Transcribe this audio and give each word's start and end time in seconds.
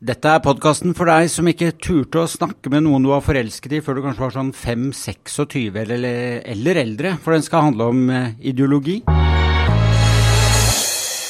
Dette 0.00 0.30
er 0.32 0.40
podkasten 0.40 0.94
for 0.96 1.10
deg 1.10 1.26
som 1.28 1.48
ikke 1.50 1.74
turte 1.76 2.22
å 2.22 2.28
snakke 2.30 2.70
med 2.72 2.86
noen 2.86 3.04
du 3.04 3.10
var 3.10 3.20
forelsket 3.20 3.74
i 3.76 3.80
før 3.84 3.98
du 3.98 4.06
kanskje 4.06 4.22
var 4.22 4.30
sånn 4.32 4.52
5-26 4.56 5.74
eller, 5.76 6.06
eller 6.40 6.78
eldre, 6.80 7.10
for 7.20 7.36
den 7.36 7.44
skal 7.44 7.66
handle 7.66 7.88
om 7.92 8.06
eh, 8.08 8.30
ideologi. 8.48 9.02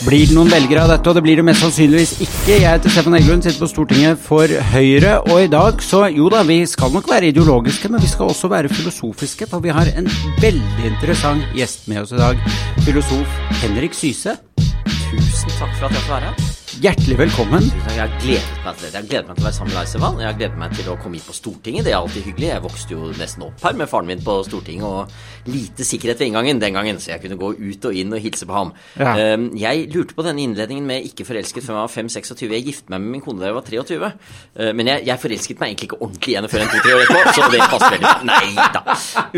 Blir 0.06 0.30
det 0.30 0.36
noen 0.36 0.52
velgere 0.54 0.84
av 0.84 0.92
dette, 0.92 1.10
og 1.10 1.18
det 1.18 1.24
blir 1.26 1.40
det 1.40 1.46
mest 1.48 1.64
sannsynligvis 1.64 2.12
ikke. 2.22 2.60
Jeg 2.60 2.62
heter 2.62 2.94
Stefan 2.94 3.18
Heggelund, 3.18 3.42
sitter 3.42 3.64
på 3.64 3.70
Stortinget 3.72 4.22
for 4.22 4.54
Høyre, 4.70 5.16
og 5.26 5.42
i 5.42 5.50
dag 5.50 5.82
så 5.82 6.04
jo 6.14 6.30
da, 6.30 6.44
vi 6.46 6.60
skal 6.70 6.94
nok 6.94 7.10
være 7.10 7.34
ideologiske, 7.34 7.90
men 7.90 8.06
vi 8.06 8.12
skal 8.12 8.30
også 8.30 8.52
være 8.54 8.70
filosofiske, 8.70 9.50
for 9.50 9.66
vi 9.66 9.74
har 9.74 9.90
en 9.98 10.06
veldig 10.38 10.86
interessant 10.92 11.58
gjest 11.58 11.90
med 11.90 12.04
oss 12.04 12.14
i 12.14 12.22
dag. 12.22 12.46
Filosof 12.86 13.36
Henrik 13.64 13.98
Syse. 13.98 14.38
Tusen 15.10 15.58
takk 15.58 15.74
for 15.74 15.90
at 15.90 15.98
jeg 15.98 16.06
får 16.06 16.14
være 16.20 16.30
her. 16.30 16.49
Hjertelig 16.78 17.16
velkommen. 17.18 17.64
Jeg 17.66 17.98
har 17.98 18.12
gledet 18.22 18.58
meg 18.62 18.76
til 18.78 18.84
det. 18.84 18.90
Jeg 18.92 19.02
har 19.02 19.06
gledet 19.08 19.26
meg 19.26 19.38
til 19.38 19.42
å 19.42 19.46
være 19.48 19.56
sammen 19.56 19.72
med 19.72 19.78
Leisevann. 19.80 20.20
Jeg 20.22 20.28
har 20.28 20.36
gledet 20.38 20.58
meg 20.60 20.74
til 20.78 20.90
å 20.92 20.94
komme 21.02 21.18
hit 21.18 21.26
på 21.26 21.34
Stortinget. 21.34 21.82
Det 21.82 21.90
er 21.90 21.96
alltid 21.98 22.28
hyggelig. 22.28 22.46
Jeg 22.46 22.62
vokste 22.62 22.94
jo 22.94 23.08
nesten 23.18 23.42
opp 23.42 23.64
her 23.66 23.74
med 23.80 23.90
faren 23.90 24.06
min 24.06 24.22
på 24.22 24.36
Stortinget, 24.46 24.86
og 24.86 25.50
lite 25.50 25.86
sikkerhet 25.88 26.22
ved 26.22 26.30
inngangen 26.30 26.62
den 26.62 26.78
gangen, 26.78 27.00
så 27.02 27.10
jeg 27.10 27.24
kunne 27.24 27.40
gå 27.40 27.50
ut 27.58 27.88
og 27.90 27.98
inn 27.98 28.14
og 28.14 28.22
hilse 28.22 28.46
på 28.46 28.54
ham. 28.54 28.70
Ja. 28.94 29.16
Um, 29.34 29.48
jeg 29.58 29.88
lurte 29.90 30.14
på 30.14 30.22
denne 30.22 30.44
innledningen 30.46 30.86
med 30.86 31.08
'ikke 31.08 31.26
forelsket' 31.26 31.66
før 31.66 31.74
jeg 31.74 31.82
var 31.82 31.90
5-26. 31.90 32.54
Jeg 32.54 32.64
giftet 32.68 32.94
meg 32.94 33.02
med 33.02 33.10
min 33.16 33.26
kone 33.26 33.42
da 33.42 33.50
jeg 33.50 33.58
var 33.58 33.66
23. 33.66 34.12
Uh, 34.54 34.70
men 34.70 34.86
jeg, 34.86 35.06
jeg 35.10 35.18
forelsket 35.26 35.60
meg 35.60 35.74
egentlig 35.74 35.90
ikke 35.90 36.02
ordentlig 36.06 36.32
igjen 36.36 36.48
før 36.54 36.60
en 36.60 36.70
to-tre 36.70 36.94
år 36.94 37.02
etterpå, 37.02 37.34
så 37.34 37.50
det 37.50 37.60
passer 37.66 37.90
veldig 37.98 38.06
bra. 38.06 38.22
Nei 38.30 38.54
da. 38.78 38.80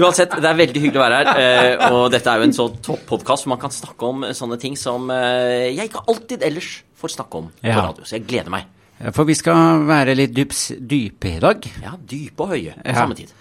Uansett, 0.04 0.36
det 0.36 0.52
er 0.52 0.60
veldig 0.60 0.80
hyggelig 0.84 1.00
å 1.00 1.08
være 1.08 1.24
her, 1.24 1.80
uh, 1.80 1.96
og 1.96 2.12
dette 2.12 2.28
er 2.28 2.36
jo 2.36 2.50
en 2.50 2.56
så 2.60 2.68
topp 2.76 3.08
podkast 3.08 3.48
hvor 3.48 3.56
man 3.56 3.64
kan 3.64 3.72
snakke 3.72 4.04
om 4.04 4.28
sånne 4.36 4.60
ting 4.60 4.76
som 4.76 5.08
uh, 5.08 5.72
jeg 5.72 5.88
ikke 5.88 6.04
alltid 6.12 6.44
ellers 6.44 6.82
får 7.02 7.14
snakke 7.18 7.42
om 7.42 7.50
på 7.58 7.74
radio. 7.76 8.06
Så 8.08 8.16
jeg 8.18 8.26
gleder 8.30 8.54
meg. 8.54 8.70
For 9.12 9.26
vi 9.26 9.34
skal 9.34 9.82
være 9.88 10.14
litt 10.14 10.32
dyps, 10.36 10.68
dype 10.78 11.32
i 11.36 11.40
dag. 11.42 11.64
Ja, 11.82 11.96
dype 11.98 12.44
og 12.46 12.52
høye 12.54 12.76
på 12.78 12.86
Ja. 12.88 12.94
samme 13.02 13.18
tid. 13.18 13.32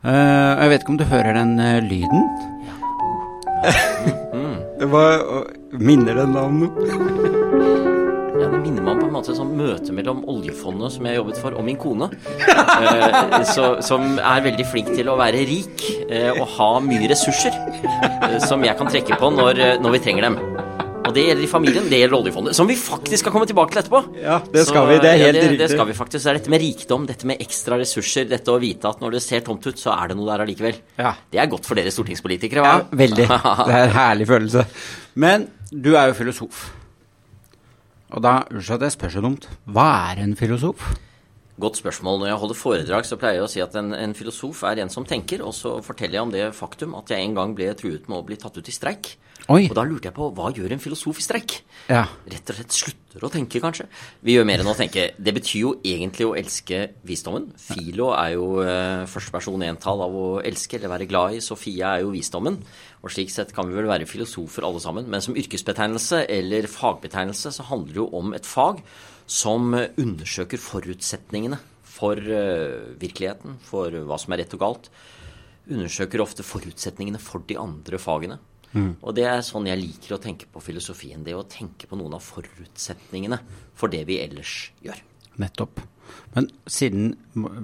Uh, 0.00 0.10
jeg 0.62 0.70
vet 0.70 0.80
ikke 0.84 0.94
om 0.94 1.00
du 1.00 1.04
hører 1.10 1.34
den 1.36 1.58
uh, 1.60 1.80
lyden? 1.84 2.22
Hva 4.90 5.02
minner 5.76 6.16
den 6.22 6.32
deg 6.32 6.42
om 6.46 6.62
noe? 6.64 6.72
Ja, 8.40 8.46
Det 8.48 8.60
minner 8.62 8.80
meg 8.86 8.94
om 8.94 9.00
på 9.02 9.06
en 9.10 9.12
måte 9.12 9.32
et 9.34 9.36
sånt 9.36 9.52
møte 9.52 9.92
mellom 9.92 10.22
oljefondet 10.32 10.94
som 10.94 11.04
jeg 11.04 11.18
jobbet 11.18 11.40
for, 11.42 11.52
og 11.60 11.64
min 11.66 11.76
kone. 11.76 12.06
Eh, 12.40 13.34
så, 13.50 13.66
som 13.84 14.14
er 14.16 14.40
veldig 14.46 14.64
flink 14.70 14.88
til 14.96 15.10
å 15.12 15.16
være 15.20 15.42
rik 15.50 15.84
eh, 16.08 16.30
og 16.40 16.46
ha 16.54 16.68
mye 16.80 17.10
ressurser 17.12 17.52
eh, 17.52 18.38
som 18.40 18.64
jeg 18.64 18.78
kan 18.80 18.88
trekke 18.88 19.18
på 19.20 19.28
når, 19.36 19.60
eh, 19.60 19.74
når 19.84 19.92
vi 19.98 20.00
trenger 20.06 20.30
dem. 20.30 20.38
Og 21.00 21.14
det 21.16 21.22
gjelder 21.24 21.42
i 21.42 21.48
familien, 21.50 21.86
det 21.90 21.98
gjelder 22.02 22.16
oljefondet. 22.18 22.56
Som 22.56 22.68
vi 22.68 22.76
faktisk 22.78 23.24
skal 23.24 23.32
komme 23.34 23.48
tilbake 23.48 23.72
til 23.72 23.80
etterpå. 23.82 24.00
Ja, 24.20 24.36
det 24.52 24.66
skal 24.68 24.86
vi, 24.90 24.98
det 25.02 25.08
er 25.10 25.16
ja, 25.16 25.26
helt 25.26 25.38
det, 25.38 25.44
riktig. 25.46 25.60
Det 25.62 25.68
skal 25.72 25.88
vi 25.88 25.96
faktisk. 25.96 26.22
Det 26.22 26.30
er 26.30 26.38
dette 26.38 26.52
med 26.52 26.62
rikdom, 26.62 27.06
dette 27.08 27.30
med 27.30 27.44
ekstra 27.44 27.78
ressurser, 27.80 28.28
dette 28.30 28.52
å 28.52 28.60
vite 28.62 28.90
at 28.90 29.00
når 29.02 29.16
det 29.16 29.22
ser 29.24 29.44
tomt 29.46 29.64
ut, 29.66 29.80
så 29.80 29.94
er 29.96 30.12
det 30.12 30.18
noe 30.18 30.28
der 30.28 30.44
allikevel. 30.44 30.78
Ja. 31.00 31.14
Det 31.32 31.40
er 31.40 31.50
godt 31.50 31.68
for 31.68 31.80
dere 31.80 31.94
stortingspolitikere, 31.94 32.64
hva? 32.64 32.74
Ja, 32.78 33.00
veldig. 33.04 33.28
Det 33.70 33.76
er 33.76 33.86
en 33.88 33.96
herlig 33.96 34.28
følelse. 34.30 34.66
Men 35.24 35.48
du 35.72 35.94
er 35.96 36.10
jo 36.10 36.18
filosof. 36.20 36.64
Og 38.10 38.24
da, 38.24 38.40
unnskyld 38.50 38.80
at 38.80 38.88
jeg 38.88 38.96
spør 38.98 39.14
så 39.14 39.24
dumt, 39.24 39.48
hva 39.70 39.88
er 40.10 40.24
en 40.24 40.36
filosof? 40.38 40.92
Godt 41.60 41.80
spørsmål. 41.80 42.22
Når 42.22 42.30
jeg 42.30 42.40
holder 42.42 42.58
foredrag, 42.58 43.06
så 43.08 43.18
pleier 43.20 43.40
jeg 43.40 43.46
å 43.46 43.50
si 43.52 43.64
at 43.64 43.74
en, 43.76 43.92
en 43.96 44.16
filosof 44.16 44.62
er 44.68 44.80
en 44.80 44.92
som 44.92 45.04
tenker, 45.08 45.42
og 45.44 45.52
så 45.56 45.76
forteller 45.84 46.16
jeg 46.16 46.26
om 46.26 46.32
det 46.32 46.46
faktum 46.56 46.94
at 46.96 47.12
jeg 47.12 47.26
en 47.26 47.36
gang 47.36 47.56
ble 47.56 47.72
truet 47.76 48.08
med 48.08 48.20
å 48.20 48.24
bli 48.26 48.38
tatt 48.40 48.56
ut 48.56 48.70
i 48.70 48.74
streik. 48.74 49.16
Oi. 49.50 49.64
Og 49.70 49.74
da 49.74 49.82
lurte 49.86 50.10
jeg 50.10 50.14
på 50.14 50.28
hva 50.36 50.50
gjør 50.54 50.74
en 50.74 50.82
filosof 50.82 51.18
i 51.18 51.24
streik? 51.24 51.56
Ja. 51.88 52.04
Rett 52.30 52.52
og 52.52 52.58
slett 52.58 52.76
slutter 52.76 53.24
å 53.26 53.30
tenke, 53.32 53.60
kanskje. 53.62 53.86
Vi 54.24 54.36
gjør 54.36 54.46
mer 54.46 54.62
enn 54.62 54.70
å 54.70 54.76
tenke. 54.78 55.08
Det 55.16 55.34
betyr 55.34 55.64
jo 55.64 55.72
egentlig 55.80 56.28
å 56.28 56.36
elske 56.38 56.82
visdommen. 57.08 57.48
Filo 57.58 58.10
er 58.14 58.34
jo 58.36 58.46
eh, 58.62 59.06
første 59.10 59.34
person 59.34 59.64
entall 59.66 60.04
av 60.06 60.16
å 60.16 60.26
elske 60.46 60.78
eller 60.78 60.92
være 60.92 61.08
glad 61.10 61.38
i. 61.38 61.44
Sofia 61.44 61.96
er 61.96 62.04
jo 62.04 62.14
visdommen. 62.14 62.60
Og 63.00 63.14
slik 63.14 63.32
sett 63.32 63.54
kan 63.56 63.68
vi 63.68 63.78
vel 63.78 63.90
være 63.90 64.08
filosofer 64.08 64.66
alle 64.68 64.82
sammen. 64.82 65.08
Men 65.10 65.24
som 65.24 65.38
yrkesbetegnelse 65.40 66.26
eller 66.30 66.70
fagbetegnelse 66.70 67.54
så 67.56 67.70
handler 67.72 67.96
det 67.96 68.02
jo 68.04 68.10
om 68.20 68.36
et 68.36 68.48
fag 68.48 68.84
som 69.30 69.72
undersøker 69.74 70.58
forutsetningene 70.58 71.60
for 71.86 72.18
eh, 72.18 72.94
virkeligheten, 73.00 73.58
for 73.62 73.94
hva 74.08 74.18
som 74.18 74.34
er 74.34 74.42
rett 74.42 74.54
og 74.56 74.62
galt. 74.64 74.90
Undersøker 75.70 76.22
ofte 76.24 76.46
forutsetningene 76.46 77.20
for 77.22 77.46
de 77.46 77.58
andre 77.60 78.00
fagene. 78.02 78.40
Og 78.70 79.14
det 79.18 79.24
er 79.26 79.40
sånn 79.42 79.66
jeg 79.66 79.80
liker 79.80 80.14
å 80.14 80.20
tenke 80.22 80.46
på 80.50 80.62
filosofien. 80.62 81.24
Det 81.26 81.34
å 81.34 81.46
tenke 81.50 81.88
på 81.90 81.98
noen 81.98 82.14
av 82.14 82.22
forutsetningene 82.22 83.40
for 83.78 83.90
det 83.90 84.04
vi 84.06 84.20
ellers 84.22 84.70
gjør. 84.84 85.00
Nettopp. 85.42 85.82
Men 86.34 86.46
siden, 86.70 87.16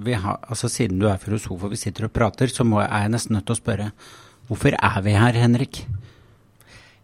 vi 0.03 0.16
har, 0.19 0.41
altså 0.43 0.71
siden 0.71 0.98
du 1.03 1.06
er 1.10 1.22
filosof 1.22 1.62
og 1.62 1.75
vi 1.75 1.78
sitter 1.78 2.09
og 2.09 2.15
prater, 2.15 2.50
så 2.50 2.66
jeg, 2.66 2.88
er 2.88 3.06
jeg 3.06 3.15
nesten 3.15 3.38
nødt 3.38 3.47
til 3.47 3.54
å 3.54 3.60
spørre 3.60 3.88
hvorfor 4.47 4.75
er 4.78 4.98
vi 5.06 5.15
her, 5.15 5.38
Henrik? 5.43 5.83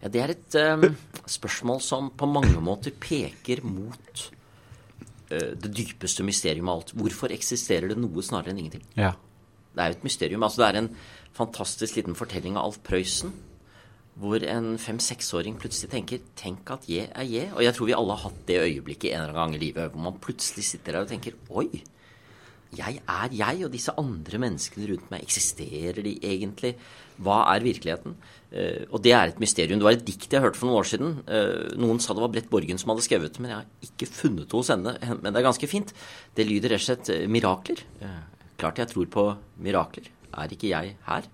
Ja, 0.03 0.11
Det 0.11 0.19
er 0.19 0.35
et 0.35 0.55
um, 0.59 0.97
spørsmål 1.23 1.79
som 1.83 2.11
på 2.11 2.27
mange 2.27 2.59
måter 2.63 2.91
peker 2.91 3.63
mot 3.63 4.25
det 5.59 5.71
dypeste 5.75 6.25
mysterium 6.25 6.69
av 6.69 6.81
alt. 6.81 6.93
Hvorfor 6.97 7.33
eksisterer 7.35 7.91
det 7.91 7.99
noe 8.01 8.25
snarere 8.25 8.53
enn 8.53 8.61
ingenting? 8.63 8.85
Ja. 8.99 9.13
Det 9.73 9.81
er 9.81 9.91
jo 9.91 9.97
et 9.97 10.05
mysterium. 10.05 10.45
Altså, 10.45 10.61
det 10.61 10.69
er 10.69 10.81
en 10.83 10.91
fantastisk 11.33 11.97
liten 11.97 12.17
fortelling 12.17 12.57
av 12.57 12.69
Alf 12.69 12.79
Prøysen. 12.85 13.33
Hvor 14.21 14.43
en 14.45 14.75
fem-seksåring 14.77 15.55
plutselig 15.57 15.89
tenker 15.89 16.19
'tenk 16.37 16.69
at 16.69 16.85
jeg 16.87 17.09
er 17.15 17.25
jeg'. 17.25 17.53
Og 17.55 17.63
jeg 17.63 17.73
tror 17.73 17.85
vi 17.85 17.95
alle 17.97 18.13
har 18.13 18.29
hatt 18.29 18.45
det 18.45 18.61
øyeblikket 18.61 19.09
en 19.11 19.21
eller 19.21 19.33
annen 19.33 19.35
gang 19.35 19.55
i 19.55 19.65
livet 19.65 19.91
hvor 19.91 20.03
man 20.03 20.19
plutselig 20.21 20.63
sitter 20.63 20.91
der 20.93 21.01
og 21.01 21.07
tenker 21.09 21.33
'oi, 21.49 21.81
jeg 22.77 23.01
er 23.01 23.29
jeg', 23.31 23.65
og 23.65 23.71
disse 23.71 23.93
andre 23.97 24.39
menneskene 24.39 24.89
rundt 24.91 25.11
meg, 25.11 25.23
eksisterer 25.23 26.03
de 26.03 26.17
egentlig? 26.21 26.75
Hva 27.21 27.43
er 27.53 27.65
virkeligheten? 27.65 28.15
Eh, 28.51 28.85
og 28.91 29.01
det 29.03 29.13
er 29.13 29.29
et 29.29 29.39
mysterium. 29.39 29.79
Det 29.79 29.85
var 29.85 29.97
et 29.97 30.05
dikt 30.05 30.31
jeg 30.31 30.41
hørte 30.41 30.57
for 30.57 30.69
noen 30.69 30.81
år 30.81 30.89
siden. 30.89 31.13
Eh, 31.27 31.77
noen 31.77 31.99
sa 31.99 32.13
det 32.13 32.21
var 32.21 32.33
Brett 32.33 32.49
Borgen 32.49 32.77
som 32.77 32.93
hadde 32.93 33.05
skrevet 33.05 33.33
det, 33.33 33.41
men 33.41 33.51
jeg 33.51 33.59
har 33.61 33.89
ikke 33.89 34.09
funnet 34.09 34.49
det 34.49 34.57
hos 34.57 34.69
henne. 34.73 34.97
Men 35.21 35.31
det 35.31 35.39
er 35.41 35.49
ganske 35.49 35.69
fint. 35.69 35.93
Det 36.35 36.47
lyder 36.47 36.73
rett 36.73 36.81
og 36.81 36.87
slett 36.89 37.09
eh, 37.09 37.27
'mirakler'. 37.27 37.85
Klart 38.57 38.77
jeg 38.77 38.87
tror 38.93 39.05
på 39.05 39.23
mirakler. 39.59 40.09
Er 40.33 40.53
ikke 40.53 40.69
jeg 40.69 40.95
her? 41.05 41.29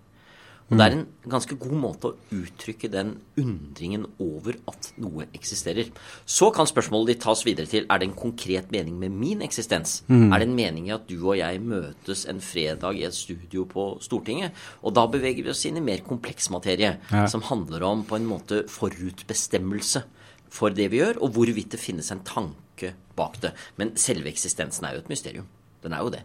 Og 0.70 0.78
det 0.78 0.86
er 0.86 0.94
en 1.00 1.08
ganske 1.32 1.56
god 1.58 1.74
måte 1.82 2.10
å 2.12 2.16
uttrykke 2.36 2.90
den 2.94 3.16
undringen 3.42 4.04
over 4.22 4.54
at 4.70 4.92
noe 5.02 5.26
eksisterer. 5.34 5.88
Så 6.30 6.52
kan 6.54 6.70
spørsmålet 6.70 7.16
ditt 7.16 7.24
tas 7.24 7.42
videre 7.48 7.66
til 7.72 7.88
er 7.90 7.98
det 7.98 8.08
en 8.10 8.14
konkret 8.20 8.70
mening 8.72 9.00
med 9.02 9.12
min 9.18 9.42
eksistens. 9.42 10.04
Er 10.10 10.38
det 10.38 10.48
en 10.48 10.54
mening 10.56 10.88
i 10.90 10.94
at 10.94 11.08
du 11.10 11.16
og 11.24 11.40
jeg 11.40 11.60
møtes 11.66 12.28
en 12.30 12.40
fredag 12.40 13.00
i 13.02 13.04
et 13.08 13.18
studio 13.18 13.66
på 13.66 13.88
Stortinget? 14.06 14.54
Og 14.86 14.94
da 14.94 15.08
beveger 15.10 15.42
vi 15.44 15.50
oss 15.50 15.66
inn 15.66 15.78
i 15.82 15.86
mer 15.90 16.06
kompleks 16.06 16.52
materie, 16.54 17.00
Ja. 17.12 17.26
som 17.26 17.42
handler 17.42 17.84
om 17.84 18.04
på 18.06 18.16
en 18.16 18.28
måte 18.30 18.68
forutbestemmelse 18.70 20.04
for 20.50 20.70
det 20.74 20.90
vi 20.92 21.00
gjør, 21.02 21.20
og 21.22 21.34
hvorvidt 21.36 21.72
det 21.76 21.80
finnes 21.82 22.10
en 22.12 22.22
tanke 22.26 22.94
bak 23.18 23.40
det. 23.42 23.52
Men 23.78 23.96
selve 23.98 24.30
eksistensen 24.32 24.86
er 24.86 24.94
jo 24.98 25.00
et 25.04 25.10
mysterium. 25.10 25.48
Den 25.84 25.94
er 25.94 26.00
jo 26.06 26.10
det. 26.10 26.24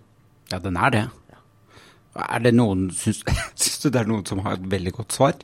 Ja, 0.53 0.59
den 0.59 0.77
er 0.77 0.91
det. 0.91 1.05
Er 2.15 2.43
det 2.45 2.55
noen, 2.55 2.89
syns, 2.95 3.23
syns 3.61 3.81
du 3.83 3.89
det 3.91 4.03
er 4.03 4.11
noen 4.11 4.27
som 4.29 4.43
har 4.47 4.59
et 4.59 4.69
veldig 4.71 4.95
godt 5.01 5.17
svar? 5.17 5.39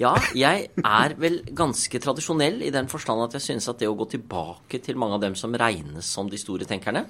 Ja, 0.00 0.16
jeg 0.34 0.68
er 0.74 1.14
vel 1.22 1.38
ganske 1.54 2.00
tradisjonell 2.02 2.64
i 2.66 2.72
den 2.74 2.88
forstand 2.90 3.22
at 3.28 3.36
jeg 3.38 3.44
synes 3.44 3.68
at 3.70 3.78
det 3.78 3.86
å 3.86 3.94
gå 3.98 4.08
tilbake 4.10 4.80
til 4.82 4.98
mange 4.98 5.20
av 5.20 5.22
dem 5.22 5.36
som 5.38 5.54
regnes 5.54 6.08
som 6.16 6.30
de 6.30 6.40
store 6.40 6.66
tenkerne, 6.66 7.04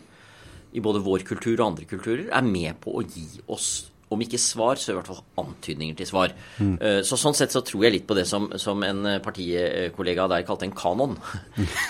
i 0.74 0.82
både 0.84 1.00
vår 1.04 1.24
kultur 1.24 1.54
og 1.54 1.68
andre 1.70 1.86
kulturer, 1.88 2.26
er 2.28 2.44
med 2.44 2.76
på 2.82 2.92
å 2.98 3.04
gi 3.06 3.24
oss, 3.54 3.86
om 4.12 4.20
ikke 4.20 4.40
svar, 4.40 4.78
så 4.80 4.92
i 4.92 4.96
hvert 4.98 5.08
fall 5.08 5.22
antydninger 5.40 5.96
til 5.98 6.08
svar. 6.08 6.34
Mm. 6.58 6.74
Så 7.06 7.16
sånn 7.20 7.36
sett 7.36 7.54
så 7.54 7.62
tror 7.64 7.86
jeg 7.86 7.94
litt 7.96 8.06
på 8.08 8.16
det 8.18 8.26
som, 8.28 8.50
som 8.60 8.82
en 8.86 9.00
eh, 9.08 9.20
partikollega 9.24 10.26
der 10.30 10.44
kalte 10.46 10.68
en 10.68 10.76
kanon. 10.76 11.16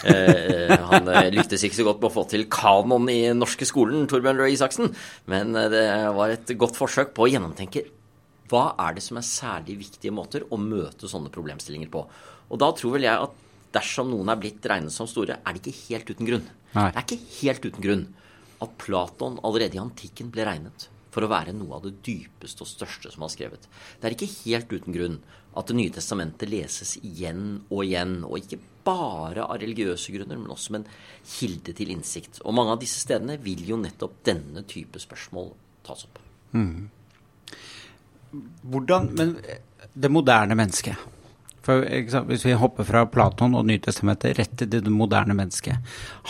Eh, 0.04 0.70
Han 0.90 1.08
eh, 1.08 1.30
lyktes 1.32 1.62
ikke 1.64 1.78
så 1.78 1.84
godt 1.86 2.02
med 2.02 2.10
å 2.10 2.14
få 2.14 2.24
til 2.28 2.44
kanon 2.52 3.08
i 3.08 3.22
den 3.30 3.38
norske 3.40 3.66
skolen, 3.68 4.04
Torbjørn 4.10 4.40
Røe 4.40 4.52
Isaksen, 4.52 4.90
men 5.30 5.54
eh, 5.56 5.68
det 5.72 5.84
var 6.16 6.34
et 6.34 6.52
godt 6.60 6.76
forsøk 6.76 7.14
på 7.16 7.24
å 7.24 7.30
gjennomtenke 7.30 7.84
hva 8.52 8.64
er 8.84 8.96
det 8.96 9.04
som 9.04 9.18
er 9.18 9.26
særlig 9.26 9.78
viktige 9.80 10.12
måter 10.14 10.44
å 10.52 10.58
møte 10.60 11.08
sånne 11.10 11.32
problemstillinger 11.32 11.88
på? 11.92 12.04
Og 12.52 12.60
da 12.60 12.68
tror 12.76 12.98
vel 12.98 13.06
jeg 13.08 13.26
at 13.26 13.38
dersom 13.74 14.12
noen 14.12 14.30
er 14.30 14.40
blitt 14.40 14.66
regnet 14.70 14.94
som 14.94 15.08
store, 15.10 15.40
er 15.40 15.56
det 15.56 15.64
ikke 15.64 15.88
helt 15.88 16.12
uten 16.12 16.28
grunn. 16.28 16.44
Nei. 16.76 16.90
Det 16.92 17.00
er 17.00 17.06
ikke 17.06 17.38
helt 17.40 17.68
uten 17.70 17.86
grunn 17.86 18.04
at 18.64 18.76
Platon 18.80 19.40
allerede 19.46 19.78
i 19.78 19.82
antikken 19.82 20.30
ble 20.34 20.46
regnet 20.46 20.88
for 21.14 21.24
å 21.24 21.30
være 21.30 21.54
noe 21.54 21.78
av 21.78 21.86
det 21.86 21.94
dypeste 22.04 22.64
og 22.64 22.70
største 22.70 23.12
som 23.14 23.24
har 23.24 23.32
skrevet. 23.32 23.68
Det 24.00 24.08
er 24.08 24.16
ikke 24.16 24.32
helt 24.34 24.72
uten 24.74 24.96
grunn 24.96 25.18
at 25.54 25.68
Det 25.70 25.76
nye 25.78 25.92
testamentet 25.94 26.50
leses 26.50 26.96
igjen 27.06 27.60
og 27.68 27.84
igjen, 27.84 28.24
og 28.26 28.40
ikke 28.40 28.58
bare 28.84 29.44
av 29.46 29.60
religiøse 29.62 30.10
grunner, 30.10 30.40
men 30.40 30.50
også 30.50 30.66
som 30.66 30.78
en 30.80 30.88
kilde 31.22 31.74
til 31.78 31.92
innsikt. 31.94 32.40
Og 32.42 32.56
mange 32.58 32.74
av 32.74 32.80
disse 32.82 32.98
stedene 32.98 33.38
vil 33.38 33.62
jo 33.68 33.78
nettopp 33.78 34.16
denne 34.26 34.64
type 34.66 34.98
spørsmål 34.98 35.52
tas 35.86 36.08
opp. 36.08 36.18
Hvordan 38.64 39.10
Men 39.14 39.36
det 39.94 40.10
moderne 40.10 40.56
mennesket, 40.58 40.98
For 41.64 41.80
Hvis 42.28 42.44
vi 42.44 42.52
hopper 42.60 42.84
fra 42.84 43.06
Platon 43.08 43.54
og 43.56 43.64
Nytestamentet 43.68 44.36
rett 44.36 44.56
til 44.60 44.68
det 44.68 44.92
moderne 44.92 45.36
mennesket, 45.36 45.80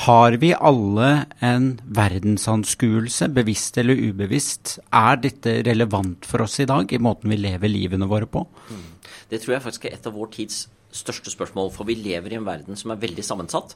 har 0.07 0.37
vi 0.39 0.53
alle 0.55 1.27
en 1.43 1.81
verdensanskuelse, 1.85 3.29
bevisst 3.35 3.79
eller 3.83 3.99
ubevisst? 3.99 4.79
Er 4.95 5.19
dette 5.19 5.59
relevant 5.67 6.29
for 6.29 6.47
oss 6.47 6.61
i 6.63 6.69
dag, 6.71 6.87
i 6.93 7.03
måten 7.03 7.35
vi 7.35 7.41
lever 7.41 7.73
livene 7.73 8.07
våre 8.07 8.31
på? 8.31 8.47
Mm. 8.71 8.87
Det 9.31 9.43
tror 9.43 9.57
jeg 9.57 9.67
faktisk 9.67 9.89
er 9.89 9.99
et 9.99 10.07
av 10.07 10.15
vår 10.15 10.31
tids 10.39 10.65
største 10.95 11.33
spørsmål, 11.35 11.73
for 11.75 11.89
vi 11.89 11.99
lever 11.99 12.35
i 12.35 12.39
en 12.39 12.47
verden 12.47 12.79
som 12.79 12.95
er 12.95 13.03
veldig 13.03 13.25
sammensatt. 13.27 13.75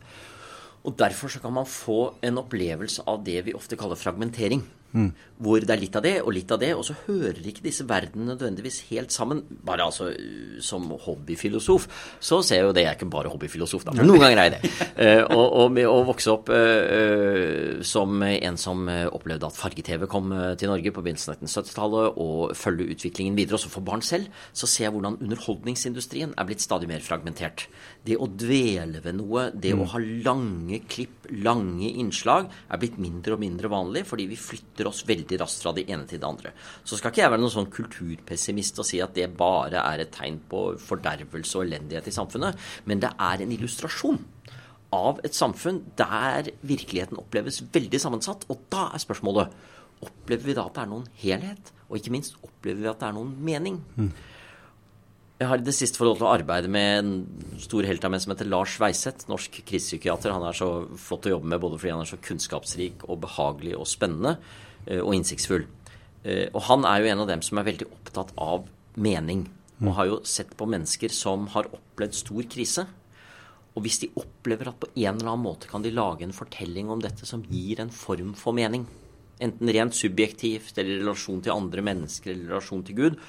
Og 0.87 0.95
Derfor 0.99 1.29
så 1.29 1.41
kan 1.43 1.53
man 1.53 1.67
få 1.67 2.15
en 2.23 2.39
opplevelse 2.39 3.03
av 3.11 3.25
det 3.27 3.43
vi 3.49 3.57
ofte 3.59 3.77
kaller 3.77 3.99
fragmentering. 3.99 4.63
Mm. 4.97 5.11
Hvor 5.39 5.63
det 5.63 5.71
er 5.71 5.81
litt 5.83 5.97
av 5.99 6.03
det 6.03 6.15
og 6.23 6.33
litt 6.35 6.53
av 6.55 6.61
det, 6.63 6.71
og 6.75 6.85
så 6.87 6.95
hører 7.05 7.45
ikke 7.47 7.67
disse 7.67 7.85
verdenene 7.87 8.33
nødvendigvis 8.33 8.81
helt 8.89 9.13
sammen. 9.15 9.43
Bare 9.67 9.85
altså 9.85 10.09
som 10.65 10.89
hobbyfilosof 11.05 11.87
så 12.25 12.41
ser 12.43 12.63
jeg 12.63 12.67
jo 12.67 12.73
det 12.75 12.85
Jeg 12.85 12.91
er 12.93 12.99
ikke 12.99 13.11
bare 13.13 13.31
hobbyfilosof, 13.31 13.85
da, 13.85 13.95
men 13.95 14.09
noen 14.09 14.25
ganger 14.25 14.41
er 14.41 14.49
jeg 14.49 14.55
det. 14.57 14.71
Uh, 14.97 15.23
og, 15.37 15.45
og, 15.47 15.73
med 15.77 15.89
å 15.91 15.99
vokse 16.09 16.33
opp 16.33 16.51
uh, 16.51 17.79
som 17.87 18.23
en 18.25 18.59
som 18.59 18.89
opplevde 18.89 19.47
at 19.47 19.59
farge-TV 19.59 20.07
kom 20.11 20.33
til 20.59 20.73
Norge 20.73 20.93
på 20.95 21.05
begynnelsen 21.05 21.35
av 21.35 21.43
1970-tallet, 21.43 22.19
og 22.25 22.57
følge 22.59 22.89
utviklingen 22.95 23.37
videre, 23.39 23.59
også 23.59 23.73
for 23.73 23.85
barn 23.87 24.03
selv, 24.05 24.33
så 24.57 24.67
ser 24.71 24.89
jeg 24.89 24.97
hvordan 24.97 25.21
underholdningsindustrien 25.23 26.35
er 26.35 26.49
blitt 26.49 26.65
stadig 26.65 26.89
mer 26.91 27.05
fragmentert. 27.05 27.67
Det 28.07 28.17
å 28.19 28.29
dvele 28.31 29.03
ved 29.05 29.19
noe, 29.21 29.49
det 29.53 29.75
mm. 29.77 29.85
å 29.85 29.89
ha 29.93 30.03
lange 30.03 30.81
klipp, 30.91 31.29
lange 31.45 31.93
innslag, 32.01 32.49
er 32.49 32.81
blitt 32.81 32.99
mindre 33.03 33.37
og 33.37 33.43
mindre 33.43 33.71
vanlig 33.73 34.05
fordi 34.09 34.29
vi 34.31 34.39
flytter 34.41 34.78
flytter 34.79 34.89
oss 34.89 35.05
veldig 35.07 35.39
raskt 35.41 35.65
fra 35.65 35.73
det 35.75 35.89
ene 35.91 36.07
til 36.07 36.21
det 36.21 36.29
andre. 36.29 36.53
Så 36.85 36.97
skal 36.97 37.11
ikke 37.11 37.23
jeg 37.25 37.33
være 37.33 37.43
noen 37.43 37.55
sånn 37.55 37.71
kulturpessimist 37.71 38.79
og 38.79 38.87
si 38.87 39.01
at 39.03 39.15
det 39.15 39.29
bare 39.37 39.83
er 39.83 40.05
et 40.05 40.13
tegn 40.15 40.39
på 40.49 40.79
fordervelse 40.79 41.59
og 41.59 41.67
elendighet 41.67 42.09
i 42.09 42.15
samfunnet, 42.15 42.57
men 42.87 43.01
det 43.01 43.11
er 43.19 43.43
en 43.43 43.53
illustrasjon 43.53 44.21
av 44.95 45.21
et 45.25 45.35
samfunn 45.35 45.83
der 45.99 46.49
virkeligheten 46.63 47.19
oppleves 47.19 47.61
veldig 47.73 48.01
sammensatt. 48.01 48.47
Og 48.49 48.65
da 48.71 48.89
er 48.95 49.03
spørsmålet 49.03 49.53
opplever 50.01 50.47
vi 50.47 50.55
da 50.57 50.69
at 50.69 50.77
det 50.77 50.85
er 50.85 50.93
noen 50.93 51.09
helhet, 51.19 51.73
og 51.89 51.99
ikke 51.99 52.15
minst 52.15 52.39
opplever 52.41 52.85
vi 52.85 52.91
at 52.91 53.01
det 53.01 53.09
er 53.09 53.17
noen 53.19 53.35
mening. 53.45 53.83
Mm. 53.99 54.13
Jeg 55.39 55.47
har 55.47 55.61
i 55.61 55.63
det 55.69 55.75
siste 55.77 56.01
fått 56.01 56.09
lov 56.09 56.17
til 56.19 56.27
å 56.27 56.33
arbeide 56.35 56.71
med 56.75 56.89
en 56.97 57.11
stor 57.63 57.87
helt 57.87 58.03
av 58.03 58.11
meg 58.11 58.23
som 58.25 58.33
heter 58.33 58.49
Lars 58.51 58.73
Weiseth, 58.83 59.29
norsk 59.31 59.61
krisepsykiater. 59.69 60.33
Han 60.35 60.47
er 60.49 60.57
så 60.59 60.67
flott 60.99 61.29
å 61.29 61.37
jobbe 61.37 61.53
med 61.53 61.63
både 61.63 61.79
fordi 61.79 61.93
han 61.95 62.03
er 62.03 62.11
så 62.11 62.19
kunnskapsrik 62.27 63.05
og 63.07 63.21
behagelig 63.23 63.77
og 63.79 63.87
spennende. 63.87 64.35
Eh, 64.87 65.01
og 65.01 65.15
innsiktsfull. 65.17 65.67
Eh, 66.25 66.47
og 66.53 66.63
han 66.69 66.87
er 66.89 67.03
jo 67.03 67.11
en 67.13 67.25
av 67.25 67.31
dem 67.33 67.43
som 67.45 67.61
er 67.61 67.69
veldig 67.69 67.89
opptatt 67.91 68.35
av 68.37 68.69
mening. 68.99 69.47
Og 69.79 69.95
har 69.95 70.09
jo 70.11 70.23
sett 70.27 70.57
på 70.59 70.67
mennesker 70.67 71.13
som 71.15 71.47
har 71.55 71.71
opplevd 71.71 72.17
stor 72.19 72.47
krise. 72.51 72.87
Og 73.77 73.85
hvis 73.85 74.01
de 74.03 74.11
opplever 74.19 74.71
at 74.71 74.81
på 74.81 74.91
en 74.91 75.13
eller 75.13 75.31
annen 75.31 75.45
måte 75.45 75.69
kan 75.71 75.85
de 75.85 75.95
lage 75.95 76.27
en 76.27 76.35
fortelling 76.35 76.91
om 76.91 77.03
dette 77.03 77.29
som 77.29 77.45
gir 77.47 77.79
en 77.83 77.93
form 77.95 78.33
for 78.35 78.57
mening, 78.57 78.89
enten 79.39 79.71
rent 79.71 79.95
subjektivt 79.95 80.81
eller 80.81 80.97
i 80.97 81.03
relasjon 81.05 81.45
til 81.45 81.55
andre 81.55 81.85
mennesker 81.87 82.33
eller 82.33 82.49
i 82.49 82.51
relasjon 82.51 82.83
til 82.89 82.99
Gud, 82.99 83.21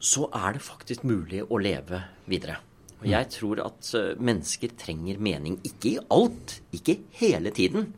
så 0.00 0.30
er 0.32 0.56
det 0.56 0.64
faktisk 0.64 1.04
mulig 1.04 1.42
å 1.44 1.60
leve 1.60 2.00
videre. 2.30 2.56
Og 3.02 3.06
jeg 3.10 3.28
tror 3.34 3.60
at 3.66 3.92
eh, 3.98 4.14
mennesker 4.16 4.72
trenger 4.80 5.20
mening. 5.22 5.58
Ikke 5.66 5.92
i 5.92 6.04
alt, 6.14 6.60
ikke 6.74 6.96
hele 7.20 7.52
tiden. 7.54 7.92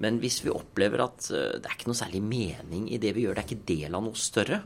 Men 0.00 0.18
hvis 0.22 0.40
vi 0.44 0.52
opplever 0.52 1.04
at 1.04 1.28
eh, 1.32 1.58
det 1.60 1.68
er 1.68 1.76
ikke 1.76 1.90
noe 1.90 2.00
særlig 2.00 2.22
mening 2.24 2.88
i 2.92 3.00
det 3.02 3.12
vi 3.16 3.26
gjør, 3.26 3.36
det 3.36 3.44
er 3.44 3.50
ikke 3.50 3.68
del 3.70 3.96
av 3.96 4.04
noe 4.06 4.18
større, 4.18 4.62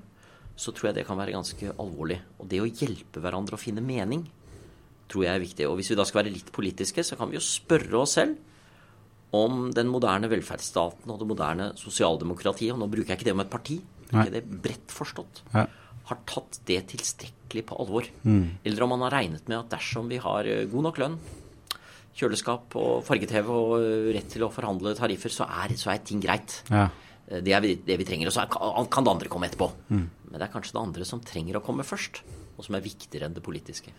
så 0.55 0.71
tror 0.71 0.91
jeg 0.91 1.01
det 1.01 1.07
kan 1.09 1.19
være 1.19 1.35
ganske 1.35 1.75
alvorlig. 1.83 2.21
Og 2.39 2.49
det 2.51 2.63
å 2.63 2.71
hjelpe 2.71 3.23
hverandre 3.23 3.59
å 3.59 3.61
finne 3.61 3.83
mening 3.85 4.25
tror 5.11 5.27
jeg 5.27 5.35
er 5.35 5.43
viktig. 5.43 5.69
Og 5.69 5.79
hvis 5.79 5.91
vi 5.93 5.99
da 5.99 6.07
skal 6.09 6.23
være 6.23 6.35
litt 6.35 6.53
politiske, 6.55 7.05
så 7.05 7.19
kan 7.19 7.31
vi 7.31 7.39
jo 7.39 7.45
spørre 7.45 8.03
oss 8.05 8.17
selv 8.21 8.39
om 9.35 9.71
den 9.75 9.91
moderne 9.91 10.31
velferdsstaten 10.31 11.11
og 11.11 11.19
det 11.21 11.27
moderne 11.27 11.71
sosialdemokratiet, 11.79 12.71
og 12.75 12.81
nå 12.81 12.91
bruker 12.91 13.13
jeg 13.13 13.19
ikke 13.19 13.29
det 13.29 13.35
om 13.35 13.43
et 13.43 13.51
parti, 13.51 13.81
bruker 14.07 14.31
det 14.31 14.45
bredt 14.47 14.95
forstått, 14.95 15.43
ja. 15.57 15.65
har 16.11 16.21
tatt 16.31 16.61
det 16.69 16.79
tilstrekkelig 16.93 17.65
på 17.67 17.79
alvor. 17.83 18.07
Mm. 18.23 18.61
Eller 18.63 18.87
om 18.87 18.95
man 18.95 19.03
har 19.09 19.17
regnet 19.19 19.51
med 19.51 19.59
at 19.59 19.73
dersom 19.75 20.11
vi 20.13 20.21
har 20.23 20.47
eh, 20.47 20.69
god 20.71 20.87
nok 20.87 21.01
lønn, 21.03 21.19
kjøleskap 22.15 22.77
og 22.79 23.05
farge-TV 23.07 23.51
og 23.51 23.75
rett 24.15 24.31
til 24.31 24.47
å 24.47 24.53
forhandle 24.55 24.95
tariffer, 24.99 25.33
så 25.35 25.49
er, 25.65 25.75
så 25.79 25.93
er 25.95 26.05
ting 26.07 26.23
greit. 26.23 26.61
Ja. 26.71 26.89
Eh, 27.29 27.43
det 27.45 27.55
er 27.57 27.65
det 27.65 27.99
vi 28.01 28.09
trenger. 28.09 28.31
Og 28.31 28.37
så 28.37 28.47
kan 28.49 29.07
det 29.07 29.15
andre 29.15 29.31
komme 29.33 29.51
etterpå. 29.51 29.71
Mm. 29.91 30.09
Men 30.31 30.39
det 30.39 30.47
er 30.47 30.55
kanskje 30.55 30.77
det 30.77 30.85
andre 30.85 31.09
som 31.09 31.23
trenger 31.25 31.59
å 31.59 31.65
komme 31.65 31.87
først, 31.87 32.23
og 32.57 32.67
som 32.67 32.77
er 32.79 32.85
viktigere 32.85 33.29
enn 33.29 33.37
det 33.37 33.45
politiske. 33.45 33.95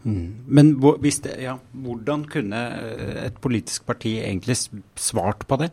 Mm. 0.00 0.46
Men 0.48 0.72
det, 0.80 1.34
ja, 1.42 1.58
hvordan 1.76 2.24
kunne 2.30 2.60
eh, 2.80 3.26
et 3.26 3.40
politisk 3.42 3.84
parti 3.88 4.16
egentlig 4.22 4.56
svart 4.96 5.44
på 5.48 5.60
det? 5.60 5.70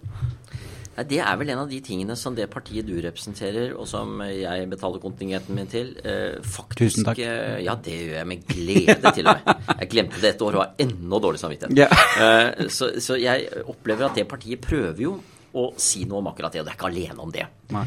Det 1.05 1.19
er 1.21 1.35
vel 1.37 1.51
en 1.53 1.59
av 1.61 1.69
de 1.69 1.77
tingene 1.85 2.15
som 2.17 2.33
det 2.33 2.47
partiet 2.49 2.87
du 2.87 2.95
representerer, 3.03 3.75
og 3.77 3.85
som 3.89 4.17
jeg 4.25 4.65
betaler 4.71 5.01
kontingenten 5.03 5.53
min 5.53 5.69
til, 5.69 5.91
eh, 6.01 6.39
faktisk 6.41 6.97
Tusen 6.97 7.05
takk. 7.05 7.21
Eh, 7.21 7.59
ja, 7.65 7.75
det 7.75 7.93
gjør 7.93 8.17
jeg 8.17 8.27
med 8.31 8.45
glede 8.49 9.13
til 9.13 9.29
og 9.29 9.37
med. 9.37 9.63
Jeg 9.77 9.89
glemte 9.93 10.21
det 10.23 10.31
et 10.33 10.41
år 10.41 10.57
og 10.57 10.63
har 10.63 10.73
enda 10.87 11.19
dårlig 11.21 11.41
samvittighet. 11.43 11.77
Yeah. 11.77 12.05
Eh, 12.17 12.67
så, 12.73 12.95
så, 13.03 13.17
jeg 13.21 13.45
opplever 13.69 14.09
at 14.09 14.17
det 14.17 14.25
partiet 14.29 14.63
prøver 14.63 15.03
jo 15.05 15.17
å 15.57 15.69
si 15.77 16.05
noe 16.09 16.21
om 16.21 16.31
akkurat 16.31 16.53
det, 16.53 16.61
og 16.63 16.67
det 16.67 16.73
er 16.73 16.79
ikke 16.79 16.89
alene 16.89 17.23
om 17.23 17.33
det. 17.33 17.45
Nei. 17.73 17.85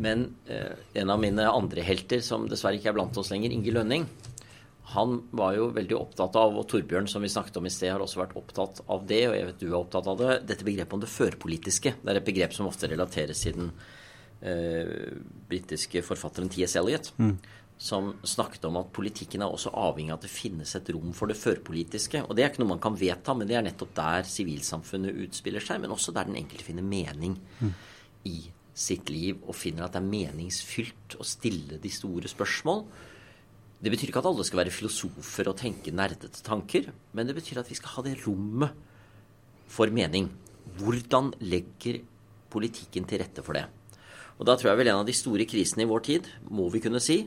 Men 0.00 0.26
eh, 0.48 0.72
en 1.00 1.12
av 1.12 1.20
mine 1.20 1.48
andre 1.48 1.84
helter, 1.84 2.20
som 2.24 2.44
dessverre 2.48 2.76
ikke 2.76 2.92
er 2.92 2.96
blant 2.96 3.16
oss 3.20 3.32
lenger, 3.32 3.56
Inge 3.56 3.72
Lønning, 3.76 4.06
han 4.90 5.20
var 5.30 5.54
jo 5.54 5.68
veldig 5.74 5.94
opptatt 5.94 6.34
av, 6.40 6.56
og 6.58 6.66
Torbjørn 6.70 7.06
som 7.10 7.22
vi 7.22 7.30
snakket 7.30 7.60
om 7.60 7.68
i 7.68 7.72
sted, 7.72 7.92
har 7.92 8.02
også 8.02 8.22
vært 8.24 8.36
opptatt 8.38 8.82
av 8.90 9.04
det, 9.06 9.22
og 9.28 9.36
jeg 9.36 9.46
vet 9.46 9.62
du 9.62 9.68
er 9.68 9.78
opptatt 9.78 10.08
av 10.10 10.18
det, 10.18 10.36
dette 10.48 10.66
begrepet 10.66 10.96
om 10.96 11.02
det 11.04 11.12
førpolitiske. 11.12 11.94
Det 12.00 12.10
er 12.10 12.18
et 12.18 12.26
begrep 12.26 12.56
som 12.56 12.66
ofte 12.66 12.90
relateres 12.90 13.44
til 13.44 13.54
den 13.58 13.70
eh, 14.42 15.14
britiske 15.50 16.02
forfatteren 16.06 16.50
T.S. 16.50 16.74
Eliot, 16.80 17.12
mm. 17.22 17.36
som 17.78 18.12
snakket 18.26 18.66
om 18.66 18.80
at 18.80 18.90
politikken 18.96 19.44
er 19.46 19.54
også 19.54 19.70
avhengig 19.78 20.10
av 20.10 20.18
at 20.18 20.26
det 20.26 20.32
finnes 20.34 20.74
et 20.74 20.90
rom 20.96 21.14
for 21.14 21.30
det 21.30 21.38
førpolitiske. 21.38 22.24
Og 22.26 22.34
det 22.34 22.44
er 22.44 22.50
ikke 22.50 22.64
noe 22.64 22.72
man 22.74 22.82
kan 22.82 22.98
vedta, 22.98 23.36
men 23.38 23.50
det 23.50 23.60
er 23.60 23.66
nettopp 23.68 23.94
der 24.00 24.26
sivilsamfunnet 24.26 25.22
utspiller 25.28 25.62
seg, 25.62 25.84
men 25.84 25.94
også 25.94 26.16
der 26.16 26.26
den 26.32 26.40
enkelte 26.42 26.66
finner 26.66 26.86
mening 26.86 27.38
mm. 27.60 27.76
i 28.32 28.40
sitt 28.80 29.10
liv 29.12 29.38
og 29.44 29.54
finner 29.58 29.86
at 29.86 29.94
det 29.94 30.02
er 30.02 30.10
meningsfylt 30.10 31.18
å 31.20 31.26
stille 31.26 31.78
de 31.82 31.90
store 31.92 32.30
spørsmål 32.30 32.84
det 33.80 33.92
betyr 33.92 34.10
ikke 34.10 34.20
at 34.20 34.28
alle 34.28 34.44
skal 34.44 34.60
være 34.60 34.74
filosofer 34.74 35.48
og 35.48 35.56
tenke 35.56 35.92
nerdete 35.94 36.42
tanker, 36.44 36.90
men 37.16 37.28
det 37.28 37.36
betyr 37.38 37.62
at 37.62 37.70
vi 37.70 37.78
skal 37.78 37.94
ha 37.94 38.04
det 38.04 38.18
rommet 38.26 38.76
for 39.70 39.88
mening. 39.88 40.28
Hvordan 40.80 41.32
legger 41.40 42.02
politikken 42.52 43.06
til 43.08 43.22
rette 43.22 43.44
for 43.46 43.56
det? 43.56 43.64
Og 44.36 44.44
da 44.48 44.56
tror 44.56 44.72
jeg 44.72 44.80
vel 44.80 44.92
en 44.92 45.00
av 45.00 45.08
de 45.08 45.16
store 45.16 45.46
krisene 45.48 45.86
i 45.86 45.88
vår 45.88 46.04
tid, 46.04 46.28
må 46.52 46.68
vi 46.72 46.82
kunne 46.84 47.00
si, 47.00 47.22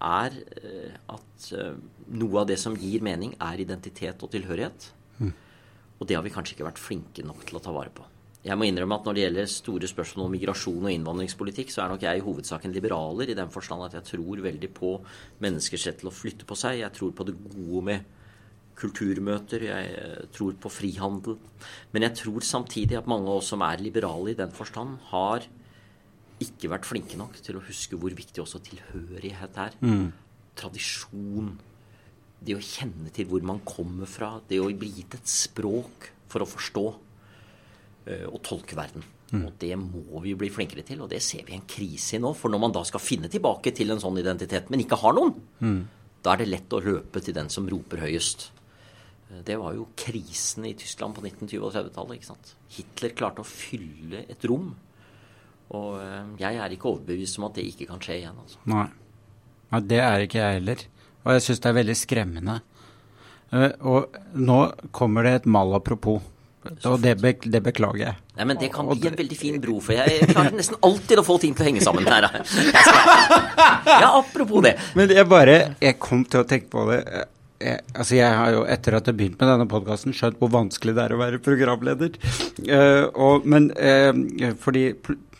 er 0.00 0.36
eh, 0.60 0.92
at 1.12 1.48
eh, 1.56 1.74
noe 2.16 2.40
av 2.40 2.48
det 2.48 2.56
som 2.60 2.76
gir 2.76 3.04
mening, 3.04 3.34
er 3.40 3.60
identitet 3.60 4.20
og 4.24 4.32
tilhørighet. 4.32 4.88
Mm. 5.20 5.34
Og 6.00 6.08
det 6.08 6.16
har 6.16 6.24
vi 6.24 6.32
kanskje 6.32 6.56
ikke 6.56 6.68
vært 6.68 6.80
flinke 6.80 7.24
nok 7.24 7.44
til 7.48 7.60
å 7.60 7.64
ta 7.64 7.72
vare 7.76 7.92
på. 7.92 8.04
Jeg 8.40 8.56
må 8.56 8.64
innrømme 8.64 8.96
at 8.96 9.04
når 9.04 9.16
det 9.16 9.24
gjelder 9.26 9.50
store 9.52 9.88
spørsmål 9.90 10.26
om 10.26 10.32
migrasjon 10.32 10.86
og 10.86 10.94
innvandringspolitikk, 10.94 11.72
så 11.74 11.82
er 11.84 11.92
nok 11.92 12.06
jeg 12.06 12.20
i 12.20 12.24
hovedsak 12.24 12.64
en 12.64 12.72
liberaler, 12.72 13.28
i 13.28 13.36
den 13.36 13.52
forstand 13.52 13.84
at 13.84 13.98
jeg 13.98 14.06
tror 14.14 14.40
veldig 14.46 14.70
på 14.78 14.94
menneskers 15.44 15.84
rett 15.90 16.00
til 16.00 16.08
å 16.08 16.14
flytte 16.14 16.48
på 16.48 16.56
seg. 16.56 16.78
Jeg 16.80 16.96
tror 16.96 17.12
på 17.16 17.26
det 17.28 17.36
gode 17.36 17.82
med 17.90 18.16
kulturmøter, 18.80 19.66
jeg 19.68 19.90
eh, 19.92 20.22
tror 20.32 20.56
på 20.56 20.72
frihandel. 20.72 21.36
Men 21.92 22.06
jeg 22.08 22.16
tror 22.22 22.46
samtidig 22.46 22.96
at 22.96 23.10
mange 23.10 23.28
av 23.28 23.42
oss 23.42 23.50
som 23.52 23.64
er 23.66 23.82
liberale 23.84 24.32
i 24.32 24.38
den 24.38 24.54
forstand, 24.56 24.96
har 25.10 25.44
ikke 26.40 26.70
vært 26.72 26.88
flinke 26.88 27.18
nok 27.20 27.36
til 27.44 27.58
å 27.58 27.64
huske 27.66 27.98
hvor 28.00 28.14
viktig 28.16 28.40
også 28.40 28.62
tilhørighet 28.70 29.60
er. 29.60 29.76
Mm. 29.84 30.08
Tradisjon. 30.56 31.52
Det 32.40 32.56
å 32.56 32.64
kjenne 32.64 33.12
til 33.12 33.28
hvor 33.28 33.44
man 33.44 33.60
kommer 33.68 34.08
fra. 34.08 34.38
Det 34.48 34.62
å 34.62 34.70
bli 34.72 34.94
gitt 34.96 35.18
et 35.18 35.28
språk 35.28 36.08
for 36.32 36.40
å 36.40 36.48
forstå. 36.48 36.86
Eh, 38.10 38.26
å 38.26 38.38
tolke 38.42 38.76
verden. 38.78 39.04
Mm. 39.30 39.42
Og 39.44 39.50
det 39.62 39.74
må 39.78 40.20
vi 40.24 40.34
bli 40.38 40.48
flinkere 40.50 40.82
til, 40.86 41.02
og 41.04 41.10
det 41.12 41.20
ser 41.22 41.44
vi 41.46 41.54
en 41.54 41.66
krise 41.68 42.16
i 42.16 42.22
nå. 42.22 42.32
For 42.36 42.50
når 42.50 42.62
man 42.64 42.74
da 42.74 42.82
skal 42.86 43.02
finne 43.02 43.30
tilbake 43.30 43.72
til 43.76 43.92
en 43.92 44.00
sånn 44.02 44.18
identitet, 44.18 44.70
men 44.72 44.82
ikke 44.82 44.98
har 45.02 45.14
noen, 45.16 45.36
mm. 45.60 45.80
da 46.24 46.32
er 46.32 46.42
det 46.42 46.48
lett 46.50 46.74
å 46.74 46.82
løpe 46.82 47.22
til 47.22 47.36
den 47.36 47.50
som 47.52 47.68
roper 47.70 48.02
høyest. 48.06 48.48
Eh, 49.28 49.42
det 49.46 49.58
var 49.60 49.76
jo 49.76 49.90
krisen 49.98 50.66
i 50.66 50.74
Tyskland 50.78 51.18
på 51.18 51.24
1920- 51.26 51.66
og 51.68 51.74
30-tallet. 51.76 52.16
ikke 52.18 52.30
sant? 52.32 52.54
Hitler 52.78 53.14
klarte 53.20 53.44
å 53.44 53.50
fylle 53.50 54.24
et 54.26 54.48
rom. 54.50 54.72
Og 55.76 56.00
eh, 56.02 56.34
jeg 56.42 56.58
er 56.64 56.74
ikke 56.74 56.90
overbevist 56.96 57.38
om 57.38 57.46
at 57.50 57.60
det 57.60 57.68
ikke 57.70 57.92
kan 57.92 58.02
skje 58.02 58.18
igjen. 58.24 58.42
altså. 58.42 58.64
Nei. 58.72 58.88
Nei 59.70 59.84
det 59.86 60.02
er 60.02 60.26
ikke 60.26 60.42
jeg 60.42 60.58
heller. 60.58 60.84
Og 61.20 61.32
jeg 61.36 61.46
syns 61.46 61.62
det 61.62 61.70
er 61.70 61.78
veldig 61.78 61.98
skremmende. 62.00 62.60
Og 63.50 64.14
nå 64.38 64.56
kommer 64.94 65.26
det 65.26 65.32
et 65.40 65.46
mal 65.50 65.74
apropos 65.74 66.22
Og 66.60 67.00
det, 67.00 67.14
be 67.20 67.32
det, 67.40 67.62
beklager 67.64 68.02
jeg. 68.02 68.16
Nei, 68.36 68.46
men 68.50 68.58
Det 68.60 68.68
kan 68.72 68.88
bli 68.88 69.08
en 69.08 69.16
veldig 69.16 69.36
fin 69.38 69.56
bro, 69.62 69.78
for 69.84 69.96
jeg 69.96 70.28
klarer 70.28 70.56
nesten 70.58 70.76
alltid 70.84 71.22
å 71.22 71.24
få 71.24 71.38
ting 71.40 71.54
til 71.56 71.64
å 71.64 71.68
henge 71.70 71.84
sammen 71.84 72.08
her. 72.08 72.28
Ja, 74.00 74.10
apropos 74.18 74.64
det. 74.64 74.74
Men 74.96 75.12
jeg 75.12 75.26
bare 75.28 75.54
Jeg 75.80 75.96
kom 76.02 76.24
til 76.28 76.42
å 76.42 76.48
tenke 76.48 76.68
på 76.72 76.84
det. 76.90 77.00
Jeg, 77.60 77.80
altså 77.92 78.16
jeg 78.16 78.36
har 78.36 78.52
jo 78.54 78.60
etter 78.72 78.96
at 78.96 79.08
jeg 79.08 79.16
begynte 79.16 79.40
med 79.40 79.50
denne 79.52 79.66
podkasten, 79.68 80.14
skjønt 80.16 80.38
hvor 80.40 80.52
vanskelig 80.52 80.94
det 80.96 81.02
er 81.04 81.14
å 81.16 81.18
være 81.20 81.40
programleder. 81.44 82.14
Uh, 82.64 83.08
og, 83.12 83.48
men 83.48 83.68
uh, 83.76 84.54
fordi 84.60 84.86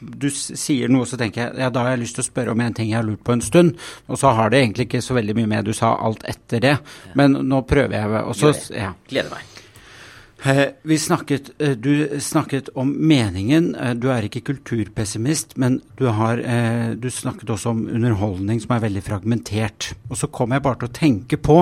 du 0.00 0.28
sier 0.32 0.88
noe, 0.92 1.08
så 1.08 1.18
tenker 1.20 1.42
jeg 1.42 1.60
ja, 1.60 1.70
da 1.72 1.84
har 1.84 1.94
jeg 1.94 2.02
lyst 2.04 2.18
til 2.18 2.24
å 2.24 2.28
spørre 2.30 2.56
om 2.56 2.64
en 2.64 2.76
ting 2.76 2.90
jeg 2.92 3.00
har 3.00 3.08
lurt 3.08 3.24
på 3.24 3.36
en 3.36 3.44
stund. 3.44 3.76
Og 4.08 4.20
så 4.20 4.34
har 4.36 4.52
det 4.52 4.64
egentlig 4.64 4.88
ikke 4.88 5.04
så 5.04 5.16
veldig 5.16 5.36
mye 5.40 5.52
med 5.54 5.68
du 5.68 5.76
sa 5.76 5.94
alt 6.00 6.24
etter 6.28 6.64
det. 6.64 6.76
Men 7.20 7.40
nå 7.48 7.64
prøver 7.68 7.98
jeg. 8.00 8.26
Også, 8.32 8.54
ja. 8.76 8.94
Gleder 9.12 9.32
meg. 9.36 9.49
Eh, 10.42 10.96
snakket, 10.96 11.50
eh, 11.58 11.70
du 11.70 12.20
snakket 12.20 12.68
om 12.74 13.06
meningen. 13.08 13.74
Eh, 13.74 13.94
du 13.94 14.08
er 14.08 14.24
ikke 14.24 14.40
kulturpessimist, 14.40 15.56
men 15.60 15.82
du, 15.98 16.06
har, 16.06 16.40
du, 16.96 17.10
snakket 17.10 17.50
også 17.50 17.74
om 17.74 17.82
underholdning 17.88 18.60
som 18.62 18.72
er 18.72 18.86
veldig 18.86 19.02
fragmentert. 19.04 19.92
Og 20.08 20.16
så 20.16 20.30
kom 20.32 20.52
jeg 20.52 20.64
bare 20.64 20.80
til 20.80 20.88
å 20.88 20.96
tenke 20.96 21.36
på 21.36 21.58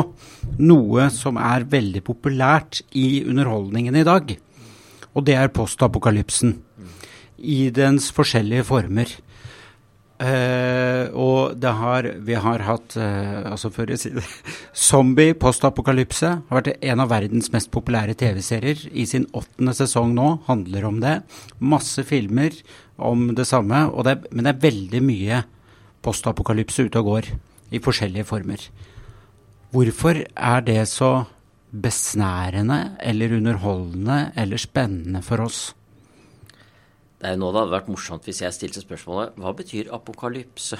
noe 0.63 1.09
som 1.11 1.41
er 1.43 1.67
veldig 1.67 2.05
populært 2.07 2.83
i 2.95 3.25
underholdningen 3.27 3.99
i 3.99 4.07
dag. 4.07 4.37
Og 5.15 5.27
det 5.27 5.35
er 5.35 5.51
postapokalypsen. 5.51 6.55
I 7.39 7.71
dens 7.75 8.13
forskjellige 8.15 8.67
former. 8.67 9.11
Uh, 10.19 11.15
og 11.15 11.61
det 11.63 11.71
har, 11.79 12.07
vi 12.27 12.35
har 12.35 12.65
hatt 12.67 12.97
uh, 12.99 13.53
altså 13.53 13.69
før 13.71 13.93
jeg 13.93 14.01
sier 14.03 14.17
det, 14.17 14.25
Zombie 14.89 15.37
postapokalypse 15.39 16.33
har 16.49 16.59
vært 16.59 16.83
en 16.83 17.03
av 17.05 17.13
verdens 17.13 17.53
mest 17.55 17.71
populære 17.71 18.17
TV-serier. 18.19 18.83
I 18.91 19.07
sin 19.07 19.29
åttende 19.31 19.77
sesong 19.79 20.17
nå 20.17 20.33
handler 20.49 20.89
om 20.91 20.99
det. 21.05 21.21
Masse 21.63 22.03
filmer 22.09 22.57
om 22.99 23.29
det 23.39 23.47
samme. 23.47 23.87
Det, 24.03 24.17
men 24.33 24.49
det 24.49 24.57
er 24.57 24.67
veldig 24.67 25.05
mye 25.07 25.41
postapokalypse 26.03 26.89
ute 26.89 26.99
og 26.99 27.13
går 27.13 27.33
i 27.71 27.83
forskjellige 27.85 28.27
former. 28.27 28.69
Hvorfor 29.71 30.25
er 30.35 30.67
det 30.67 30.81
så 30.91 31.13
besnærende 31.71 32.97
eller 33.05 33.37
underholdende 33.39 34.33
eller 34.35 34.59
spennende 34.59 35.23
for 35.23 35.47
oss? 35.47 35.69
Det 37.19 37.27
er 37.27 37.35
jo 37.35 37.41
nå 37.43 37.49
det 37.51 37.59
hadde 37.59 37.73
vært 37.73 37.89
morsomt 37.91 38.27
hvis 38.29 38.45
jeg 38.45 38.55
stilte 38.55 38.81
spørsmålet 38.85 39.39
hva 39.43 39.51
betyr 39.59 39.89
apokalypse? 39.97 40.77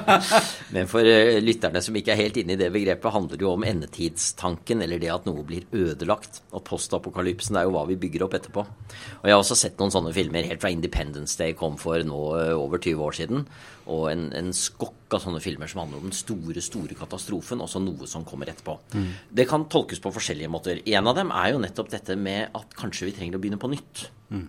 Men 0.74 0.88
for 0.88 1.04
uh, 1.04 1.36
lytterne 1.44 1.82
som 1.84 1.98
ikke 2.00 2.14
er 2.14 2.20
helt 2.22 2.38
inne 2.40 2.54
i 2.56 2.60
det 2.60 2.70
begrepet, 2.72 3.12
handler 3.12 3.36
det 3.36 3.44
jo 3.44 3.52
om 3.52 3.66
endetidstanken, 3.68 4.80
eller 4.86 5.02
det 5.02 5.10
at 5.12 5.28
noe 5.28 5.44
blir 5.44 5.66
ødelagt. 5.76 6.40
Og 6.56 6.64
postapokalypsen 6.64 7.60
er 7.60 7.68
jo 7.68 7.74
hva 7.76 7.84
vi 7.90 7.98
bygger 8.00 8.24
opp 8.24 8.38
etterpå. 8.40 8.64
Og 8.64 9.28
jeg 9.28 9.36
har 9.36 9.42
også 9.42 9.58
sett 9.60 9.76
noen 9.82 9.92
sånne 9.92 10.14
filmer 10.16 10.48
helt 10.48 10.64
fra 10.64 10.72
Independence 10.72 11.36
Day 11.36 11.52
kom 11.58 11.76
for 11.80 12.00
nå 12.08 12.22
uh, 12.40 12.56
over 12.56 12.80
20 12.80 13.04
år 13.10 13.20
siden. 13.20 13.44
Og 13.92 14.08
en, 14.14 14.26
en, 14.40 14.50
skokk 14.56 15.12
av 15.12 15.26
sånne 15.26 15.44
filmer 15.44 15.68
som 15.68 15.84
handler 15.84 16.00
om 16.00 16.08
den 16.08 16.16
store, 16.16 16.64
store 16.64 16.96
katastrofen, 16.96 17.60
og 17.60 17.68
så 17.68 17.84
noe 17.84 18.08
som 18.08 18.24
kommer 18.24 18.48
etterpå. 18.48 18.78
Mm. 18.96 19.08
Det 19.42 19.50
kan 19.50 19.68
tolkes 19.68 20.00
på 20.00 20.16
forskjellige 20.16 20.52
måter. 20.56 20.80
En 20.88 21.12
av 21.12 21.20
dem 21.20 21.36
er 21.36 21.52
jo 21.52 21.60
nettopp 21.60 21.92
dette 21.92 22.16
med 22.16 22.48
at 22.56 22.76
kanskje 22.80 23.10
vi 23.10 23.18
trenger 23.18 23.36
å 23.36 23.42
begynne 23.42 23.60
på 23.60 23.74
nytt. 23.76 24.08
Mm. 24.32 24.46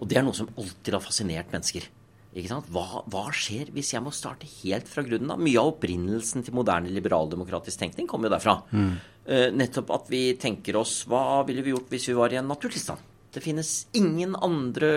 Og 0.00 0.08
det 0.10 0.18
er 0.18 0.26
noe 0.26 0.36
som 0.36 0.50
alltid 0.58 0.96
har 0.96 1.04
fascinert 1.04 1.52
mennesker. 1.54 1.86
Hva, 2.34 3.04
hva, 3.06 3.28
skjer 3.30 3.68
hvis 3.70 3.92
jeg 3.94 4.02
må 4.02 4.10
starte 4.10 4.48
helt 4.64 4.88
fra 4.90 5.04
grunnen 5.06 5.30
av? 5.30 5.42
Mye 5.42 5.60
av 5.60 5.76
opprinnelsen 5.76 6.42
til 6.42 6.56
moderne 6.56 6.90
liberaldemokratisk 6.90 7.78
tenkning 7.78 8.08
kommer 8.10 8.26
jo 8.26 8.34
derfra. 8.34 8.56
Mm. 8.74 8.94
Uh, 9.24 9.48
nettopp 9.54 9.92
at 9.94 10.10
vi 10.10 10.24
tenker 10.40 10.80
oss 10.80 11.04
hva 11.08 11.44
ville 11.46 11.62
vi 11.62 11.70
gjort 11.70 11.92
hvis 11.94 12.08
vi 12.10 12.16
var 12.18 12.34
i 12.34 12.40
en 12.40 12.50
naturtilstand? 12.50 13.12
Det 13.34 13.42
finnes 13.42 13.70
ingen 13.98 14.34
andre 14.34 14.90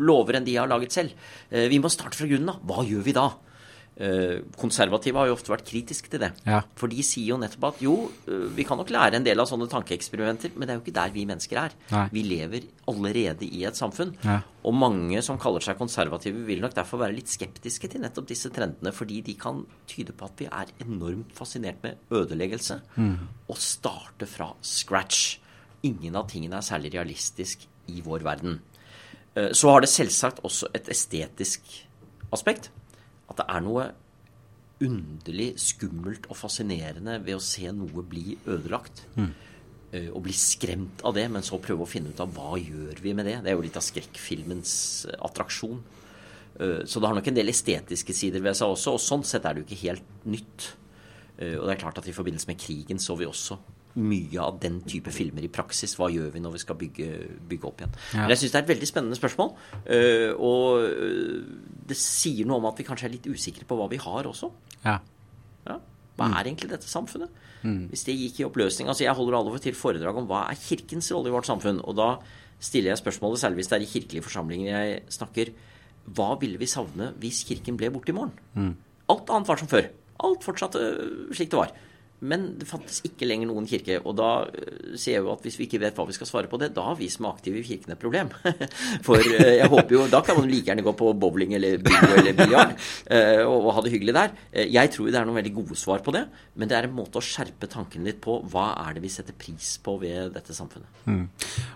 lover 0.00 0.38
enn 0.38 0.44
de 0.44 0.54
jeg 0.54 0.60
har 0.60 0.68
laget 0.68 0.92
selv. 0.92 1.16
Uh, 1.48 1.64
vi 1.72 1.80
må 1.80 1.88
starte 1.92 2.20
fra 2.20 2.28
grunnen 2.28 2.52
av. 2.52 2.60
Hva 2.68 2.84
gjør 2.84 3.08
vi 3.08 3.16
da? 3.16 3.30
Eh, 3.92 4.40
konservative 4.56 5.20
har 5.20 5.28
jo 5.28 5.34
ofte 5.36 5.52
vært 5.52 5.66
kritiske 5.68 6.08
til 6.08 6.22
det. 6.22 6.30
Ja. 6.48 6.62
For 6.80 6.88
de 6.88 7.02
sier 7.04 7.34
jo 7.34 7.36
nettopp 7.40 7.66
at 7.68 7.82
jo, 7.84 7.96
eh, 8.26 8.46
vi 8.56 8.64
kan 8.64 8.78
nok 8.80 8.88
lære 8.88 9.18
en 9.18 9.26
del 9.26 9.38
av 9.38 9.46
sånne 9.50 9.68
tankeeksperimenter, 9.68 10.54
men 10.56 10.66
det 10.66 10.72
er 10.72 10.78
jo 10.78 10.84
ikke 10.84 10.96
der 10.96 11.12
vi 11.12 11.26
mennesker 11.28 11.60
er. 11.60 11.76
Nei. 11.90 12.08
Vi 12.12 12.22
lever 12.22 12.62
allerede 12.88 13.44
i 13.44 13.64
et 13.68 13.76
samfunn. 13.76 14.16
Ja. 14.24 14.40
Og 14.64 14.74
mange 14.74 15.22
som 15.22 15.38
kaller 15.38 15.60
seg 15.60 15.76
konservative, 15.76 16.46
vil 16.46 16.60
nok 16.60 16.74
derfor 16.74 16.98
være 17.04 17.14
litt 17.14 17.28
skeptiske 17.28 17.90
til 17.90 18.00
nettopp 18.00 18.26
disse 18.26 18.48
trendene, 18.48 18.92
fordi 18.92 19.20
de 19.22 19.34
kan 19.34 19.66
tyde 19.86 20.12
på 20.12 20.24
at 20.24 20.38
vi 20.38 20.46
er 20.46 20.66
enormt 20.80 21.32
fascinert 21.32 21.82
med 21.82 21.96
ødeleggelse. 22.10 22.80
Mm. 22.96 23.28
Og 23.48 23.56
starte 23.56 24.26
fra 24.26 24.54
scratch. 24.62 25.38
Ingen 25.84 26.16
av 26.16 26.30
tingene 26.30 26.56
er 26.56 26.62
særlig 26.62 26.94
realistisk 26.94 27.68
i 27.88 28.00
vår 28.00 28.24
verden. 28.24 28.60
Eh, 29.34 29.52
så 29.52 29.68
har 29.68 29.80
det 29.80 29.90
selvsagt 29.90 30.40
også 30.42 30.72
et 30.72 30.88
estetisk 30.88 31.60
aspekt 32.32 32.70
at 33.32 33.40
det 33.40 33.48
er 33.50 33.64
noe 33.64 33.88
underlig 34.82 35.52
skummelt 35.62 36.26
og 36.30 36.38
fascinerende 36.38 37.18
ved 37.22 37.38
å 37.38 37.44
se 37.44 37.70
noe 37.74 38.04
bli 38.06 38.36
ødelagt. 38.50 39.04
Mm. 39.16 39.32
Uh, 39.92 40.08
og 40.16 40.22
bli 40.24 40.34
skremt 40.36 41.02
av 41.04 41.16
det, 41.18 41.26
men 41.28 41.44
så 41.44 41.60
prøve 41.60 41.84
å 41.84 41.90
finne 41.90 42.14
ut 42.14 42.22
av 42.24 42.30
hva 42.32 42.54
gjør 42.56 43.02
vi 43.04 43.12
med 43.16 43.28
det. 43.28 43.40
Det 43.44 43.52
er 43.52 43.58
jo 43.58 43.64
litt 43.66 43.76
av 43.76 43.84
skrekkfilmens 43.84 44.74
uh, 45.10 45.18
attraksjon. 45.28 45.82
Uh, 46.56 46.80
så 46.88 47.00
det 47.00 47.10
har 47.10 47.18
nok 47.18 47.28
en 47.28 47.36
del 47.36 47.52
estetiske 47.52 48.16
sider 48.16 48.44
ved 48.44 48.56
seg 48.56 48.72
også, 48.72 48.96
og 48.96 49.04
sånn 49.04 49.26
sett 49.28 49.44
er 49.44 49.54
det 49.54 49.62
jo 49.62 49.68
ikke 49.68 49.84
helt 49.84 50.24
nytt. 50.24 50.70
og 51.42 51.64
det 51.66 51.72
er 51.72 51.80
klart 51.80 51.96
at 51.98 52.06
i 52.06 52.12
forbindelse 52.14 52.46
med 52.46 52.58
krigen 52.60 53.00
så 53.00 53.16
vi 53.18 53.26
også 53.26 53.56
mye 54.00 54.40
av 54.40 54.58
den 54.62 54.80
type 54.88 55.12
filmer 55.12 55.44
i 55.44 55.50
praksis. 55.52 55.94
Hva 55.98 56.08
gjør 56.12 56.30
vi 56.34 56.42
når 56.42 56.56
vi 56.56 56.62
skal 56.62 56.78
bygge, 56.80 57.08
bygge 57.50 57.68
opp 57.68 57.82
igjen? 57.82 57.94
Ja. 58.14 58.22
Men 58.22 58.34
jeg 58.34 58.42
syns 58.42 58.54
det 58.54 58.60
er 58.60 58.66
et 58.66 58.72
veldig 58.72 58.88
spennende 58.88 59.18
spørsmål. 59.18 59.54
Uh, 59.84 60.30
og 60.38 60.86
øh, 60.88 61.40
det 61.90 61.98
sier 62.00 62.48
noe 62.48 62.62
om 62.62 62.68
at 62.70 62.80
vi 62.80 62.86
kanskje 62.88 63.08
er 63.10 63.16
litt 63.16 63.28
usikre 63.28 63.68
på 63.68 63.78
hva 63.78 63.88
vi 63.92 64.00
har 64.02 64.28
også. 64.30 64.50
Ja. 64.86 64.98
ja. 65.68 65.78
Hva 66.18 66.30
er 66.30 66.48
egentlig 66.48 66.70
dette 66.72 66.88
samfunnet? 66.88 67.42
Mm. 67.62 67.90
Hvis 67.92 68.06
det 68.08 68.16
gikk 68.18 68.40
i 68.40 68.44
oppløsning 68.48 68.88
altså 68.90 69.04
Jeg 69.04 69.14
holder 69.14 69.36
alle 69.38 69.58
til 69.62 69.76
foredrag 69.78 70.16
om 70.18 70.24
hva 70.26 70.48
er 70.50 70.58
Kirkens 70.58 71.12
rolle 71.14 71.30
i 71.30 71.34
vårt 71.34 71.46
samfunn. 71.46 71.78
Og 71.86 71.94
da 71.98 72.08
stiller 72.62 72.92
jeg 72.92 73.02
spørsmålet, 73.02 73.42
særlig 73.42 73.60
hvis 73.60 73.70
det 73.70 73.78
er 73.78 73.84
i 73.84 73.90
kirkelige 73.90 74.24
forsamlinger 74.24 74.70
jeg 74.70 74.98
snakker, 75.10 75.52
hva 76.14 76.32
ville 76.40 76.58
vi 76.58 76.70
savne 76.70 77.12
hvis 77.22 77.42
Kirken 77.46 77.78
ble 77.78 77.90
borte 77.94 78.14
i 78.14 78.16
morgen? 78.16 78.34
Mm. 78.54 78.74
Alt 79.12 79.32
annet 79.34 79.50
var 79.50 79.60
som 79.60 79.70
før. 79.70 79.88
Alt 80.22 80.46
fortsatte 80.46 80.82
slik 81.34 81.50
det 81.52 81.58
var. 81.58 81.72
Men 82.22 82.52
det 82.58 82.68
fantes 82.70 83.00
ikke 83.06 83.26
lenger 83.28 83.50
noen 83.50 83.66
kirke. 83.68 84.00
Og 84.02 84.16
da 84.18 84.30
ser 84.94 85.12
sier 85.12 85.18
jeg 85.18 85.24
jo 85.24 85.32
at 85.34 85.44
hvis 85.44 85.58
vi 85.58 85.66
ikke 85.66 85.80
vet 85.82 85.98
hva 85.98 86.06
vi 86.08 86.16
skal 86.16 86.28
svare 86.28 86.50
på 86.50 86.58
det, 86.60 86.70
da 86.76 86.84
har 86.86 86.98
vi 86.98 87.08
som 87.12 87.26
er 87.26 87.34
aktive 87.34 87.60
i 87.60 87.66
kirken 87.66 87.94
et 87.94 88.00
problem. 88.00 88.30
For 89.06 89.20
eh, 89.20 89.58
jeg 89.58 89.70
håper 89.72 89.96
jo 89.96 90.06
Da 90.12 90.22
kan 90.24 90.38
man 90.38 90.50
like 90.50 90.70
gjerne 90.70 90.84
gå 90.86 90.94
på 90.98 91.12
bowling 91.18 91.54
eller 91.58 91.82
bingo 91.82 92.10
eller 92.16 92.36
biljard 92.38 92.74
eh, 93.14 93.42
og, 93.44 93.70
ha 93.72 93.84
det 93.84 93.94
hyggelig 93.94 94.14
der. 94.16 94.34
Jeg 94.72 94.92
tror 94.92 95.08
det 95.08 95.18
er 95.18 95.28
noen 95.28 95.40
veldig 95.40 95.54
gode 95.56 95.78
svar 95.78 96.02
på 96.04 96.14
det, 96.14 96.24
men 96.58 96.70
det 96.70 96.76
er 96.78 96.88
en 96.88 96.96
måte 96.96 97.20
å 97.20 97.24
skjerpe 97.24 97.68
tanken 97.70 98.04
litt 98.06 98.20
på 98.24 98.38
hva 98.52 98.72
er 98.84 98.96
det 98.96 99.04
vi 99.04 99.12
setter 99.12 99.36
pris 99.36 99.74
på 99.82 99.96
ved 100.02 100.34
dette 100.36 100.54
samfunnet. 100.56 101.02
Mm. 101.08 101.24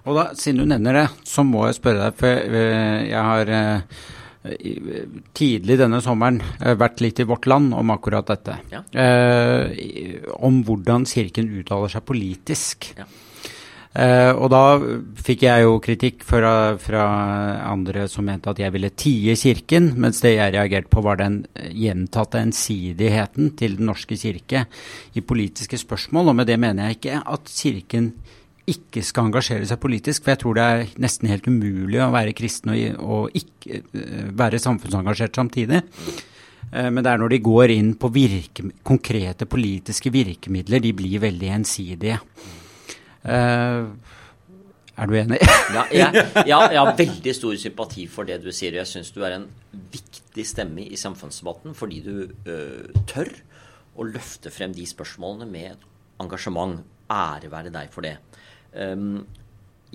Og 0.04 0.18
da, 0.18 0.28
siden 0.38 0.62
du 0.62 0.68
nevner 0.68 1.00
det, 1.00 1.06
så 1.26 1.44
må 1.46 1.64
jeg 1.66 1.78
spørre 1.80 2.06
deg, 2.06 2.20
for 2.20 2.56
jeg 2.56 3.26
har 3.30 3.52
tidlig 5.36 5.78
denne 5.80 6.00
sommeren 6.04 6.40
eh, 6.60 6.74
vært 6.78 7.02
litt 7.04 7.20
i 7.22 7.28
Vårt 7.28 7.48
Land 7.50 7.74
om 7.76 7.94
akkurat 7.94 8.26
dette. 8.32 8.58
Ja. 8.72 8.82
Eh, 8.92 10.26
om 10.40 10.62
hvordan 10.66 11.06
Kirken 11.08 11.52
uttaler 11.60 11.92
seg 11.92 12.04
politisk. 12.08 12.90
Ja. 12.98 13.08
Eh, 13.96 14.30
og 14.36 14.50
da 14.52 14.76
fikk 15.24 15.46
jeg 15.46 15.64
jo 15.64 15.78
kritikk 15.80 16.24
fra, 16.26 16.76
fra, 16.80 17.04
andre 17.70 18.04
som 18.12 18.26
mente 18.28 18.52
at 18.52 18.60
jeg 18.60 18.74
ville 18.74 18.90
tie 18.92 19.36
Kirken, 19.40 19.94
mens 19.96 20.20
det 20.24 20.34
jeg 20.34 20.52
reagerte 20.52 20.92
på 20.92 21.04
var 21.06 21.20
den 21.22 21.42
gjentatte 21.72 22.42
ensidigheten 22.44 23.54
til 23.56 23.78
Den 23.78 23.88
norske 23.88 24.18
kirke 24.20 24.66
i 25.16 25.24
politiske 25.24 25.80
spørsmål. 25.80 26.32
Og 26.32 26.36
med 26.42 26.50
det 26.50 26.58
mener 26.60 26.90
jeg 26.90 26.98
ikke 26.98 27.22
at 27.24 27.48
Kirken 27.56 28.12
ikke 28.70 29.02
skal 29.06 29.28
engasjere 29.28 29.66
seg 29.68 29.78
politisk. 29.82 30.24
For 30.24 30.34
jeg 30.34 30.42
tror 30.42 30.56
det 30.58 30.64
er 30.66 30.94
nesten 31.02 31.30
helt 31.30 31.46
umulig 31.46 32.00
å 32.02 32.12
være 32.14 32.34
kristen 32.36 32.72
og, 32.74 33.02
og 33.02 33.38
ikke 33.38 33.82
uh, 33.84 34.24
være 34.36 34.62
samfunnsengasjert 34.62 35.38
samtidig. 35.38 35.82
Uh, 36.72 36.88
men 36.90 37.02
det 37.02 37.12
er 37.12 37.22
når 37.22 37.36
de 37.36 37.44
går 37.46 37.74
inn 37.76 37.94
på 38.00 38.10
virke, 38.14 38.66
konkrete 38.86 39.48
politiske 39.50 40.10
virkemidler, 40.14 40.82
de 40.82 40.94
blir 40.98 41.22
veldig 41.22 41.52
ensidige. 41.60 42.18
Uh, 43.26 43.94
er 44.96 45.10
du 45.10 45.14
enig? 45.18 45.38
ja, 45.76 45.82
jeg, 45.92 46.24
ja, 46.48 46.60
jeg, 46.72 46.80
har 46.80 46.94
veldig 46.98 47.34
stor 47.36 47.58
sympati 47.60 48.06
for 48.10 48.28
det 48.28 48.40
du 48.42 48.48
sier. 48.50 48.78
Jeg 48.80 48.88
syns 48.90 49.12
du 49.14 49.20
er 49.26 49.36
en 49.36 49.50
viktig 49.92 50.46
stemme 50.48 50.86
i 50.88 50.98
samfunnsdebatten 50.98 51.76
fordi 51.76 52.00
du 52.00 52.14
tør 53.10 53.28
å 53.96 54.06
løfte 54.08 54.48
frem 54.52 54.72
de 54.76 54.86
spørsmålene 54.88 55.48
med 55.52 55.84
engasjement. 56.24 56.80
Ære 57.12 57.52
være 57.52 57.70
deg 57.70 57.92
for 57.92 58.02
det. 58.02 58.16
Um, 58.76 59.26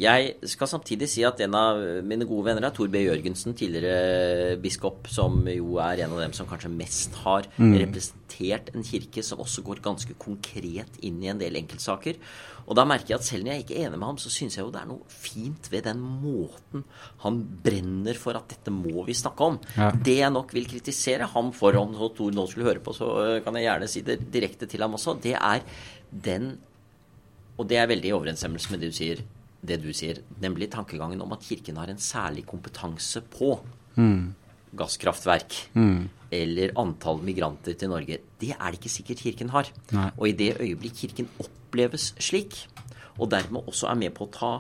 Jeg 0.01 0.38
skal 0.47 0.69
samtidig 0.71 1.09
si 1.11 1.21
at 1.27 1.41
en 1.43 1.55
av 1.59 1.77
mine 2.07 2.25
gode 2.25 2.47
venner 2.47 2.63
er 2.63 2.71
Tor 2.73 2.88
B. 2.89 3.01
Jørgensen, 3.03 3.53
tidligere 3.53 4.55
biskop, 4.63 5.09
som 5.11 5.43
jo 5.51 5.75
er 5.83 6.05
en 6.05 6.15
av 6.15 6.21
dem 6.23 6.33
som 6.33 6.47
kanskje 6.47 6.71
mest 6.71 7.17
har 7.25 7.50
representert 7.59 8.71
en 8.71 8.88
kirke 8.88 9.21
som 9.21 9.43
også 9.43 9.61
går 9.67 9.83
ganske 9.83 10.15
konkret 10.17 10.95
inn 11.03 11.19
i 11.21 11.29
en 11.29 11.41
del 11.43 11.59
enkeltsaker. 11.59 12.17
Og 12.63 12.79
da 12.79 12.88
merker 12.88 13.11
jeg 13.13 13.19
at 13.19 13.27
selv 13.27 13.45
når 13.45 13.53
jeg 13.53 13.65
ikke 13.65 13.77
er 13.77 13.89
enig 13.89 14.00
med 14.00 14.07
ham, 14.07 14.21
så 14.23 14.31
syns 14.31 14.55
jeg 14.57 14.63
jo 14.63 14.71
det 14.71 14.81
er 14.81 14.89
noe 14.93 15.11
fint 15.11 15.69
ved 15.75 15.85
den 15.91 16.01
måten 16.23 16.88
han 17.27 17.43
brenner 17.67 18.17
for 18.17 18.39
at 18.39 18.47
dette 18.55 18.73
må 18.73 19.03
vi 19.05 19.19
snakke 19.21 19.51
om. 19.51 19.61
Ja. 19.75 19.91
Det 19.91 20.17
jeg 20.21 20.33
nok 20.33 20.55
vil 20.55 20.71
kritisere 20.71 21.29
ham 21.35 21.51
for, 21.51 21.75
om 21.77 21.93
Tor 22.15 22.31
nå 22.31 22.47
skulle 22.47 22.71
høre 22.71 22.81
på, 22.81 22.95
så 22.95 23.43
kan 23.43 23.59
jeg 23.59 23.67
gjerne 23.67 23.91
si 23.91 24.07
det 24.07 24.21
direkte 24.31 24.71
til 24.71 24.88
ham 24.88 24.95
også, 24.95 25.19
det 25.21 25.35
er 25.35 25.67
den 26.11 26.53
Og 27.62 27.70
det 27.70 27.77
er 27.77 27.89
veldig 27.91 28.10
i 28.10 28.15
overensstemmelse 28.18 28.74
med 28.74 28.82
det 28.82 28.89
du 28.89 28.98
sier, 28.98 29.22
det 29.62 29.77
du 29.84 29.91
sier 29.94 30.24
nemlig 30.41 30.72
tankegangen 30.74 31.22
om 31.22 31.36
at 31.36 31.44
Kirken 31.46 31.77
har 31.77 31.91
en 31.94 32.01
særlig 32.01 32.48
kompetanse 32.50 33.22
på 33.30 33.53
gasskraftverk 34.74 35.58
eller 36.32 36.74
antall 36.80 37.22
migranter 37.22 37.75
til 37.77 37.91
Norge. 37.91 38.18
Det 38.41 38.56
er 38.56 38.72
det 38.72 38.80
ikke 38.80 38.89
sikkert 38.89 39.22
Kirken 39.22 39.51
har. 39.53 39.70
Nei. 39.91 40.10
Og 40.18 40.30
i 40.32 40.38
det 40.39 40.56
øyeblikk 40.58 40.96
Kirken 41.03 41.30
oppleves 41.44 42.15
slik, 42.18 42.56
og 43.20 43.30
dermed 43.30 43.68
også 43.68 43.91
er 43.91 44.00
med 44.00 44.15
på 44.18 44.25
å 44.25 44.34
ta 44.34 44.51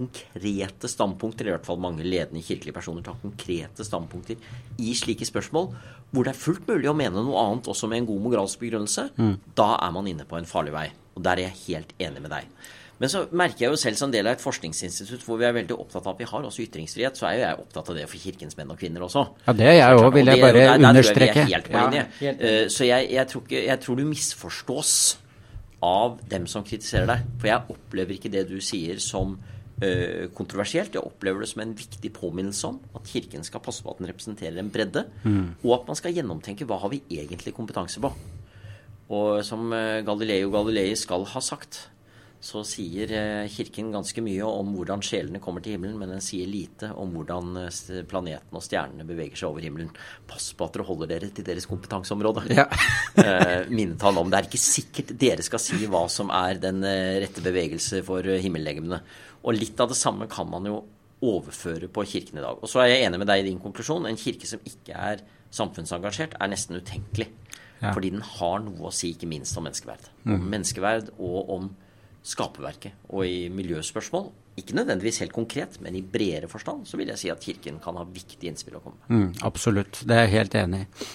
konkrete 0.00 0.88
standpunkter, 0.88 1.44
i 1.44 1.52
hvert 1.52 1.66
fall 1.66 1.80
mange 1.82 2.06
ledende 2.06 2.40
kirkelige 2.40 2.72
personer 2.72 3.04
tar 3.04 3.18
konkrete 3.20 3.84
standpunkter 3.84 4.38
i 4.80 4.94
slike 4.96 5.26
spørsmål, 5.28 5.74
hvor 6.10 6.24
det 6.24 6.32
er 6.32 6.40
fullt 6.40 6.64
mulig 6.70 6.88
å 6.88 6.96
mene 6.96 7.20
noe 7.20 7.42
annet 7.42 7.68
også 7.68 7.90
med 7.90 8.00
en 8.00 8.08
god 8.08 8.22
moralsk 8.24 8.62
begrunnelse, 8.62 9.10
da 9.58 9.68
er 9.76 9.92
man 9.92 10.08
inne 10.08 10.24
på 10.24 10.38
en 10.38 10.48
farlig 10.48 10.72
vei. 10.72 10.86
Og 11.20 11.24
der 11.26 11.36
er 11.42 11.50
jeg 11.50 11.58
helt 11.66 11.92
enig 12.00 12.22
med 12.24 12.32
deg. 12.32 12.46
Men 13.00 13.08
så 13.08 13.22
merker 13.32 13.62
jeg 13.64 13.70
jo 13.72 13.76
selv 13.80 13.96
som 13.96 14.10
del 14.12 14.26
av 14.28 14.34
et 14.36 14.42
forskningsinstitutt 14.44 15.22
hvor 15.24 15.38
vi 15.40 15.46
er 15.48 15.54
veldig 15.56 15.72
opptatt 15.76 16.04
av 16.04 16.14
at 16.14 16.18
vi 16.20 16.26
har 16.28 16.44
også 16.44 16.60
ytringsfrihet, 16.66 17.16
så 17.16 17.28
er 17.30 17.36
jo 17.38 17.44
jeg 17.46 17.60
opptatt 17.62 17.88
av 17.92 17.96
det 17.96 18.02
for 18.10 18.20
kirkens 18.20 18.56
menn 18.58 18.72
og 18.74 18.76
kvinner 18.80 19.04
også. 19.06 19.22
Ja, 19.46 19.52
det 19.56 19.66
er 19.70 19.76
jeg 19.78 20.00
òg, 20.02 20.08
vil 20.18 20.26
jeg 20.28 20.40
bare 20.42 20.52
der- 20.52 20.78
der 20.78 20.88
understreke. 20.90 21.44
jeg. 21.48 21.64
Ja, 22.20 22.32
uh, 22.32 22.68
Så 22.68 22.84
jeg, 22.84 23.08
jeg, 23.12 23.26
tror 23.28 23.42
ikke, 23.46 23.62
jeg 23.66 23.80
tror 23.80 23.96
du 23.96 24.04
misforstås 24.04 24.92
av 25.82 26.18
dem 26.28 26.44
som 26.46 26.62
kritiserer 26.66 27.06
deg. 27.08 27.22
For 27.40 27.48
jeg 27.48 27.62
opplever 27.72 28.12
ikke 28.18 28.32
det 28.34 28.42
du 28.50 28.58
sier 28.60 29.00
som 29.00 29.38
uh, 29.80 30.26
kontroversielt. 30.36 30.92
Jeg 30.92 31.00
opplever 31.02 31.40
det 31.40 31.48
som 31.48 31.62
en 31.64 31.72
viktig 31.74 32.12
påminnelse 32.12 32.68
om 32.68 32.80
at 32.94 33.08
Kirken 33.08 33.42
skal 33.48 33.60
passe 33.64 33.80
på 33.82 33.94
at 33.94 34.02
den 34.02 34.10
representerer 34.12 34.58
en 34.60 34.68
bredde, 34.70 35.06
Mm. 35.24 35.54
og 35.64 35.72
at 35.80 35.86
man 35.88 35.96
skal 35.96 36.12
gjennomtenke 36.12 36.66
hva 36.68 36.78
har 36.82 36.90
vi 36.92 37.00
egentlig 37.10 37.54
kompetanse 37.56 37.98
på. 37.98 38.12
Og 39.10 39.40
som 39.46 39.72
eh, 39.74 40.02
Galileo 40.06 40.52
Galilei 40.54 40.92
skal 40.98 41.26
ha 41.32 41.42
sagt, 41.42 41.86
så 42.40 42.62
sier 42.64 43.10
eh, 43.12 43.48
Kirken 43.52 43.90
ganske 43.92 44.22
mye 44.24 44.46
om 44.46 44.70
hvordan 44.76 45.02
sjelene 45.04 45.42
kommer 45.42 45.64
til 45.64 45.74
himmelen, 45.74 45.98
men 46.00 46.12
den 46.14 46.22
sier 46.24 46.48
lite 46.48 46.92
om 46.94 47.10
hvordan 47.16 47.64
eh, 47.64 48.04
planeten 48.08 48.56
og 48.56 48.64
stjernene 48.64 49.06
beveger 49.08 49.42
seg 49.42 49.50
over 49.50 49.66
himmelen. 49.66 49.90
Pass 50.30 50.52
på 50.54 50.68
at 50.68 50.78
dere 50.78 50.86
holder 50.88 51.10
dere 51.10 51.32
til 51.34 51.48
deres 51.48 51.66
kompetanseområde. 51.70 52.46
Ja. 52.54 52.68
minnet 53.76 54.06
han 54.06 54.22
om. 54.22 54.30
Det 54.30 54.38
er 54.38 54.48
ikke 54.48 54.62
sikkert 54.62 55.12
dere 55.18 55.44
skal 55.46 55.62
si 55.62 55.82
hva 55.90 56.06
som 56.12 56.30
er 56.34 56.62
den 56.62 56.86
rette 56.86 57.42
bevegelse 57.44 58.04
for 58.06 58.24
himmellegemene. 58.24 59.02
Og 59.42 59.58
litt 59.58 59.82
av 59.82 59.90
det 59.90 59.98
samme 59.98 60.30
kan 60.30 60.48
man 60.48 60.70
jo 60.70 60.80
overføre 61.20 61.90
på 61.92 62.06
kirken 62.08 62.38
i 62.38 62.44
dag. 62.44 62.62
Og 62.62 62.70
så 62.70 62.84
er 62.84 62.94
jeg 62.94 63.08
enig 63.08 63.20
med 63.20 63.28
deg 63.28 63.42
i 63.42 63.50
din 63.50 63.60
konklusjon. 63.60 64.06
En 64.08 64.20
kirke 64.20 64.48
som 64.48 64.62
ikke 64.64 64.96
er 64.96 65.24
samfunnsengasjert, 65.52 66.38
er 66.38 66.50
nesten 66.52 66.78
utenkelig. 66.78 67.28
Ja. 67.80 67.94
Fordi 67.96 68.10
den 68.12 68.24
har 68.36 68.60
noe 68.64 68.90
å 68.90 68.92
si, 68.94 69.14
ikke 69.14 69.28
minst 69.30 69.56
om 69.56 69.64
menneskeverd. 69.64 70.10
Om 70.28 70.44
menneskeverd 70.52 71.14
og 71.16 71.54
om 71.54 71.70
skaperverket. 72.26 72.98
Og 73.08 73.24
i 73.24 73.48
miljøspørsmål, 73.52 74.28
ikke 74.60 74.76
nødvendigvis 74.76 75.22
helt 75.22 75.32
konkret, 75.32 75.78
men 75.80 75.96
i 75.96 76.04
bredere 76.04 76.50
forstand, 76.50 76.84
så 76.88 77.00
vil 77.00 77.08
jeg 77.12 77.22
si 77.22 77.32
at 77.32 77.40
Kirken 77.40 77.80
kan 77.82 77.96
ha 77.96 78.04
viktige 78.04 78.52
innspill 78.52 78.76
å 78.76 78.84
komme 78.84 79.00
med. 79.00 79.16
Mm, 79.16 79.42
absolutt, 79.48 80.02
det 80.04 80.16
er 80.16 80.26
jeg 80.26 80.36
helt 80.36 80.56
enig 80.60 80.84
i. 80.84 81.10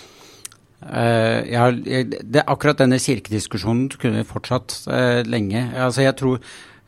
Uh, 0.85 1.41
ja, 1.49 1.69
det, 1.71 2.43
akkurat 2.45 2.81
denne 2.81 2.99
kirkediskusjonen 3.01 3.87
kunne 3.95 4.21
vi 4.21 4.27
fortsatt 4.27 4.75
uh, 4.89 5.21
lenge. 5.25 5.61
Altså, 5.71 6.03
jeg 6.05 6.17
tror 6.19 6.41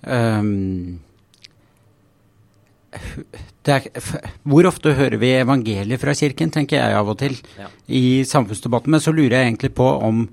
det 0.08 1.07
er, 3.68 3.88
Hvor 4.48 4.68
ofte 4.70 4.94
hører 4.96 5.18
vi 5.20 5.34
evangeliet 5.42 6.00
fra 6.00 6.14
kirken, 6.16 6.52
tenker 6.54 6.78
jeg 6.80 6.96
av 6.96 7.10
og 7.10 7.18
til, 7.20 7.36
Ja. 7.60 7.68
i 7.90 8.24
samfunnsdebatten. 8.24 8.92
Men 8.92 9.00
så 9.04 9.12
lurer 9.12 9.38
jeg 9.40 9.48
egentlig 9.52 9.74
på 9.76 9.88
om, 10.02 10.30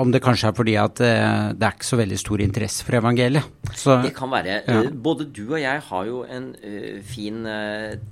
om 0.00 0.10
det 0.14 0.22
kanskje 0.24 0.48
er 0.50 0.54
fordi 0.56 0.74
at 0.80 1.00
eh, 1.04 1.52
det 1.56 1.66
er 1.66 1.74
ikke 1.76 1.88
så 1.88 1.98
veldig 2.00 2.18
stor 2.20 2.42
interesse 2.44 2.86
for 2.86 2.96
evangeliet. 2.98 3.44
Så, 3.76 3.98
Det 4.04 4.14
kan 4.16 4.30
være. 4.32 4.56
Ja. 4.64 4.80
Eh, 4.82 4.90
Både 5.06 5.26
du 5.28 5.42
og 5.50 5.60
jeg 5.60 5.82
har 5.88 6.08
jo 6.08 6.22
en 6.24 6.48
eh, 6.64 7.02
fin 7.04 7.44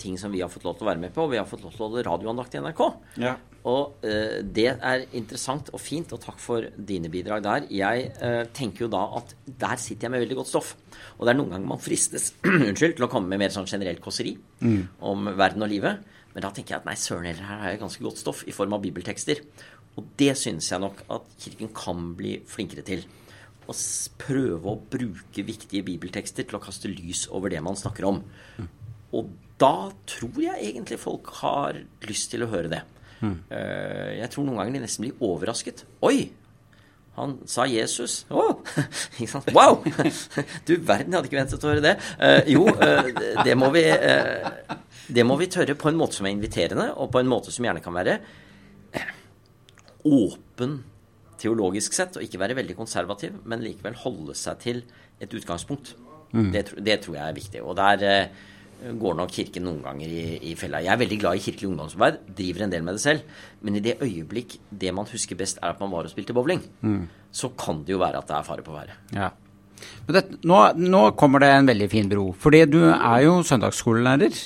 ting 0.01 0.19
som 0.21 0.33
vi 0.35 0.43
har 0.45 0.53
fått 0.53 0.67
lov 0.67 0.77
til 0.79 0.87
å 0.87 0.91
være 0.93 1.03
med 1.07 1.15
på. 1.15 1.25
og 1.25 1.33
Vi 1.33 1.41
har 1.41 1.49
fått 1.49 1.65
lov 1.65 1.73
til 1.75 1.85
å 1.85 1.89
holde 1.89 2.05
radioandakt 2.07 2.55
i 2.55 2.63
NRK. 2.65 2.83
Ja. 3.25 3.35
Og 3.65 3.95
det 4.05 4.67
er 4.77 5.07
interessant 5.17 5.71
og 5.73 5.81
fint, 5.81 6.11
og 6.13 6.21
takk 6.21 6.37
for 6.37 6.67
dine 6.77 7.09
bidrag 7.09 7.41
der. 7.47 7.65
Jeg 7.73 8.11
tenker 8.53 8.85
jo 8.85 8.91
da 8.93 9.07
at 9.17 9.33
der 9.47 9.81
sitter 9.81 10.05
jeg 10.05 10.13
med 10.13 10.21
veldig 10.27 10.37
godt 10.43 10.51
stoff. 10.51 10.75
Og 11.17 11.25
det 11.25 11.33
er 11.33 11.39
noen 11.39 11.55
ganger 11.55 11.71
man 11.71 11.81
fristes 11.81 12.35
unnskyld, 12.45 12.99
til 12.99 13.07
å 13.07 13.09
komme 13.09 13.33
med 13.33 13.41
mer 13.41 13.55
sånn 13.55 13.65
generelt 13.71 14.05
kåseri 14.05 14.35
om 15.01 15.31
verden 15.33 15.65
og 15.65 15.73
livet. 15.73 16.05
Men 16.35 16.43
da 16.43 16.51
tenker 16.51 16.75
jeg 16.75 16.83
at 16.83 16.87
nei, 16.89 16.97
søren 16.99 17.29
heller, 17.31 17.47
her 17.47 17.61
har 17.63 17.73
jeg 17.73 17.81
ganske 17.85 18.03
godt 18.05 18.19
stoff 18.19 18.41
i 18.51 18.53
form 18.53 18.73
av 18.75 18.83
bibeltekster. 18.83 19.41
Og 19.97 20.07
det 20.19 20.33
synes 20.41 20.71
jeg 20.73 20.81
nok 20.83 21.05
at 21.15 21.29
Kirken 21.39 21.71
kan 21.77 22.15
bli 22.19 22.37
flinkere 22.51 22.83
til. 22.87 23.05
Å 23.71 23.73
prøve 24.21 24.73
å 24.75 24.79
bruke 24.91 25.45
viktige 25.47 25.85
bibeltekster 25.87 26.45
til 26.49 26.59
å 26.59 26.63
kaste 26.65 26.91
lys 26.91 27.27
over 27.33 27.49
det 27.55 27.63
man 27.65 27.79
snakker 27.79 28.05
om. 28.11 28.19
Og 29.15 29.31
da 29.63 29.91
tror 30.11 30.41
jeg 30.43 30.73
egentlig 30.73 30.99
folk 31.01 31.31
har 31.41 31.79
lyst 32.09 32.33
til 32.35 32.43
å 32.45 32.51
høre 32.51 32.73
det. 32.73 32.83
Eh, 33.25 34.19
Jeg 34.21 34.31
tror 34.35 34.45
noen 34.45 34.59
ganger 34.61 34.75
de 34.77 34.83
nesten 34.85 35.07
blir 35.07 35.23
overrasket. 35.25 35.85
Oi! 36.05 36.27
Han 37.15 37.37
sa 37.47 37.63
Jesus. 37.71 38.25
Å! 38.35 38.43
Sant? 39.31 39.49
Wow! 39.55 39.79
Du 40.67 40.75
verden, 40.83 41.15
jeg 41.15 41.17
hadde 41.21 41.31
ikke 41.31 41.39
ventet 41.41 41.65
å 41.65 41.71
høre 41.71 41.85
det. 41.87 41.95
Eh, 42.19 42.51
jo, 42.53 42.67
eh, 42.75 43.13
det- 43.47 43.57
må 43.57 43.71
vi 43.73 43.85
Det 45.15 45.23
må 45.25 45.37
vi 45.39 45.47
tørre 45.47 45.75
på 45.79 45.89
en 45.89 45.97
måte 46.01 46.17
som 46.19 46.27
er 46.27 46.33
inviterende, 46.35 46.91
og 46.99 47.13
på 47.13 47.21
en 47.21 47.29
måte 47.31 47.53
som 47.53 47.65
gjerne 47.65 47.83
kan 47.85 47.93
være 47.95 48.19
åpen 50.05 50.83
teologisk 51.41 51.97
sett, 51.97 52.17
og 52.17 52.25
ikke 52.25 52.41
være 52.41 52.57
veldig 52.61 52.77
konservativ, 52.79 53.37
men 53.45 53.63
likevel 53.65 53.97
holde 54.05 54.37
seg 54.39 54.61
til 54.63 54.83
et 55.23 55.33
utgangspunkt. 55.35 55.95
Det, 56.35 56.65
det 56.83 56.99
tror 57.05 57.15
jeg 57.15 57.29
er 57.29 57.37
viktig. 57.37 57.61
Og 57.63 57.77
der 57.79 58.03
eh, 58.09 58.95
går 58.99 59.15
nok 59.21 59.31
Kirken 59.31 59.67
noen 59.69 59.83
ganger 59.85 60.11
i, 60.11 60.25
i 60.51 60.55
fella. 60.59 60.81
Jeg 60.83 60.91
er 60.95 61.01
veldig 61.05 61.19
glad 61.23 61.39
i 61.39 61.45
kirkelig 61.45 61.69
ungdomsarbeid, 61.71 62.19
driver 62.41 62.65
en 62.67 62.75
del 62.75 62.83
med 62.87 62.99
det 62.99 63.05
selv. 63.05 63.39
Men 63.63 63.79
i 63.79 63.83
det 63.85 63.97
øyeblikk 64.03 64.59
det 64.71 64.91
man 64.97 65.07
husker 65.11 65.39
best, 65.39 65.63
er 65.63 65.75
at 65.75 65.81
man 65.83 65.93
var 65.95 66.09
og 66.09 66.13
spilte 66.13 66.35
bowling, 66.35 66.65
så 67.31 67.53
kan 67.59 67.85
det 67.87 67.95
jo 67.95 68.03
være 68.03 68.19
at 68.19 68.31
det 68.31 68.37
er 68.37 68.47
fare 68.51 68.67
på 68.67 68.75
været. 68.75 68.95
Ja. 69.15 69.31
Men 70.07 70.17
det, 70.17 70.25
nå, 70.47 70.59
nå 70.81 71.05
kommer 71.19 71.43
det 71.43 71.51
en 71.55 71.71
veldig 71.71 71.91
fin 71.93 72.11
bro. 72.11 72.29
Fordi 72.39 72.65
du 72.71 72.81
er 72.91 73.19
jo 73.25 73.39
søndagsskolelærer. 73.47 74.43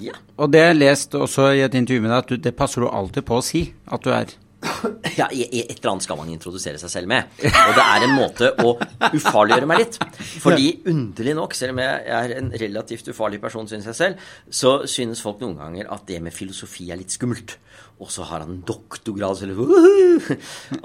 Ja. 0.00 0.16
Og 0.40 0.52
det 0.52 0.62
har 0.62 0.72
jeg 0.72 0.82
lest 0.82 1.16
også 1.18 1.50
i 1.56 1.64
et 1.64 1.74
intervju 1.76 2.04
med 2.04 2.12
deg, 2.12 2.20
at 2.22 2.30
du, 2.30 2.38
det 2.48 2.56
passer 2.56 2.84
du 2.84 2.88
alltid 2.90 3.26
på 3.28 3.40
å 3.40 3.44
si 3.44 3.66
at 3.90 4.06
du 4.06 4.12
er. 4.14 4.32
Ja, 5.18 5.26
et 5.32 5.72
eller 5.72 5.90
annet 5.90 6.04
skal 6.04 6.18
man 6.20 6.30
introdusere 6.32 6.80
seg 6.80 6.92
selv 6.92 7.10
med. 7.10 7.28
Og 7.40 7.72
det 7.76 7.84
er 7.84 8.04
en 8.06 8.14
måte 8.16 8.50
å 8.62 8.74
ufarliggjøre 9.10 9.68
meg 9.68 9.82
litt. 9.82 9.98
Fordi 10.42 10.68
underlig 10.90 11.34
nok, 11.36 11.56
selv 11.56 11.74
om 11.74 11.82
jeg 11.82 12.04
er 12.20 12.34
en 12.38 12.52
relativt 12.62 13.10
ufarlig 13.12 13.40
person, 13.42 13.68
syns 13.68 13.88
jeg 13.90 13.98
selv, 13.98 14.30
så 14.48 14.78
synes 14.88 15.22
folk 15.24 15.42
noen 15.42 15.58
ganger 15.60 15.90
at 15.92 16.06
det 16.08 16.20
med 16.24 16.36
filosofi 16.36 16.90
er 16.92 17.00
litt 17.00 17.16
skummelt. 17.16 17.56
Og 18.00 18.08
så 18.08 18.24
har 18.24 18.40
han 18.40 18.54
en 18.54 18.62
doktorgrad, 18.64 19.36
så 19.36 19.44
eller 19.44 19.58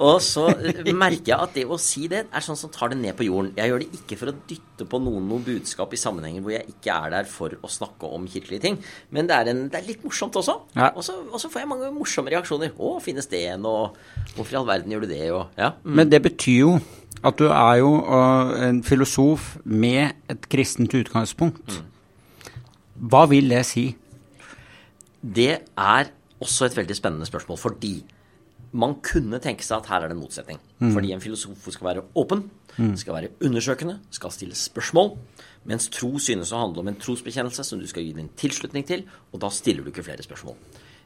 Og 0.09 0.17
så 0.23 0.49
merker 0.91 1.31
jeg 1.31 1.37
at 1.37 1.53
det 1.55 1.63
å 1.63 1.77
si 1.79 2.09
det 2.11 2.25
er 2.27 2.43
sånn 2.43 2.59
som 2.59 2.71
tar 2.73 2.91
det 2.91 2.97
ned 2.99 3.15
på 3.15 3.27
jorden. 3.27 3.53
Jeg 3.55 3.71
gjør 3.71 3.83
det 3.83 4.01
ikke 4.01 4.17
for 4.19 4.31
å 4.31 4.35
dytte 4.49 4.87
på 4.91 4.99
noen 4.99 5.29
noe 5.29 5.43
budskap 5.45 5.95
i 5.95 5.99
sammenhenger 5.99 6.43
hvor 6.43 6.55
jeg 6.57 6.75
ikke 6.75 6.97
er 6.97 7.13
der 7.15 7.29
for 7.29 7.55
å 7.55 7.71
snakke 7.71 8.09
om 8.17 8.27
kirkelige 8.31 8.65
ting. 8.67 8.81
Men 9.15 9.31
det 9.31 9.37
er, 9.37 9.51
en, 9.53 9.63
det 9.71 9.79
er 9.79 9.87
litt 9.87 10.03
morsomt 10.03 10.35
også. 10.41 10.57
Ja. 10.75 10.91
Og, 10.91 11.05
så, 11.07 11.15
og 11.29 11.39
så 11.39 11.51
får 11.53 11.63
jeg 11.63 11.71
mange 11.71 11.93
morsomme 11.95 12.33
reaksjoner. 12.35 12.75
'Å, 12.75 12.97
finnes 13.03 13.31
det 13.31 13.45
en?' 13.53 13.65
og 13.69 13.95
'Hvorfor 14.35 14.51
i 14.51 14.59
all 14.59 14.67
verden 14.67 14.91
gjør 14.91 15.07
du 15.07 15.11
det?' 15.13 15.31
og 15.31 15.55
ja. 15.55 15.71
Mm. 15.83 15.95
Men 16.01 16.11
det 16.11 16.21
betyr 16.27 16.59
jo 16.59 16.75
at 17.25 17.39
du 17.39 17.47
er 17.47 17.79
jo 17.79 17.91
øh, 18.03 18.51
en 18.67 18.83
filosof 18.83 19.55
med 19.63 20.11
et 20.29 20.49
kristent 20.51 20.93
utgangspunkt. 20.93 21.79
Hva 22.95 23.25
vil 23.31 23.49
det 23.49 23.63
si? 23.67 23.87
Det 25.25 25.63
er 25.73 26.11
også 26.45 26.69
et 26.69 26.77
veldig 26.77 26.95
spennende 26.97 27.27
spørsmål, 27.27 27.59
fordi 27.59 27.95
man 28.75 28.97
kunne 29.05 29.39
tenke 29.43 29.63
seg 29.63 29.77
at 29.79 29.89
her 29.91 30.03
er 30.03 30.11
det 30.11 30.17
en 30.17 30.23
motsetning. 30.23 30.59
Fordi 30.79 31.13
en 31.15 31.21
filosof 31.23 31.67
skal 31.71 31.87
være 31.89 32.05
åpen, 32.19 32.45
skal 32.99 33.15
være 33.15 33.29
undersøkende, 33.47 33.99
skal 34.11 34.33
stille 34.35 34.57
spørsmål, 34.59 35.13
mens 35.69 35.87
tro 35.93 36.17
synes 36.19 36.51
å 36.51 36.59
handle 36.59 36.83
om 36.83 36.89
en 36.91 36.99
trosbekjennelse 36.99 37.63
som 37.63 37.79
du 37.79 37.87
skal 37.87 38.03
gi 38.03 38.11
din 38.17 38.27
tilslutning 38.37 38.85
til, 38.87 39.05
og 39.31 39.39
da 39.45 39.51
stiller 39.53 39.85
du 39.85 39.93
ikke 39.93 40.03
flere 40.05 40.25
spørsmål. 40.25 40.57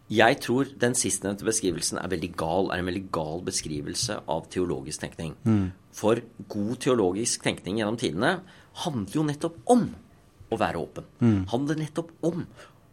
Jeg 0.10 0.40
tror 0.42 0.66
den 0.82 0.96
sistnevnte 0.98 1.46
beskrivelsen 1.46 2.00
er 2.02 2.10
veldig 2.10 2.32
gal, 2.34 2.72
er 2.74 2.82
en 2.82 2.90
veldig 2.90 3.06
gal 3.14 3.44
beskrivelse 3.46 4.18
av 4.26 4.48
teologisk 4.50 5.04
tenkning. 5.06 5.36
For 5.94 6.18
god 6.50 6.76
teologisk 6.82 7.46
tenkning 7.46 7.78
gjennom 7.78 8.00
tidene 8.02 8.40
handler 8.82 9.20
jo 9.20 9.28
nettopp 9.30 9.62
om 9.70 9.86
å 10.50 10.58
være 10.58 10.82
åpen. 10.82 11.06
Handler 11.54 11.78
nettopp 11.78 12.10
om 12.26 12.42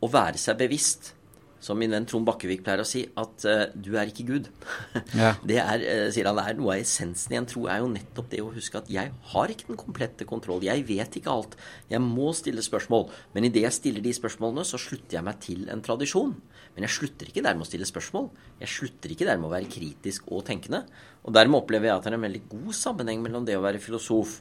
å 0.05 0.11
være 0.13 0.37
seg 0.37 0.61
bevisst 0.61 1.15
som 1.63 1.79
min 1.81 1.93
venn 1.93 2.07
Trond 2.09 2.27
Bakkevik 2.29 2.63
pleier 2.67 2.83
å 2.83 2.87
si, 2.87 3.05
at 3.19 3.47
uh, 3.49 3.65
du 3.73 3.95
er 3.97 4.13
ikke 4.13 4.27
Gud. 4.29 4.51
Ja. 5.17 5.33
Det 5.47 5.57
er, 5.63 5.83
uh, 5.83 6.09
sier 6.13 6.29
han, 6.29 6.41
er 6.43 6.59
noe 6.59 6.75
av 6.75 6.83
essensen 6.83 7.33
i 7.33 7.39
en 7.39 7.49
tro, 7.49 7.65
er 7.71 7.81
jo 7.81 7.91
nettopp 7.93 8.29
det 8.33 8.43
å 8.45 8.51
huske 8.53 8.81
at 8.81 8.91
jeg 8.93 9.13
har 9.33 9.53
ikke 9.53 9.71
den 9.71 9.81
komplette 9.81 10.27
kontroll. 10.29 10.65
Jeg 10.67 10.85
vet 10.89 11.21
ikke 11.21 11.33
alt. 11.33 11.57
Jeg 11.91 12.03
må 12.05 12.33
stille 12.37 12.65
spørsmål. 12.65 13.09
Men 13.37 13.49
idet 13.49 13.65
jeg 13.65 13.79
stiller 13.79 14.05
de 14.05 14.13
spørsmålene, 14.17 14.67
så 14.69 14.81
slutter 14.81 15.19
jeg 15.19 15.27
meg 15.27 15.41
til 15.45 15.65
en 15.73 15.85
tradisjon. 15.85 16.35
Men 16.77 16.85
jeg 16.85 16.93
slutter 16.99 17.31
ikke 17.31 17.45
dermed 17.47 17.65
å 17.65 17.71
stille 17.71 17.89
spørsmål. 17.89 18.29
Jeg 18.61 18.73
slutter 18.75 19.15
ikke 19.15 19.29
dermed 19.29 19.49
å 19.49 19.55
være 19.55 19.71
kritisk 19.73 20.29
og 20.29 20.45
tenkende. 20.49 20.83
Og 21.25 21.33
dermed 21.33 21.63
opplever 21.63 21.89
jeg 21.89 21.97
at 21.97 22.05
det 22.05 22.13
er 22.13 22.19
en 22.19 22.27
veldig 22.27 22.45
god 22.53 22.77
sammenheng 22.77 23.25
mellom 23.25 23.47
det 23.49 23.57
å 23.57 23.65
være 23.65 23.81
filosof 23.81 24.41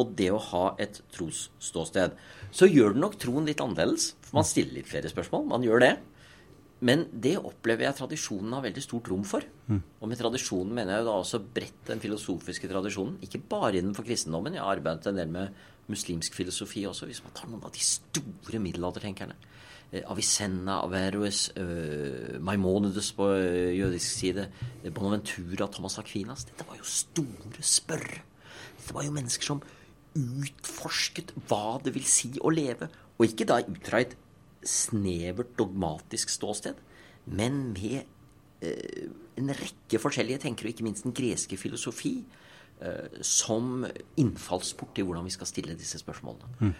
og 0.00 0.14
det 0.18 0.30
å 0.34 0.40
ha 0.50 0.64
et 0.82 0.96
trosståsted. 1.14 2.16
Så 2.54 2.66
gjør 2.70 2.94
det 2.94 3.02
nok 3.04 3.18
troen 3.20 3.46
litt 3.46 3.60
annerledes. 3.62 4.14
For 4.26 4.40
man 4.40 4.48
stiller 4.48 4.80
litt 4.80 4.90
flere 4.90 5.12
spørsmål. 5.12 5.46
Man 5.52 5.66
gjør 5.66 5.84
det. 5.84 5.92
Men 6.84 7.06
det 7.12 7.36
opplever 7.38 7.86
jeg 7.86 7.96
tradisjonen 8.00 8.56
har 8.56 8.64
veldig 8.64 8.82
stort 8.82 9.08
rom 9.12 9.22
for. 9.24 9.44
Og 10.02 10.08
med 10.10 10.18
tradisjonen 10.20 10.74
mener 10.74 10.96
jeg 10.96 11.04
jo 11.04 11.08
da 11.08 11.14
også 11.20 11.40
bredt 11.54 11.86
den 11.88 12.02
filosofiske 12.02 12.68
tradisjonen. 12.68 13.20
Ikke 13.24 13.40
bare 13.40 13.78
innenfor 13.78 14.04
kristendommen. 14.04 14.56
Jeg 14.58 14.64
har 14.64 14.74
arbeidet 14.76 15.08
en 15.08 15.20
del 15.20 15.30
med 15.32 15.62
muslimsk 15.88 16.34
filosofi 16.34 16.84
også, 16.88 17.06
hvis 17.08 17.22
man 17.24 17.34
tar 17.36 17.48
noen 17.50 17.64
av 17.64 17.72
de 17.74 17.84
store 17.84 18.60
middelaldertenkerne. 18.60 19.36
Eh, 19.92 20.02
Avicenna, 20.10 20.80
Averroes, 20.82 21.52
uh, 21.56 22.40
Maimonides 22.40 23.12
på 23.16 23.28
eh, 23.36 23.76
jødisk 23.78 24.18
side, 24.18 24.48
Bonaventura, 24.90 25.68
Thomas 25.70 25.98
Aquinas. 25.98 26.46
Dette 26.48 26.66
var 26.68 26.80
jo 26.80 26.88
store 26.88 27.62
spørre. 27.62 28.24
Dette 28.80 28.96
var 28.96 29.06
jo 29.06 29.14
mennesker 29.14 29.52
som 29.52 29.62
utforsket 30.14 31.34
hva 31.48 31.78
det 31.84 31.94
vil 31.94 32.06
si 32.08 32.32
å 32.40 32.52
leve. 32.54 32.90
Og 33.18 33.28
ikke 33.28 33.46
da 33.46 33.60
ut 33.62 33.86
fra 33.86 34.02
et 34.02 34.16
snevert 34.68 35.54
dogmatisk 35.58 36.32
ståsted, 36.32 36.80
men 37.26 37.72
med 37.72 38.02
eh, 38.64 39.12
en 39.40 39.52
rekke 39.56 40.00
forskjellige 40.00 40.42
tenkere, 40.44 40.70
og 40.70 40.74
ikke 40.74 40.86
minst 40.86 41.06
den 41.06 41.16
greske 41.16 41.58
filosofi, 41.60 42.16
eh, 42.80 43.20
som 43.24 43.86
innfallsport 44.20 44.94
til 44.96 45.08
hvordan 45.08 45.26
vi 45.26 45.34
skal 45.34 45.50
stille 45.50 45.78
disse 45.78 46.00
spørsmålene. 46.02 46.74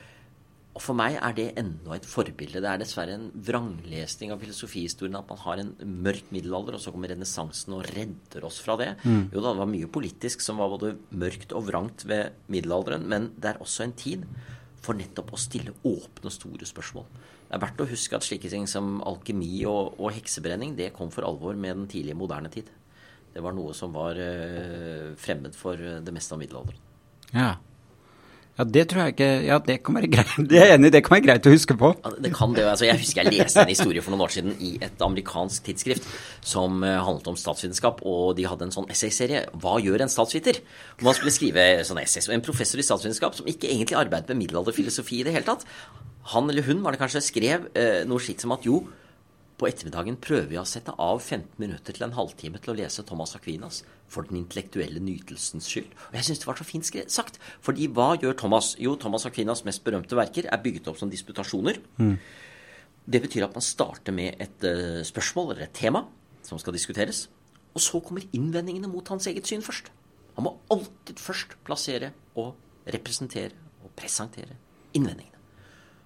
Og 0.75 0.83
for 0.83 0.99
meg 0.99 1.15
er 1.23 1.35
det 1.37 1.53
enda 1.61 1.95
et 1.95 2.07
forbilde. 2.09 2.59
Det 2.59 2.67
er 2.67 2.81
dessverre 2.83 3.15
en 3.15 3.29
vranglesning 3.47 4.33
av 4.35 4.41
filosofihistorien 4.43 5.15
at 5.21 5.29
man 5.31 5.39
har 5.45 5.61
en 5.63 5.71
mørk 6.03 6.33
middelalder, 6.35 6.75
og 6.75 6.83
så 6.83 6.91
kommer 6.91 7.13
renessansen 7.13 7.77
og 7.77 7.85
redder 7.95 8.47
oss 8.49 8.59
fra 8.65 8.75
det. 8.81 8.89
Jo 9.31 9.39
da, 9.39 9.53
det 9.53 9.61
var 9.61 9.71
mye 9.71 9.91
politisk 9.95 10.43
som 10.43 10.59
var 10.59 10.73
både 10.75 10.97
mørkt 11.15 11.55
og 11.55 11.69
vrangt 11.69 12.03
ved 12.11 12.35
middelalderen, 12.51 13.07
men 13.07 13.31
det 13.39 13.53
er 13.53 13.63
også 13.63 13.87
en 13.87 13.95
tid 13.95 14.27
for 14.83 14.99
nettopp 14.99 15.31
å 15.33 15.41
stille 15.41 15.77
åpne, 15.87 16.35
store 16.35 16.67
spørsmål. 16.67 17.07
Det 17.55 17.61
er 17.61 17.69
verdt 17.69 17.83
å 17.85 17.87
huske 17.87 18.19
at 18.19 18.25
slike 18.27 18.49
ting 18.51 18.65
som 18.67 18.97
alkemi 19.07 19.61
og, 19.71 19.93
og 20.03 20.11
heksebrenning, 20.17 20.73
det 20.75 20.89
kom 20.97 21.13
for 21.15 21.23
alvor 21.23 21.55
med 21.55 21.77
den 21.77 21.85
tidlige 21.87 22.19
moderne 22.19 22.51
tid. 22.51 22.67
Det 23.31 23.43
var 23.47 23.55
noe 23.55 23.71
som 23.79 23.93
var 23.95 24.19
eh, 24.19 25.13
fremmed 25.23 25.55
for 25.55 25.79
eh, 25.79 26.01
det 26.03 26.15
meste 26.17 26.35
av 26.35 26.41
middelalderen. 26.43 26.81
Ja. 27.31 27.53
Ja, 28.55 28.65
det 28.65 28.85
tror 28.91 29.01
jeg 29.03 29.15
ikke 29.17 29.29
Ja, 29.49 29.57
det 29.59 29.77
kan 29.83 29.97
være 29.99 30.09
greit. 30.13 30.35
Det 30.51 30.59
er 30.61 30.69
jeg 30.71 30.79
enig 30.79 30.91
i, 30.93 30.95
det 30.95 31.03
kan 31.07 31.17
være 31.17 31.25
greit 31.27 31.49
å 31.49 31.53
huske 31.55 31.75
på. 31.79 31.91
Ja, 32.05 32.13
det 32.23 32.31
kan 32.37 32.55
det. 32.55 32.63
jo. 32.63 32.71
Altså, 32.71 32.87
jeg 32.87 33.01
husker 33.03 33.27
jeg 33.27 33.35
leste 33.35 33.65
en 33.65 33.73
historie 33.73 34.05
for 34.05 34.15
noen 34.15 34.25
år 34.29 34.35
siden 34.37 34.55
i 34.63 34.71
et 34.85 35.03
amerikansk 35.03 35.67
tidsskrift 35.67 36.07
som 36.47 36.85
eh, 36.87 37.01
handlet 37.03 37.33
om 37.33 37.39
statsvitenskap, 37.41 38.05
og 38.07 38.37
de 38.39 38.47
hadde 38.47 38.69
en 38.69 38.75
sånn 38.75 38.89
essayserie 38.95 39.47
'Hva 39.51 39.81
gjør 39.83 40.07
en 40.07 40.13
statsviter?' 40.13 40.63
Hvor 40.97 41.11
man 41.11 41.19
skulle 41.19 41.35
skrive 41.35 41.67
sånne 41.83 42.07
essays. 42.07 42.29
Og 42.31 42.37
en 42.39 42.47
professor 42.47 42.79
i 42.79 42.87
statsvitenskap 42.87 43.35
som 43.35 43.51
ikke 43.51 43.71
egentlig 43.73 43.99
arbeidet 43.99 44.31
med 44.31 44.45
middelalderfilosofi 44.45 45.21
i 45.21 45.27
det 45.27 45.35
hele 45.35 45.49
tatt, 45.51 45.67
han 46.31 46.49
eller 46.49 46.63
hun 46.63 46.83
var 46.85 46.95
det 46.95 47.03
kanskje, 47.03 47.27
skrev 47.27 47.67
eh, 47.75 48.05
noe 48.07 48.23
slikt 48.23 48.47
som 48.47 48.55
at 48.55 48.65
jo, 48.65 48.85
på 49.59 49.69
ettermiddagen 49.69 50.17
prøver 50.19 50.49
vi 50.51 50.59
å 50.59 50.65
sette 50.67 50.93
av 50.99 51.21
15 51.21 51.61
minutter 51.63 51.95
til 51.95 52.07
en 52.07 52.17
halvtime 52.17 52.59
til 52.63 52.73
å 52.73 52.77
lese 52.81 53.05
Thomas 53.07 53.37
Aquinas 53.39 53.83
for 54.11 54.27
den 54.27 54.41
intellektuelle 54.41 55.03
nytelsens 55.03 55.69
skyld. 55.71 55.93
Og 56.11 56.19
jeg 56.19 56.27
syns 56.29 56.43
det 56.43 56.49
var 56.49 56.59
så 56.59 56.67
fint 56.67 56.91
sagt. 57.13 57.39
Fordi 57.63 57.87
hva 57.95 58.15
gjør 58.19 58.35
Thomas? 58.41 58.73
Jo, 58.83 58.97
Thomas 59.01 59.27
Aquinas' 59.29 59.65
mest 59.67 59.85
berømte 59.87 60.19
verker 60.19 60.51
er 60.51 60.63
bygget 60.63 60.91
opp 60.91 60.99
som 60.99 61.13
disputasjoner. 61.13 61.79
Det 63.05 63.21
betyr 63.23 63.47
at 63.47 63.55
man 63.55 63.65
starter 63.65 64.17
med 64.17 64.41
et 64.43 64.67
uh, 64.67 65.03
spørsmål 65.07 65.53
eller 65.53 65.69
et 65.69 65.77
tema 65.77 66.07
som 66.43 66.59
skal 66.59 66.75
diskuteres. 66.75 67.29
Og 67.75 67.83
så 67.83 68.01
kommer 68.03 68.27
innvendingene 68.35 68.91
mot 68.91 69.07
hans 69.13 69.29
eget 69.31 69.47
syn 69.47 69.63
først. 69.63 69.91
Han 70.35 70.49
må 70.49 70.57
alltid 70.73 71.21
først 71.23 71.55
plassere 71.67 72.11
og 72.35 72.55
representere 72.91 73.55
og 73.85 73.93
presentere 73.95 74.57
innvendingene. 74.97 75.31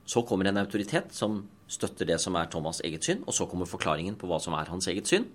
Så 0.08 0.24
kommer 0.24 0.48
en 0.48 0.60
autoritet 0.60 1.12
som 1.16 1.42
støtter 1.68 2.08
det 2.08 2.16
som 2.22 2.36
er 2.40 2.48
Thomas' 2.48 2.80
eget 2.84 3.04
syn, 3.04 3.20
og 3.26 3.34
så 3.36 3.46
kommer 3.48 3.68
forklaringen 3.68 4.16
på 4.16 4.28
hva 4.30 4.40
som 4.40 4.56
er 4.56 4.70
hans 4.72 4.88
eget 4.88 5.08
syn, 5.10 5.26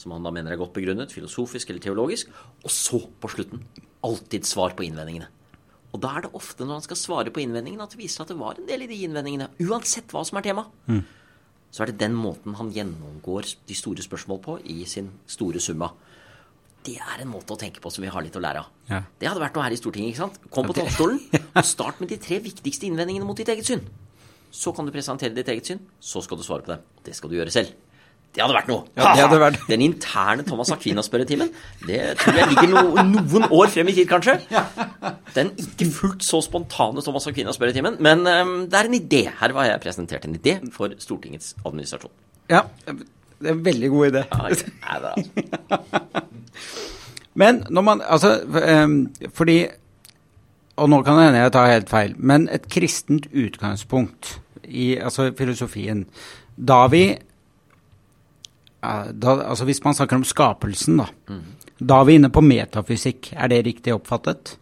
som 0.00 0.14
han 0.14 0.24
da 0.24 0.32
mener 0.32 0.54
er 0.54 0.60
godt 0.60 0.72
begrunnet, 0.72 1.12
filosofisk 1.12 1.68
eller 1.70 1.84
teologisk, 1.84 2.30
og 2.64 2.72
så, 2.72 3.02
på 3.20 3.28
slutten, 3.28 3.62
alltid 4.06 4.48
svar 4.48 4.72
på 4.78 4.86
innvendingene. 4.86 5.28
Og 5.92 6.00
da 6.00 6.12
er 6.16 6.24
det 6.24 6.34
ofte 6.38 6.64
når 6.64 6.78
han 6.78 6.84
skal 6.86 6.96
svare 6.96 7.32
på 7.34 7.42
innvendingene, 7.42 7.82
at 7.84 7.92
det 7.92 8.00
viser 8.00 8.22
at 8.22 8.30
det 8.30 8.38
var 8.38 8.56
en 8.56 8.68
del 8.68 8.84
i 8.86 8.90
de 8.90 9.00
innvendingene, 9.04 9.50
uansett 9.66 10.12
hva 10.14 10.22
som 10.24 10.38
er 10.38 10.46
tema. 10.46 10.64
Så 11.70 11.82
er 11.82 11.90
det 11.90 12.00
den 12.00 12.14
måten 12.18 12.56
han 12.58 12.70
gjennomgår 12.74 13.52
de 13.68 13.76
store 13.78 14.02
spørsmål 14.02 14.40
på 14.42 14.56
i 14.72 14.84
sin 14.90 15.10
store 15.30 15.60
summa. 15.62 15.90
Det 16.86 16.96
er 16.96 17.20
en 17.22 17.28
måte 17.30 17.52
å 17.52 17.58
tenke 17.60 17.82
på 17.82 17.90
som 17.92 18.02
vi 18.02 18.10
har 18.10 18.24
litt 18.24 18.38
å 18.38 18.40
lære 18.40 18.62
av. 18.62 18.70
Ja. 18.88 19.02
Det 19.20 19.28
hadde 19.28 19.42
vært 19.42 19.58
noe 19.58 19.66
her 19.66 19.74
i 19.76 19.78
Stortinget. 19.78 20.14
ikke 20.14 20.22
sant? 20.22 20.38
Kom 20.50 20.70
på 20.70 20.78
talerstolen 20.78 21.20
og 21.58 21.66
start 21.68 22.00
med 22.00 22.08
de 22.08 22.16
tre 22.22 22.38
viktigste 22.40 22.88
innvendingene 22.88 23.28
mot 23.28 23.36
ditt 23.36 23.50
eget 23.52 23.68
syn. 23.68 23.84
Så 24.50 24.72
kan 24.74 24.86
du 24.86 24.92
presentere 24.94 25.34
ditt 25.34 25.48
eget 25.48 25.66
syn, 25.70 25.80
så 26.00 26.22
skal 26.24 26.36
du 26.40 26.42
svare 26.46 26.64
på 26.66 26.72
det. 26.74 26.80
Det 27.06 27.14
skal 27.16 27.30
du 27.30 27.36
gjøre 27.38 27.52
selv. 27.54 27.70
Det 28.30 28.42
hadde 28.44 28.54
vært 28.54 28.68
noe. 28.70 28.84
Ja, 28.94 29.08
det 29.16 29.22
hadde 29.24 29.38
vært- 29.42 29.64
Den 29.68 29.80
interne 29.82 30.44
Thomas 30.46 30.70
Aquinas-spørretimen, 30.70 31.48
det 31.86 32.16
tror 32.20 32.36
jeg 32.38 32.48
ligger 32.52 32.68
no 32.68 32.82
noen 33.02 33.48
år 33.50 33.66
frem 33.74 33.88
i 33.88 33.92
tid, 33.96 34.06
kanskje. 34.06 34.36
Den 35.34 35.50
ikke 35.58 35.88
fullt 35.90 36.22
så 36.22 36.38
spontane 36.42 37.02
Thomas 37.02 37.26
Aquinas-spørretimen, 37.26 37.96
men 37.98 38.20
um, 38.26 38.52
det 38.70 38.78
er 38.78 38.84
en 38.86 38.94
idé. 38.94 39.22
Her 39.40 39.52
har 39.52 39.64
jeg 39.72 39.80
presentert 39.82 40.24
en 40.28 40.36
idé 40.38 40.60
for 40.72 40.94
Stortingets 41.02 41.56
administrasjon. 41.66 42.10
Ja, 42.48 42.62
det 42.86 43.48
er 43.48 43.52
en 43.56 43.64
veldig 43.64 43.90
god 43.90 44.12
idé. 44.12 44.24
Ja, 44.30 44.42
nei, 44.44 44.50
det 44.54 44.72
er 44.86 45.10
altså. 45.10 46.24
Men 47.40 47.64
når 47.70 47.82
man 47.82 48.00
Altså, 48.02 48.30
um, 48.84 49.14
fordi 49.34 49.66
Og 50.80 50.88
nå 50.88 51.02
kan 51.04 51.18
det 51.18 51.26
hende 51.28 51.42
jeg 51.42 51.52
tar 51.54 51.72
helt 51.74 51.90
feil, 51.92 52.14
men 52.16 52.48
et 52.52 52.68
kristent 52.72 53.28
utgangspunkt 53.36 54.38
i 54.64 54.94
altså 55.02 55.30
filosofien 55.36 56.04
Da 56.56 56.86
vi 56.92 57.04
eh, 57.10 57.20
da, 59.12 59.34
Altså 59.44 59.66
hvis 59.68 59.84
man 59.84 59.94
snakker 59.96 60.16
om 60.20 60.24
skapelsen, 60.24 61.02
da. 61.02 61.06
Da 61.80 62.00
er 62.00 62.04
vi 62.08 62.14
inne 62.18 62.28
på 62.32 62.42
metafysikk. 62.44 63.32
Er 63.32 63.48
det 63.48 63.64
riktig 63.66 63.94
oppfattet? 63.94 64.58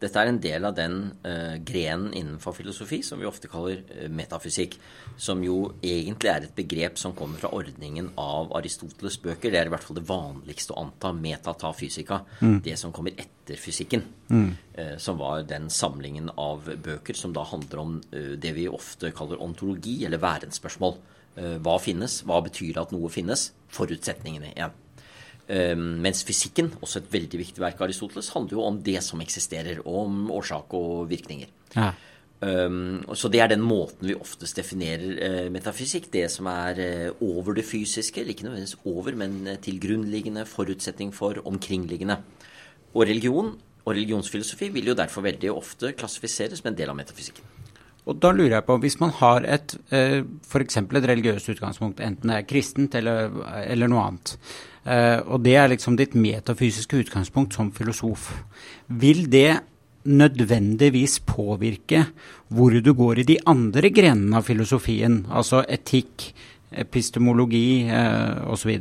Dette 0.00 0.20
er 0.20 0.30
en 0.30 0.40
del 0.40 0.64
av 0.64 0.76
den 0.76 0.96
uh, 1.26 1.56
grenen 1.66 2.14
innenfor 2.16 2.56
filosofi 2.56 3.02
som 3.04 3.20
vi 3.20 3.28
ofte 3.28 3.50
kaller 3.52 3.82
uh, 3.90 4.06
metafysikk. 4.08 4.78
Som 5.20 5.44
jo 5.44 5.58
egentlig 5.84 6.32
er 6.32 6.46
et 6.46 6.56
begrep 6.56 6.96
som 7.00 7.12
kommer 7.16 7.40
fra 7.42 7.52
ordningen 7.56 8.12
av 8.20 8.54
Aristoteles' 8.56 9.20
bøker. 9.20 9.52
Det 9.52 9.60
er 9.60 9.68
i 9.68 9.74
hvert 9.74 9.84
fall 9.84 10.00
det 10.00 10.06
vanligste 10.08 10.74
å 10.74 10.86
anta, 10.86 11.12
metatafysika. 11.12 12.22
Det 12.64 12.78
som 12.80 12.94
kommer 12.96 13.12
etter 13.20 13.60
fysikken. 13.60 14.06
Eh, 14.30 14.94
som 15.02 15.18
var 15.20 15.42
den 15.44 15.68
samlingen 15.74 16.30
av 16.40 16.70
bøker 16.80 17.18
som 17.18 17.34
da 17.36 17.44
handler 17.50 17.82
om 17.82 17.96
det 18.10 18.52
vi 18.56 18.68
ofte 18.70 19.10
kaller 19.16 19.42
ontologi, 19.44 19.98
eller 20.06 20.22
værensspørsmål. 20.22 20.96
Eh, 21.38 21.56
hva 21.62 21.76
finnes? 21.80 22.20
Hva 22.26 22.40
betyr 22.44 22.74
det 22.74 22.82
at 22.82 22.94
noe 22.94 23.10
finnes? 23.12 23.50
Forutsetningene 23.74 24.52
igjen. 24.52 24.78
Um, 25.50 25.98
mens 26.04 26.20
fysikken, 26.26 26.68
også 26.78 27.00
et 27.00 27.10
veldig 27.10 27.40
viktig 27.40 27.62
verk 27.62 27.80
av 27.80 27.88
Aristoteles, 27.88 28.30
handler 28.36 28.58
jo 28.58 28.66
om 28.68 28.78
det 28.86 29.00
som 29.02 29.22
eksisterer, 29.22 29.80
og 29.82 30.04
om 30.04 30.30
årsak 30.36 30.76
og 30.78 31.08
virkninger. 31.10 31.50
Ja. 31.74 31.90
Um, 32.40 33.02
så 33.18 33.28
det 33.28 33.42
er 33.42 33.50
den 33.52 33.60
måten 33.60 34.08
vi 34.08 34.16
oftest 34.16 34.56
definerer 34.56 35.18
uh, 35.18 35.48
metafysikk. 35.52 36.06
Det 36.12 36.24
som 36.32 36.48
er 36.48 36.78
uh, 36.80 37.24
over 37.26 37.58
det 37.58 37.66
fysiske, 37.68 38.22
eller 38.22 38.32
ikke 38.32 38.46
nødvendigvis 38.46 38.78
over, 38.88 39.18
men 39.18 39.40
uh, 39.48 39.56
til 39.60 39.80
grunnliggende, 39.82 40.46
forutsetning 40.48 41.12
for, 41.14 41.42
omkringliggende. 41.44 42.20
Og 42.94 43.04
religion 43.10 43.52
og 43.84 43.92
religionsfilosofi 43.94 44.70
vil 44.72 44.92
jo 44.92 44.98
derfor 44.98 45.26
veldig 45.26 45.52
ofte 45.52 45.92
klassifiseres 45.98 46.62
som 46.62 46.70
en 46.70 46.78
del 46.78 46.92
av 46.92 46.98
metafysikken. 46.98 47.59
Og 48.08 48.16
da 48.22 48.32
lurer 48.32 48.56
jeg 48.56 48.66
på, 48.66 48.76
hvis 48.80 48.98
man 49.00 49.12
har 49.18 49.44
et 49.44 49.74
eh, 49.92 50.20
f.eks. 50.46 50.78
et 50.80 51.08
religiøst 51.12 51.50
utgangspunkt, 51.52 52.00
enten 52.00 52.32
det 52.32 52.38
er 52.38 52.48
kristent 52.48 52.96
eller, 52.96 53.34
eller 53.66 53.90
noe 53.92 54.04
annet, 54.06 54.36
eh, 54.84 55.18
og 55.20 55.42
det 55.44 55.56
er 55.60 55.72
liksom 55.72 55.98
ditt 56.00 56.16
metafysiske 56.16 57.02
utgangspunkt 57.04 57.56
som 57.56 57.72
filosof, 57.76 58.30
vil 58.88 59.26
det 59.30 59.60
nødvendigvis 60.08 61.18
påvirke 61.28 62.06
hvor 62.48 62.72
du 62.72 62.92
går 62.96 63.20
i 63.20 63.28
de 63.28 63.36
andre 63.46 63.92
grenene 63.92 64.40
av 64.40 64.48
filosofien, 64.48 65.26
altså 65.28 65.60
etikk, 65.68 66.30
epistemologi 66.70 67.84
eh, 67.90 68.40
osv.? 68.48 68.72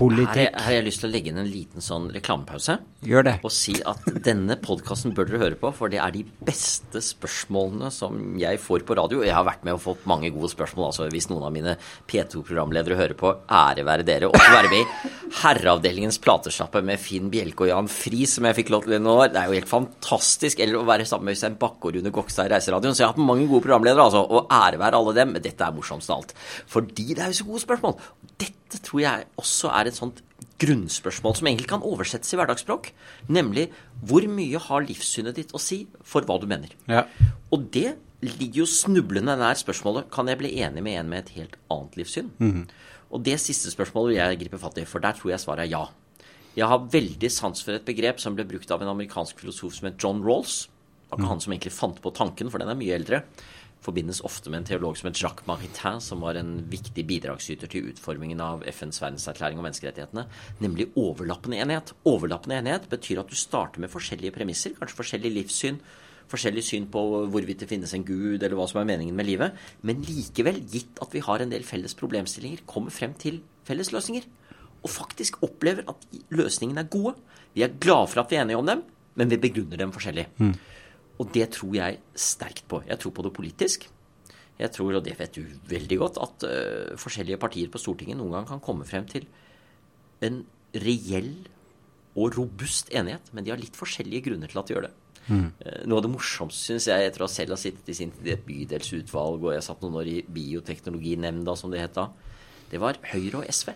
Politikk. 0.00 0.32
Her, 0.34 0.50
har 0.64 0.76
jeg 0.78 0.86
lyst 0.86 1.02
til 1.02 1.10
å 1.10 1.12
legge 1.12 1.32
inn 1.32 1.40
en 1.40 1.48
liten 1.50 1.84
sånn 1.84 2.08
reklamepause. 2.14 2.78
Gjør 3.06 3.26
det. 3.26 3.34
Og 3.46 3.52
si 3.54 3.76
at 3.88 4.04
denne 4.24 4.56
podkasten 4.60 5.14
bør 5.16 5.28
dere 5.28 5.40
høre 5.44 5.58
på, 5.60 5.70
for 5.76 5.92
det 5.92 6.00
er 6.02 6.14
de 6.14 6.24
beste 6.44 7.02
spørsmålene 7.04 7.90
som 7.94 8.18
jeg 8.40 8.60
får 8.60 8.84
på 8.88 8.96
radio. 8.98 9.22
Jeg 9.24 9.36
har 9.36 9.46
vært 9.48 9.64
med 9.66 9.76
og 9.76 9.82
fått 9.84 10.06
mange 10.10 10.32
gode 10.34 10.50
spørsmål, 10.52 10.90
altså 10.90 11.08
hvis 11.12 11.30
noen 11.30 11.46
av 11.48 11.54
mine 11.54 11.76
P2-programledere 12.10 12.98
hører 13.00 13.16
på. 13.20 13.32
Ære 13.60 13.86
være 13.88 14.06
dere. 14.08 14.28
Og 14.30 14.36
å 14.36 14.52
være 14.56 14.72
med 14.72 14.82
i 14.82 15.10
Herreavdelingens 15.40 16.20
platesjappe 16.22 16.82
med 16.84 17.00
Finn 17.00 17.30
Bjelke 17.32 17.66
og 17.66 17.72
Jan 17.72 17.90
Friis, 17.90 18.36
som 18.36 18.48
jeg 18.48 18.58
fikk 18.60 18.72
lov 18.74 18.86
til 18.86 18.96
i 18.96 19.00
noen 19.00 19.26
år. 19.26 19.34
Det 19.34 19.42
er 19.42 19.50
jo 19.50 19.58
helt 19.60 19.70
fantastisk. 19.70 20.60
Eller 20.60 20.80
å 20.80 20.86
være 20.88 21.08
sammen 21.08 21.30
med 21.30 21.38
Øystein 21.38 21.58
Bakke 21.60 21.90
og 21.90 21.96
Rune 21.96 22.14
Gokstad 22.14 22.50
i 22.50 22.54
Reiseradioen. 22.54 22.96
Så 22.96 23.04
jeg 23.04 23.10
har 23.10 23.16
hatt 23.16 23.30
mange 23.30 23.48
gode 23.50 23.64
programledere, 23.68 24.08
altså. 24.08 24.24
Og 24.26 24.50
ære 24.52 24.80
være 24.80 25.00
alle 25.00 25.16
dem. 25.20 25.36
Dette 25.40 25.66
er 25.66 25.76
morsomst 25.76 26.10
av 26.10 26.20
alt. 26.20 26.34
Fordi 26.70 27.12
det 27.14 27.24
er 27.24 27.32
jo 27.32 27.40
så 27.40 27.48
gode 27.52 27.64
spørsmål. 27.64 28.00
Dette 28.36 28.59
tror 28.78 29.00
jeg 29.02 29.26
også 29.40 29.72
er 29.74 29.90
et 29.90 29.98
sånt 29.98 30.20
grunnspørsmål 30.60 31.36
som 31.38 31.48
egentlig 31.48 31.70
kan 31.70 31.84
oversettes 31.86 32.34
i 32.34 32.38
hverdagsspråk. 32.38 32.90
Nemlig 33.32 33.70
hvor 34.06 34.24
mye 34.28 34.60
har 34.60 34.84
livssynet 34.86 35.38
ditt 35.38 35.54
å 35.56 35.60
si 35.62 35.82
for 36.06 36.26
hva 36.28 36.38
du 36.40 36.46
mener? 36.50 36.72
Ja. 36.90 37.06
Og 37.52 37.68
det 37.74 37.96
ligger 38.20 38.62
jo 38.62 38.68
snublende 38.68 39.36
nær 39.40 39.56
spørsmålet 39.56 40.10
kan 40.12 40.28
jeg 40.28 40.40
bli 40.42 40.52
enig 40.60 40.84
med 40.84 40.98
en 41.00 41.08
med 41.12 41.24
et 41.24 41.34
helt 41.38 41.56
annet 41.72 41.96
livssyn. 41.96 42.28
Og 43.10 43.24
det 43.26 43.38
siste 43.42 43.72
spørsmålet 43.72 44.12
vil 44.12 44.20
jeg 44.20 44.40
gripe 44.44 44.60
fatt 44.60 44.78
i, 44.78 44.86
for 44.86 45.02
der 45.02 45.16
tror 45.16 45.32
jeg 45.32 45.42
svaret 45.42 45.66
er 45.66 45.72
ja. 45.72 45.86
Jeg 46.56 46.66
har 46.66 46.90
veldig 46.92 47.30
sans 47.32 47.62
for 47.62 47.74
et 47.74 47.86
begrep 47.86 48.20
som 48.20 48.36
ble 48.36 48.44
brukt 48.44 48.70
av 48.70 48.82
en 48.82 48.92
amerikansk 48.92 49.40
filosof 49.40 49.74
som 49.78 49.88
het 49.88 49.98
John 50.02 50.20
Rawls. 50.22 50.66
Det 50.66 51.16
var 51.16 51.22
ikke 51.24 51.30
han 51.32 51.42
som 51.42 51.52
egentlig 51.54 51.74
fant 51.74 51.98
på 52.02 52.12
tanken, 52.14 52.50
for 52.52 52.62
den 52.62 52.70
er 52.70 52.78
mye 52.78 52.94
eldre 52.94 53.24
forbindes 53.84 54.20
ofte 54.26 54.50
med 54.52 54.60
en 54.60 54.68
teolog 54.68 54.98
som 54.98 55.08
het 55.08 55.20
Jacques 55.20 55.46
Maritain, 55.48 56.00
som 56.04 56.20
var 56.24 56.36
en 56.36 56.58
viktig 56.70 57.04
bidragsyter 57.08 57.70
til 57.70 57.88
utformingen 57.90 58.42
av 58.44 58.64
FNs 58.68 59.00
verdenserklæring 59.02 59.60
om 59.60 59.66
menneskerettighetene, 59.66 60.26
nemlig 60.60 60.90
overlappende 61.00 61.60
enighet. 61.62 61.94
Overlappende 62.08 62.60
enighet 62.60 62.90
betyr 62.92 63.22
at 63.22 63.32
du 63.32 63.38
starter 63.38 63.82
med 63.82 63.92
forskjellige 63.92 64.34
premisser, 64.36 64.76
kanskje 64.76 65.00
forskjellig 65.00 65.32
livssyn, 65.38 65.80
forskjellig 66.30 66.64
syn 66.64 66.86
på 66.92 67.02
hvorvidt 67.32 67.64
det 67.64 67.70
finnes 67.70 67.92
en 67.96 68.06
gud, 68.06 68.38
eller 68.38 68.56
hva 68.58 68.68
som 68.70 68.82
er 68.82 68.90
meningen 68.92 69.16
med 69.16 69.26
livet, 69.28 69.56
men 69.86 70.04
likevel, 70.06 70.60
gitt 70.70 71.00
at 71.02 71.16
vi 71.16 71.24
har 71.26 71.42
en 71.42 71.52
del 71.52 71.66
felles 71.66 71.96
problemstillinger, 71.98 72.62
kommer 72.70 72.94
frem 72.94 73.16
til 73.18 73.40
felles 73.66 73.92
løsninger. 73.94 74.28
Og 74.80 74.92
faktisk 74.92 75.42
opplever 75.44 75.84
at 75.90 76.06
løsningene 76.32 76.84
er 76.84 76.92
gode. 76.92 77.16
Vi 77.52 77.64
er 77.66 77.74
glade 77.82 78.08
for 78.08 78.22
at 78.22 78.30
vi 78.30 78.38
er 78.38 78.46
enige 78.46 78.60
om 78.60 78.68
dem, 78.68 78.84
men 79.18 79.32
vi 79.32 79.40
begrunner 79.42 79.80
dem 79.80 79.92
forskjellig. 79.92 80.28
Mm. 80.38 80.54
Og 81.20 81.32
det 81.34 81.50
tror 81.56 81.74
jeg 81.76 82.00
sterkt 82.16 82.64
på. 82.70 82.80
Jeg 82.88 83.00
tror 83.02 83.12
på 83.16 83.24
det 83.26 83.34
politisk. 83.36 83.86
Jeg 84.60 84.72
tror, 84.74 84.96
og 84.98 85.04
det 85.04 85.16
vet 85.18 85.36
du 85.36 85.44
veldig 85.68 85.98
godt, 86.00 86.20
at 86.20 86.46
uh, 86.48 86.96
forskjellige 87.00 87.40
partier 87.40 87.70
på 87.72 87.80
Stortinget 87.80 88.18
noen 88.20 88.38
gang 88.38 88.48
kan 88.48 88.62
komme 88.64 88.88
frem 88.88 89.06
til 89.08 89.24
en 90.24 90.42
reell 90.76 91.32
og 92.18 92.36
robust 92.36 92.90
enighet, 92.92 93.30
men 93.32 93.46
de 93.46 93.52
har 93.54 93.60
litt 93.60 93.78
forskjellige 93.78 94.26
grunner 94.28 94.50
til 94.52 94.60
at 94.60 94.68
de 94.68 94.76
gjør 94.76 94.88
det. 94.88 94.92
Mm. 95.30 95.46
Uh, 95.62 95.78
noe 95.88 96.00
av 96.00 96.04
det 96.04 96.12
morsomste, 96.12 96.60
syns 96.66 96.88
jeg, 96.90 97.08
etter 97.08 97.24
å 97.24 97.30
selv 97.30 97.56
ha 97.56 97.60
sittet 97.60 97.88
i, 97.88 97.96
sin, 97.96 98.12
i 98.24 98.34
et 98.34 98.44
bydelsutvalg, 98.44 99.46
og 99.46 99.54
jeg 99.56 99.64
satt 99.64 99.84
noen 99.84 100.00
år 100.02 100.10
i 100.12 100.18
Bioteknologinemnda, 100.28 101.56
som 101.56 101.72
det 101.72 101.80
het 101.84 101.96
da, 101.96 102.10
det 102.70 102.80
var 102.82 103.00
Høyre 103.12 103.40
og 103.40 103.48
SV. 103.48 103.72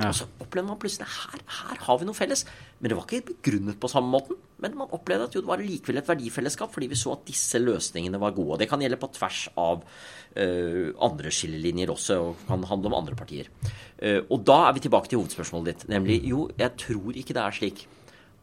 Ja. 0.00 0.08
Og 0.08 0.16
så 0.16 0.26
opplever 0.40 0.66
man 0.66 0.80
plutselig 0.80 1.06
her, 1.12 1.42
her 1.60 1.82
har 1.86 2.00
vi 2.00 2.08
noe 2.08 2.16
felles. 2.16 2.46
Men 2.80 2.88
det 2.88 2.96
var 2.96 3.04
ikke 3.04 3.34
begrunnet 3.34 3.76
på 3.80 3.90
samme 3.92 4.08
måten. 4.08 4.38
Men 4.60 4.76
man 4.76 4.92
opplevde 4.96 5.26
at 5.28 5.36
jo, 5.36 5.42
det 5.44 5.50
var 5.50 5.60
likevel 5.60 6.00
et 6.00 6.08
verdifellesskap, 6.08 6.72
fordi 6.72 6.88
vi 6.88 6.98
så 6.98 7.12
at 7.12 7.26
disse 7.28 7.60
løsningene 7.60 8.20
var 8.20 8.34
gode. 8.36 8.54
Og 8.54 8.60
det 8.60 8.68
kan 8.70 8.80
gjelde 8.80 8.98
på 9.00 9.10
tvers 9.16 9.42
av 9.60 9.84
uh, 9.84 10.88
andre 11.04 11.32
skillelinjer 11.32 11.92
også, 11.92 12.18
og 12.24 12.42
kan 12.48 12.64
handle 12.68 12.92
om 12.92 12.98
andre 13.02 13.16
partier. 13.16 13.52
Uh, 14.00 14.20
og 14.26 14.44
da 14.48 14.62
er 14.66 14.76
vi 14.76 14.84
tilbake 14.86 15.12
til 15.12 15.20
hovedspørsmålet 15.20 15.72
ditt, 15.72 15.88
nemlig 15.92 16.20
jo, 16.28 16.46
jeg 16.60 16.76
tror 16.80 17.16
ikke 17.20 17.36
det 17.36 17.44
er 17.44 17.58
slik 17.60 17.86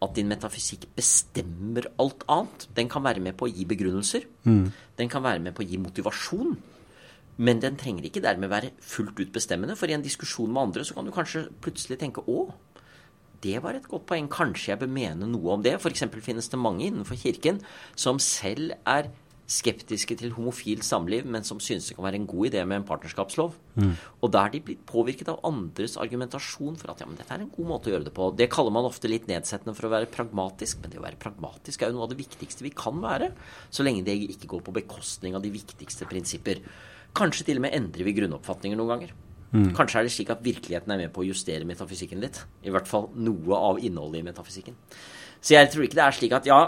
at 0.05 0.13
din 0.13 0.29
metafysikk 0.29 0.85
bestemmer 0.97 1.89
alt 2.01 2.25
annet. 2.29 2.67
Den 2.77 2.89
kan 2.93 3.05
være 3.05 3.23
med 3.23 3.37
på 3.37 3.47
å 3.47 3.53
gi 3.53 3.65
begrunnelser. 3.65 4.27
Mm. 4.45 4.67
Den 4.99 5.09
kan 5.09 5.25
være 5.25 5.41
med 5.41 5.57
på 5.57 5.65
å 5.65 5.69
gi 5.69 5.79
motivasjon. 5.81 6.57
Men 7.37 7.61
den 7.61 7.77
trenger 7.77 8.05
ikke 8.05 8.21
dermed 8.25 8.49
være 8.49 8.71
fullt 8.81 9.17
ut 9.19 9.33
bestemmende. 9.33 9.77
For 9.77 9.89
i 9.89 9.95
en 9.97 10.05
diskusjon 10.05 10.49
med 10.53 10.69
andre 10.69 10.85
så 10.85 10.97
kan 10.97 11.05
du 11.05 11.13
kanskje 11.13 11.47
plutselig 11.61 11.99
tenke 12.01 12.23
å, 12.25 12.47
det 13.43 13.61
var 13.63 13.77
et 13.77 13.87
godt 13.89 14.07
poeng. 14.09 14.27
Kanskje 14.31 14.73
jeg 14.73 14.81
bør 14.81 14.91
mene 14.91 15.29
noe 15.29 15.55
om 15.57 15.63
det. 15.65 15.77
F.eks. 15.77 16.05
finnes 16.25 16.51
det 16.51 16.59
mange 16.59 16.87
innenfor 16.87 17.19
Kirken 17.19 17.61
som 17.95 18.21
selv 18.23 18.75
er 18.87 19.11
skeptiske 19.47 20.17
til 20.19 20.33
homofilt 20.35 20.83
samliv, 20.83 21.23
men 21.25 21.45
som 21.47 21.59
synes 21.63 21.87
det 21.87 21.95
kan 21.95 22.03
være 22.03 22.19
en 22.19 22.27
god 22.27 22.49
idé 22.49 22.63
med 22.67 22.81
en 22.81 22.87
partnerskapslov. 22.87 23.53
Mm. 23.79 23.93
Og 24.25 24.31
da 24.33 24.43
er 24.43 24.53
de 24.53 24.61
blitt 24.67 24.83
påvirket 24.89 25.31
av 25.31 25.39
andres 25.47 25.95
argumentasjon 26.01 26.75
for 26.79 26.91
at 26.91 27.01
ja, 27.01 27.07
men 27.07 27.15
dette 27.19 27.31
er 27.33 27.45
en 27.45 27.53
god 27.53 27.69
måte 27.69 27.87
å 27.87 27.93
gjøre 27.93 28.09
det 28.09 28.15
på. 28.17 28.27
Det 28.35 28.49
kaller 28.51 28.75
man 28.75 28.89
ofte 28.89 29.11
litt 29.11 29.29
nedsettende 29.31 29.75
for 29.77 29.87
å 29.87 29.93
være 29.93 30.11
pragmatisk, 30.11 30.81
men 30.83 30.91
det 30.91 30.99
å 30.99 31.05
være 31.05 31.21
pragmatisk 31.21 31.81
er 31.81 31.93
jo 31.93 31.97
noe 31.99 32.09
av 32.09 32.11
det 32.11 32.19
viktigste 32.19 32.67
vi 32.67 32.73
kan 32.75 32.99
være. 33.03 33.31
Så 33.71 33.87
lenge 33.87 34.03
det 34.07 34.17
ikke 34.35 34.51
går 34.57 34.67
på 34.67 34.75
bekostning 34.81 35.39
av 35.39 35.45
de 35.45 35.53
viktigste 35.55 36.09
prinsipper. 36.11 36.59
Kanskje 37.15 37.47
til 37.47 37.61
og 37.61 37.69
med 37.69 37.77
endrer 37.77 38.03
vi 38.03 38.17
grunnoppfatninger 38.19 38.79
noen 38.79 38.93
ganger. 38.97 39.15
Mm. 39.53 39.71
Kanskje 39.77 40.01
er 40.01 40.07
det 40.07 40.13
slik 40.13 40.31
at 40.33 40.43
virkeligheten 40.43 40.91
er 40.91 40.99
med 41.05 41.13
på 41.15 41.23
å 41.23 41.27
justere 41.27 41.67
metafysikken 41.67 42.19
litt. 42.23 42.41
I 42.67 42.73
hvert 42.73 42.89
fall 42.89 43.09
noe 43.15 43.61
av 43.71 43.79
innholdet 43.79 44.21
i 44.21 44.27
metafysikken. 44.27 44.75
Så 45.39 45.55
jeg 45.55 45.71
tror 45.71 45.87
ikke 45.87 45.99
det 45.99 46.05
er 46.05 46.17
slik 46.17 46.35
at 46.35 46.49
ja, 46.49 46.61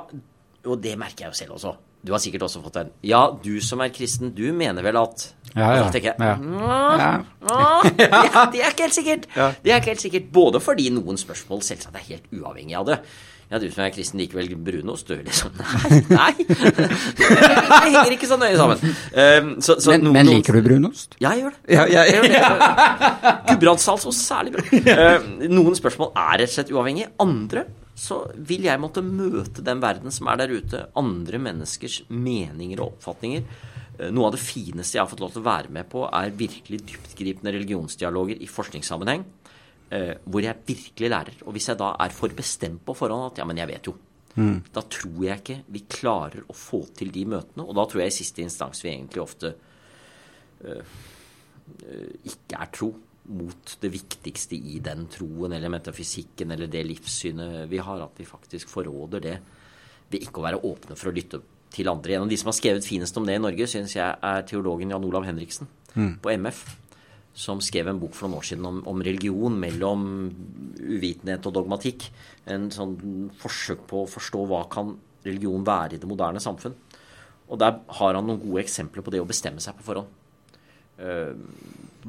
og 0.65 0.81
det 0.83 0.95
merker 0.99 1.27
jeg 1.27 1.33
jo 1.33 1.39
selv 1.41 1.57
også. 1.57 1.75
Du 1.99 2.13
har 2.15 2.21
sikkert 2.23 2.45
også 2.47 2.61
fått 2.63 2.77
den. 2.77 2.91
Ja, 3.03 3.25
du 3.43 3.57
som 3.63 3.81
er 3.83 3.91
kristen, 3.91 4.31
du 4.35 4.45
mener 4.55 4.85
vel 4.85 4.99
at 5.01 5.33
Ja, 5.49 5.73
ja. 5.75 5.85
Jeg, 5.91 6.13
ja. 6.13 6.35
ja. 6.39 7.09
ja. 7.99 8.43
Det 8.53 8.61
er 8.61 8.71
ikke 8.71 8.85
helt 8.85 8.95
sikkert. 8.95 9.25
Det 9.35 9.73
er 9.73 9.81
ikke 9.81 9.95
helt 9.95 10.03
sikkert. 10.05 10.29
Både 10.31 10.61
fordi 10.63 10.87
noen 10.95 11.19
spørsmål 11.19 11.63
selvsagt 11.65 11.97
er 11.97 12.05
helt 12.07 12.29
uavhengig 12.31 12.77
av 12.79 12.87
det. 12.87 12.99
Ja, 13.49 13.57
du 13.57 13.65
som 13.73 13.81
er 13.81 13.89
kristen, 13.89 14.19
liker 14.21 14.37
vel 14.37 14.51
brunost, 14.61 15.09
du? 15.09 15.15
Liksom. 15.25 15.55
Nei, 15.57 16.03
nei. 16.11 16.33
Det 17.17 17.95
henger 17.95 18.13
ikke 18.13 18.29
så 18.29 18.37
nøye 18.37 18.59
sammen. 18.59 18.83
Um, 19.09 19.47
så, 19.65 19.79
så 19.81 19.95
men, 19.95 20.03
noen, 20.05 20.17
men, 20.19 20.29
liker 20.29 20.53
du 20.53 20.61
brunost? 20.67 21.17
Ja, 21.17 21.31
jeg 21.33 21.47
gjør 21.47 21.55
det. 21.55 21.73
Ja, 21.73 21.87
ja, 21.89 22.03
ja. 22.29 23.39
Gudbrandsdalsost 23.47 24.21
særlig 24.21 24.53
bra. 24.53 24.65
Uh, 24.69 25.47
noen 25.49 25.77
spørsmål 25.79 26.11
er 26.13 26.43
rett 26.43 26.51
og 26.51 26.55
slett 26.59 26.73
uavhengige. 26.75 27.09
Andre 27.25 27.65
så 27.97 28.21
vil 28.37 28.69
jeg 28.69 28.79
måtte 28.79 29.01
møte 29.03 29.65
den 29.65 29.81
verden 29.81 30.13
som 30.13 30.29
er 30.29 30.43
der 30.43 30.53
ute. 30.53 30.85
Andre 31.01 31.41
menneskers 31.49 32.03
meninger 32.13 32.83
og 32.83 32.99
oppfatninger. 32.99 33.49
Uh, 33.97 34.11
noe 34.13 34.29
av 34.29 34.37
det 34.37 34.43
fineste 34.45 34.99
jeg 34.99 35.07
har 35.07 35.09
fått 35.09 35.25
lov 35.25 35.33
til 35.33 35.41
å 35.41 35.49
være 35.49 35.73
med 35.73 35.89
på, 35.89 36.05
er 36.05 36.37
virkelig 36.37 36.83
dyptgripende 36.93 37.57
religionsdialoger 37.57 38.45
i 38.45 38.53
forskningssammenheng 38.53 39.25
eh, 39.25 39.38
hvor 39.89 40.43
jeg 40.43 40.61
virkelig 40.67 41.09
lærer. 41.09 41.41
Og 41.47 41.55
hvis 41.55 41.69
jeg 41.71 41.79
da 41.79 41.93
er 41.97 42.13
for 42.13 42.33
bestemt 42.37 42.83
på 42.85 42.93
forhånd 42.93 43.31
at 43.31 43.41
ja, 43.41 43.47
men 43.49 43.57
jeg 43.57 43.69
vet 43.71 43.89
jo, 43.89 43.95
mm. 44.35 44.57
da 44.75 44.83
tror 44.85 45.23
jeg 45.25 45.41
ikke 45.41 45.59
vi 45.73 45.83
klarer 45.89 46.45
å 46.45 46.55
få 46.55 46.83
til 46.97 47.13
de 47.15 47.25
møtene. 47.29 47.65
Og 47.65 47.77
da 47.77 47.85
tror 47.89 48.03
jeg 48.03 48.13
i 48.13 48.17
siste 48.19 48.43
instans 48.45 48.83
vi 48.85 48.91
egentlig 48.93 49.23
ofte 49.23 49.53
eh, 50.63 50.97
ikke 52.29 52.59
er 52.59 52.73
tro 52.75 52.91
mot 53.29 53.75
det 53.81 53.91
viktigste 53.93 54.57
i 54.57 54.79
den 54.81 55.05
troen 55.13 55.53
eller 55.53 55.69
metafysikken 55.69 56.55
eller 56.55 56.69
det 56.71 56.81
livssynet 56.87 57.69
vi 57.69 57.81
har. 57.81 58.03
At 58.05 58.19
vi 58.21 58.27
faktisk 58.29 58.71
forråder 58.71 59.25
det 59.25 59.37
ved 60.09 60.21
ikke 60.25 60.41
å 60.41 60.47
være 60.47 60.61
åpne 60.65 60.97
for 60.97 61.11
å 61.11 61.15
lytte 61.15 61.41
til 61.73 61.89
andre. 61.91 62.15
En 62.15 62.25
av 62.25 62.31
de 62.31 62.37
som 62.41 62.49
har 62.49 62.57
skrevet 62.57 62.85
finest 62.85 63.17
om 63.19 63.27
det 63.27 63.35
i 63.37 63.41
Norge, 63.41 63.67
syns 63.69 63.93
jeg 63.93 64.09
er 64.09 64.45
teologen 64.49 64.89
Jan 64.89 65.05
Olav 65.05 65.27
Henriksen 65.27 65.69
mm. 65.93 66.15
på 66.23 66.33
MF 66.33 66.63
som 67.33 67.61
skrev 67.63 67.87
en 67.87 67.99
bok 68.01 68.15
for 68.17 68.27
noen 68.27 68.39
år 68.39 68.47
siden 68.49 68.67
om, 68.67 68.79
om, 68.89 69.01
religion 69.05 69.55
mellom 69.55 70.05
uvitenhet 70.79 71.45
og 71.47 71.55
dogmatikk. 71.55 72.09
En 72.51 72.67
sånn 72.73 72.95
forsøk 73.39 73.85
på 73.89 74.03
å 74.03 74.09
forstå 74.09 74.45
hva 74.49 74.63
kan 74.71 74.95
religion 75.25 75.65
være 75.67 75.95
i 75.95 76.01
det 76.01 76.09
moderne 76.09 76.41
samfunn. 76.43 76.75
Og 77.49 77.59
der 77.61 77.79
har 77.99 78.17
han 78.17 78.27
noen 78.27 78.41
gode 78.41 78.63
eksempler 78.63 79.05
på 79.05 79.13
det 79.13 79.21
å 79.23 79.29
bestemme 79.29 79.63
seg 79.63 79.77
på 79.77 79.87
forhånd. 79.87 80.17
Uh, 80.99 81.31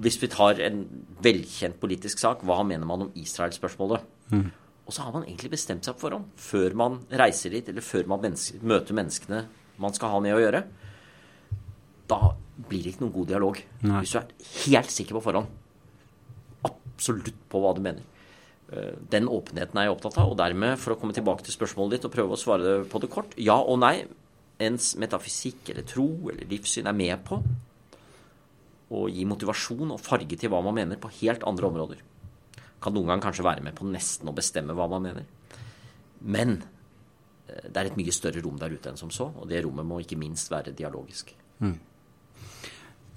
hvis 0.02 0.18
vi 0.18 0.28
tar 0.30 0.58
en 0.66 0.82
velkjent 1.22 1.78
politisk 1.80 2.18
sak, 2.22 2.42
hva 2.46 2.60
mener 2.66 2.88
man 2.88 3.06
om 3.06 3.14
Israel-spørsmålet? 3.18 4.02
Mm. 4.34 4.48
Og 4.86 4.94
så 4.94 5.06
har 5.06 5.14
man 5.14 5.24
egentlig 5.28 5.52
bestemt 5.52 5.86
seg 5.86 5.94
på 5.94 6.08
forhånd, 6.08 6.30
før 6.40 6.74
man 6.78 6.98
reiser 7.22 7.54
dit, 7.54 7.68
eller 7.70 7.84
før 7.86 8.10
man 8.10 8.24
menneske, 8.24 8.58
møter 8.66 8.96
menneskene 8.98 9.44
man 9.80 9.94
skal 9.96 10.12
ha 10.12 10.20
med 10.24 10.34
å 10.34 10.40
gjøre. 10.42 10.64
Da 12.10 12.18
blir 12.68 12.84
det 12.84 12.94
ikke 12.94 13.04
noen 13.06 13.16
god 13.16 13.30
dialog. 13.32 13.60
Nei. 13.86 14.02
Hvis 14.02 14.14
du 14.14 14.20
er 14.20 14.32
helt 14.66 14.94
sikker 14.94 15.18
på 15.18 15.24
forhånd. 15.24 15.50
Absolutt 16.68 17.44
på 17.50 17.62
hva 17.62 17.74
du 17.76 17.82
mener. 17.84 18.04
Eh, 18.70 18.94
den 19.12 19.28
åpenheten 19.30 19.78
er 19.78 19.88
jeg 19.88 19.96
opptatt 19.96 20.18
av. 20.20 20.32
Og 20.32 20.38
dermed, 20.38 20.78
for 20.80 20.94
å 20.94 20.98
komme 21.00 21.16
tilbake 21.16 21.46
til 21.46 21.56
spørsmålet 21.56 21.98
ditt 21.98 22.06
og 22.08 22.14
prøve 22.14 22.36
å 22.36 22.40
svare 22.40 22.76
på 22.90 23.02
det 23.02 23.10
kort 23.12 23.34
ja 23.40 23.58
og 23.60 23.80
nei. 23.82 23.96
Ens 24.60 24.92
metafysikk 25.00 25.72
eller 25.72 25.86
tro 25.88 26.06
eller 26.28 26.44
livssyn 26.50 26.90
er 26.90 26.96
med 26.96 27.22
på 27.24 27.40
å 28.90 29.06
gi 29.08 29.24
motivasjon 29.28 29.94
og 29.94 30.02
farge 30.02 30.36
til 30.36 30.50
hva 30.52 30.60
man 30.66 30.76
mener 30.76 31.00
på 31.00 31.12
helt 31.20 31.46
andre 31.48 31.68
områder. 31.70 32.02
Kan 32.82 32.96
noen 32.96 33.12
gang 33.12 33.22
kanskje 33.24 33.46
være 33.46 33.64
med 33.64 33.76
på 33.78 33.86
nesten 33.88 34.28
å 34.28 34.36
bestemme 34.36 34.76
hva 34.76 34.88
man 34.90 35.06
mener. 35.06 35.28
Men 36.20 36.58
eh, 36.60 37.70
det 37.70 37.76
er 37.76 37.90
et 37.90 37.98
mye 37.98 38.14
større 38.14 38.42
rom 38.44 38.58
der 38.60 38.74
ute 38.74 38.92
enn 38.92 39.00
som 39.00 39.12
så, 39.14 39.30
og 39.30 39.48
det 39.50 39.62
rommet 39.64 39.88
må 39.88 40.02
ikke 40.02 40.18
minst 40.20 40.52
være 40.52 40.74
dialogisk. 40.76 41.32
Mm. 41.64 41.78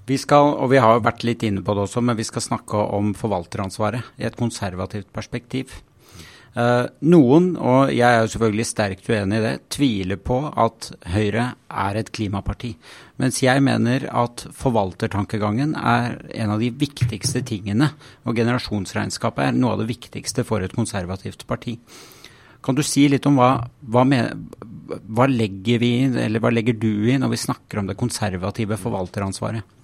Vi 0.03 0.17
skal, 0.19 0.49
og 0.59 0.67
vi 0.73 0.81
har 0.83 0.99
vært 1.03 1.23
litt 1.23 1.45
inne 1.47 1.63
på 1.63 1.75
det 1.75 1.85
også, 1.85 2.01
men 2.03 2.17
vi 2.19 2.25
skal 2.27 2.43
snakke 2.43 2.79
om 2.97 3.13
forvalteransvaret 3.15 4.19
i 4.19 4.27
et 4.27 4.35
konservativt 4.35 5.07
perspektiv. 5.15 5.77
Uh, 6.53 6.85
noen, 7.09 7.53
og 7.57 7.89
jeg 7.89 8.05
er 8.05 8.19
jo 8.21 8.29
selvfølgelig 8.29 8.65
sterkt 8.69 9.07
uenig 9.09 9.39
i 9.39 9.45
det, 9.45 9.53
tviler 9.73 10.19
på 10.21 10.35
at 10.51 10.91
Høyre 11.09 11.47
er 11.71 11.97
et 11.97 12.11
klimaparti. 12.13 12.75
Mens 13.23 13.39
jeg 13.41 13.63
mener 13.65 14.05
at 14.11 14.43
forvaltertankegangen 14.53 15.73
er 15.79 16.19
en 16.43 16.53
av 16.53 16.61
de 16.61 16.69
viktigste 16.69 17.41
tingene. 17.47 17.93
Og 18.27 18.37
generasjonsregnskapet 18.37 19.47
er 19.47 19.57
noe 19.57 19.73
av 19.73 19.81
det 19.81 19.89
viktigste 19.95 20.45
for 20.45 20.61
et 20.61 20.75
konservativt 20.75 21.47
parti. 21.49 21.77
Kan 22.63 22.77
du 22.77 22.83
si 22.85 23.07
litt 23.09 23.25
om 23.27 23.39
hva, 23.39 23.55
hva, 23.89 24.03
med, 24.07 24.59
hva 25.09 25.25
legger 25.31 25.81
vi 25.81 25.95
inn, 26.03 26.19
eller 26.21 26.43
hva 26.43 26.53
legger 26.53 26.77
du 26.77 27.07
i 27.09 27.17
når 27.17 27.33
vi 27.33 27.45
snakker 27.47 27.81
om 27.81 27.89
det 27.89 27.97
konservative 27.99 28.77
forvalteransvaret? 28.83 29.79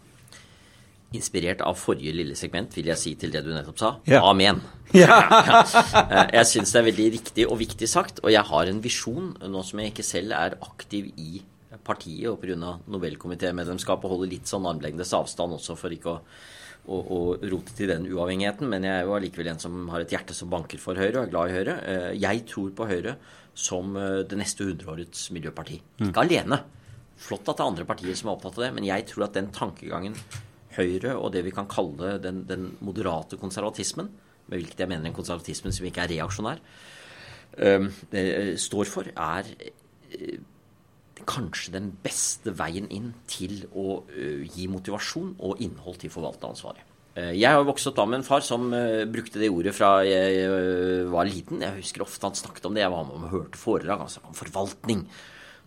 Inspirert 1.18 1.64
av 1.66 1.78
forrige 1.80 2.14
lille 2.14 2.36
segment, 2.38 2.76
vil 2.78 2.92
jeg 2.92 3.02
si 3.02 3.16
til 3.18 3.32
det 3.34 3.42
du 3.46 3.50
nettopp 3.50 3.80
sa. 3.82 3.96
Ja. 4.10 4.26
Amen. 4.30 4.62
Ja. 4.90 5.20
Eh, 5.22 6.32
jeg 6.34 6.48
syns 6.50 6.72
det 6.74 6.80
er 6.80 6.86
veldig 6.88 7.04
riktig 7.14 7.44
og 7.46 7.60
viktig 7.60 7.86
sagt, 7.86 8.24
og 8.24 8.32
jeg 8.34 8.42
har 8.42 8.70
en 8.72 8.80
visjon, 8.82 9.36
nå 9.38 9.62
som 9.62 9.82
jeg 9.84 9.92
ikke 9.92 10.06
selv 10.08 10.34
er 10.34 10.56
aktiv 10.66 11.12
i 11.14 11.44
partiet 11.86 12.30
og 12.32 12.40
pga. 12.42 12.72
Nobelkomitémedlemskap 12.90 14.06
og 14.06 14.16
holder 14.16 14.32
litt 14.34 14.50
sånn 14.50 14.66
armlengdes 14.70 15.14
avstand 15.14 15.54
også 15.60 15.78
for 15.78 15.94
ikke 15.94 16.16
å, 16.16 16.24
å, 16.90 16.98
å, 16.98 17.20
rote 17.52 17.76
til 17.78 17.92
den 17.94 18.08
uavhengigheten, 18.10 18.70
men 18.72 18.88
jeg 18.88 18.96
er 18.96 19.06
jo 19.06 19.16
allikevel 19.18 19.52
en 19.54 19.62
som 19.62 19.78
har 19.94 20.06
et 20.06 20.16
hjerte 20.16 20.38
som 20.38 20.50
banker 20.52 20.82
for 20.82 20.98
Høyre 21.00 21.20
og 21.20 21.24
er 21.28 21.32
glad 21.36 21.52
i 21.54 21.56
Høyre. 21.60 21.78
Eh, 21.86 22.10
jeg 22.26 22.44
tror 22.50 22.74
på 22.76 22.90
Høyre 22.90 23.16
som 23.54 23.96
eh, 24.00 24.22
det 24.30 24.42
neste 24.42 24.68
hundreårets 24.68 25.30
miljøparti. 25.36 25.80
Ikke 26.10 26.26
alene. 26.26 26.64
Flott 27.20 27.50
at 27.52 27.58
det 27.58 27.66
er 27.66 27.74
andre 27.74 27.88
partier 27.88 28.16
som 28.16 28.30
er 28.30 28.38
opptatt 28.38 28.58
av 28.58 28.70
det, 28.70 28.76
men 28.78 28.88
jeg 28.88 29.10
tror 29.10 29.28
at 29.28 29.36
den 29.36 29.52
tankegangen 29.54 30.16
Høyre 30.80 31.16
og 31.18 31.34
det 31.36 31.44
vi 31.46 31.54
kan 31.56 31.70
kalle 31.70 32.18
den, 32.24 32.44
den 32.50 32.72
moderate 32.86 33.40
konservatismen, 33.40 34.10
med 34.50 34.62
hvilket 34.62 34.84
jeg 34.84 34.90
mener 34.90 35.10
en 35.10 35.18
konservatisme 35.18 35.74
som 35.76 35.88
ikke 35.88 36.06
er 36.06 36.14
reaksjonær, 36.16 36.62
øh, 37.58 37.90
står 38.58 38.90
for, 38.90 39.10
er 39.16 39.50
øh, 40.16 40.38
kanskje 41.30 41.76
den 41.76 41.92
beste 42.04 42.54
veien 42.58 42.88
inn 42.90 43.12
til 43.30 43.66
å 43.76 44.04
øh, 44.08 44.46
gi 44.48 44.70
motivasjon 44.72 45.36
og 45.38 45.60
innhold 45.62 46.00
til 46.02 46.14
forvalteransvaret. 46.14 46.86
Jeg 47.20 47.52
har 47.52 47.66
vokst 47.68 47.90
opp 47.90 47.98
da 47.98 48.04
med 48.08 48.22
en 48.22 48.24
far 48.24 48.44
som 48.46 48.70
brukte 49.12 49.42
det 49.42 49.50
ordet 49.52 49.74
fra 49.76 50.06
jeg 50.08 50.46
var 51.12 51.28
liten. 51.28 51.60
Jeg 51.66 51.82
husker 51.82 52.06
ofte 52.06 52.24
han 52.24 52.38
snakket 52.38 52.70
om 52.70 52.78
det. 52.78 52.86
Jeg 52.86 52.94
var 52.94 53.04
med 53.10 53.18
og 53.18 53.34
hørte 53.34 53.60
foredrag. 53.60 54.06
Han 54.06 54.12
snakket 54.14 54.30
om 54.30 54.38
forvaltning 54.38 55.02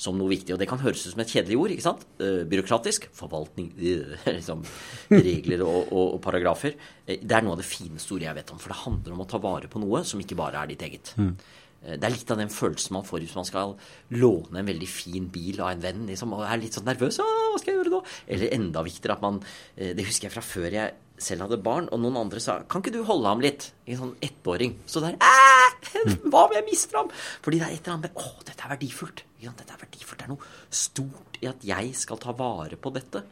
som 0.03 0.19
noe 0.19 0.33
viktig. 0.33 0.55
Og 0.55 0.61
det 0.61 0.69
kan 0.71 0.81
høres 0.83 1.05
ut 1.07 1.15
som 1.15 1.23
et 1.23 1.33
kjedelig 1.33 1.59
ord. 1.61 1.75
ikke 1.75 1.87
sant? 1.87 2.05
Uh, 2.21 2.43
byråkratisk. 2.49 3.09
Forvaltning 3.17 3.73
liksom, 4.39 4.65
Regler 5.13 5.65
og, 5.67 5.81
og, 5.89 6.07
og, 6.17 6.21
paragrafer. 6.25 6.77
Det 7.07 7.37
er 7.37 7.47
noe 7.47 7.57
av 7.57 7.63
det 7.63 7.69
fineste 7.69 8.17
ordet 8.17 8.29
jeg 8.31 8.41
vet 8.43 8.55
om. 8.55 8.63
For 8.63 8.75
det 8.75 8.83
handler 8.85 9.17
om 9.17 9.25
å 9.25 9.29
ta 9.31 9.43
vare 9.43 9.71
på 9.73 9.83
noe 9.83 10.05
som 10.09 10.23
ikke 10.23 10.39
bare 10.39 10.63
er 10.63 10.73
ditt 10.73 10.87
eget. 10.89 11.15
Mm. 11.21 11.35
Det 11.83 12.07
er 12.07 12.15
litt 12.15 12.31
av 12.31 12.39
den 12.39 12.53
følelsen 12.53 12.95
man 12.95 13.07
får 13.07 13.25
hvis 13.25 13.33
man 13.35 13.47
skal 13.49 13.73
låne 14.15 14.61
en 14.61 14.69
veldig 14.69 14.87
fin 14.87 15.25
bil 15.35 15.59
av 15.59 15.73
en 15.73 15.81
venn 15.83 16.05
liksom, 16.07 16.37
og 16.37 16.45
er 16.47 16.61
litt 16.63 16.77
sånn 16.79 16.87
nervøs. 16.87 17.19
hva 17.19 17.59
skal 17.59 17.73
jeg 17.73 17.81
gjøre 17.81 17.95
nå? 17.97 17.99
Eller 18.31 18.55
enda 18.55 18.85
viktigere 18.87 19.17
at 19.17 19.25
man 19.25 19.41
Det 19.75 20.07
husker 20.07 20.29
jeg 20.29 20.37
fra 20.37 20.45
før 20.47 20.69
jeg 20.77 20.95
selv 21.19 21.47
hadde 21.47 21.63
barn, 21.63 21.89
og 21.93 22.01
noen 22.01 22.17
andre 22.17 22.41
sa 22.41 22.63
'Kan 22.63 22.83
ikke 22.83 22.93
du 22.93 23.05
holde 23.05 23.29
ham 23.29 23.41
litt?' 23.41 23.73
En 23.87 23.99
sånn 23.99 24.17
ettåring. 24.21 24.77
Så 24.87 25.01
der 25.01 25.17
Hva 26.31 26.47
om 26.47 26.53
jeg 26.53 26.65
mister 26.65 26.99
ham? 26.99 27.11
Fordi 27.43 27.59
det 27.59 27.67
er 27.67 27.73
et 27.75 27.87
eller 27.87 27.95
annet 27.97 28.15
med 28.15 28.15
'Å, 28.15 28.45
dette 28.45 28.65
er 28.65 28.77
verdifullt'. 28.77 29.23
Dette 29.43 29.73
er 29.73 29.87
verdifullt. 29.87 30.19
Det 30.19 30.25
er 30.25 30.35
noe 30.35 30.47
stort 30.71 31.39
i 31.43 31.47
at 31.47 31.65
jeg 31.65 31.95
skal 31.95 32.19
ta 32.19 32.33
vare 32.33 32.77
på 32.77 32.93
dette. 32.93 33.25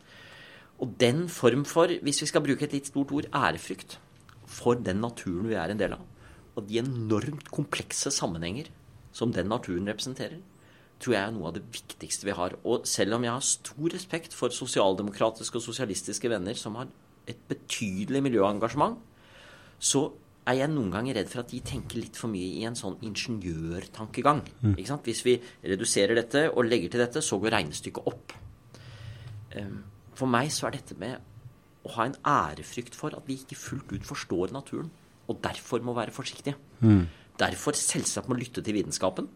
Og 0.81 0.99
den 0.99 1.29
form 1.29 1.65
for, 1.65 1.87
hvis 1.87 2.23
vi 2.23 2.27
skal 2.27 2.43
bruke 2.43 2.65
et 2.65 2.73
litt 2.73 2.87
stort 2.87 3.13
ord, 3.13 3.29
ærefrykt 3.33 3.99
for 4.47 4.75
den 4.75 5.01
naturen 5.01 5.49
vi 5.49 5.55
er 5.55 5.71
en 5.71 5.79
del 5.79 5.93
av, 5.93 6.07
og 6.57 6.67
de 6.67 6.81
enormt 6.81 7.51
komplekse 7.51 8.11
sammenhenger 8.11 8.71
som 9.13 9.33
den 9.33 9.49
naturen 9.49 9.87
representerer, 9.87 10.41
tror 11.01 11.15
jeg 11.15 11.23
er 11.23 11.35
noe 11.35 11.49
av 11.49 11.57
det 11.57 11.65
viktigste 11.73 12.27
vi 12.29 12.37
har. 12.37 12.57
Og 12.65 12.87
selv 12.89 13.17
om 13.17 13.25
jeg 13.25 13.33
har 13.33 13.45
stor 13.45 13.95
respekt 13.95 14.35
for 14.37 14.53
sosialdemokratiske 14.53 15.61
og 15.61 15.65
sosialistiske 15.65 16.31
venner 16.33 16.59
som 16.59 16.77
har 16.81 16.91
et 17.31 17.47
betydelig 17.51 18.23
miljøengasjement, 18.27 18.99
så 19.81 20.05
er 20.51 20.59
jeg 20.61 20.73
noen 20.73 20.91
ganger 20.93 21.19
redd 21.21 21.31
for 21.31 21.43
at 21.43 21.53
de 21.53 21.61
tenker 21.65 22.01
litt 22.01 22.19
for 22.19 22.33
mye 22.33 22.61
i 22.61 22.67
en 22.69 22.77
sånn 22.79 22.99
ingeniørtankegang. 23.07 24.43
Mm. 24.65 24.77
Hvis 25.05 25.25
vi 25.27 25.37
reduserer 25.63 26.19
dette 26.19 26.47
og 26.51 26.67
legger 26.67 26.93
til 26.93 27.05
dette, 27.05 27.23
så 27.25 27.39
går 27.41 27.55
regnestykket 27.57 28.09
opp. 28.11 28.35
Ehm, 29.57 29.83
for 30.17 30.31
meg 30.31 30.51
så 30.55 30.69
er 30.69 30.79
dette 30.79 30.97
med 31.01 31.21
å 31.87 31.93
ha 31.97 32.09
en 32.09 32.17
ærefrykt 32.27 32.97
for 32.99 33.15
at 33.17 33.29
vi 33.29 33.39
ikke 33.41 33.59
fullt 33.59 33.93
ut 33.95 34.09
forstår 34.09 34.55
naturen, 34.57 34.91
og 35.31 35.41
derfor 35.45 35.85
må 35.87 35.95
være 35.97 36.15
forsiktige. 36.15 36.57
Mm. 36.81 37.07
Derfor 37.41 37.77
selvsagt 37.79 38.29
må 38.29 38.37
lytte 38.37 38.65
til 38.65 38.77
vitenskapen. 38.77 39.29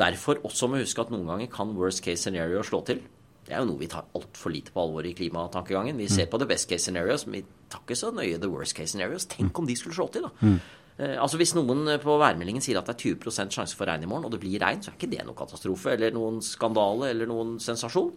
Derfor 0.00 0.40
også 0.46 0.70
må 0.70 0.80
huske 0.80 1.02
at 1.02 1.10
noen 1.12 1.26
ganger 1.28 1.50
kan 1.52 1.74
worst 1.76 2.04
case 2.04 2.22
scenario 2.22 2.62
slå 2.64 2.80
til. 2.86 3.02
Det 3.50 3.56
er 3.56 3.64
jo 3.64 3.72
noe 3.72 3.80
vi 3.80 3.88
tar 3.90 4.06
altfor 4.14 4.52
lite 4.54 4.70
på 4.70 4.78
alvor 4.78 5.06
i 5.08 5.10
klimatankegangen. 5.18 5.96
Vi 5.98 6.06
ser 6.06 6.28
mm. 6.28 6.30
på 6.30 6.38
the 6.38 6.46
best 6.46 6.68
case 6.70 6.84
scenarios, 6.86 7.24
men 7.26 7.40
vi 7.40 7.70
tar 7.72 7.80
ikke 7.82 7.96
så 7.98 8.12
nøye 8.14 8.38
the 8.38 8.50
worst 8.50 8.76
case 8.78 8.92
scenarios. 8.92 9.26
Tenk 9.26 9.58
om 9.58 9.66
de 9.66 9.74
skulle 9.74 9.96
slå 9.96 10.06
til, 10.14 10.28
da. 10.28 10.30
Mm. 10.46 10.60
Eh, 11.00 11.16
altså 11.18 11.40
Hvis 11.40 11.56
noen 11.58 11.82
på 11.98 12.14
værmeldingen 12.22 12.62
sier 12.62 12.78
at 12.78 12.86
det 12.86 12.94
er 12.94 13.16
20% 13.16 13.56
sjanse 13.56 13.74
for 13.74 13.90
regn 13.90 14.04
i 14.06 14.10
morgen, 14.10 14.28
og 14.28 14.34
det 14.36 14.38
blir 14.44 14.62
regn, 14.62 14.84
så 14.84 14.92
er 14.92 14.98
ikke 15.00 15.10
det 15.10 15.24
noen 15.26 15.38
katastrofe 15.40 15.96
eller 15.96 16.14
noen 16.14 16.38
skandale 16.46 17.08
eller 17.10 17.30
noen 17.30 17.56
sensasjon. 17.62 18.12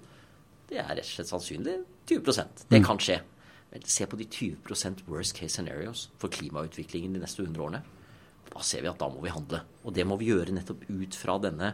Det 0.69 0.77
er 0.83 0.91
rett 0.91 1.07
og 1.07 1.09
slett 1.15 1.31
sannsynlig 1.31 1.79
20% 2.11 2.67
Det 2.69 2.83
mm. 2.83 2.85
kan 2.85 3.01
skje. 3.01 3.17
Men 3.73 3.87
se 3.89 4.05
på 4.05 4.19
de 4.19 4.27
20% 4.29 5.01
worst 5.09 5.33
case 5.39 5.55
scenarios 5.55 6.11
for 6.21 6.29
klimautviklingen 6.29 7.17
de 7.17 7.23
neste 7.23 7.41
100 7.41 7.63
årene. 7.65 7.81
Da 8.53 8.61
ser 8.61 8.85
vi 8.85 8.91
at 8.91 9.01
da 9.01 9.09
må 9.09 9.23
vi 9.23 9.33
handle. 9.33 9.63
Og 9.81 9.97
det 9.97 10.05
må 10.05 10.19
vi 10.21 10.29
gjøre 10.29 10.53
nettopp 10.53 10.85
ut 10.91 11.17
fra 11.17 11.39
denne 11.41 11.73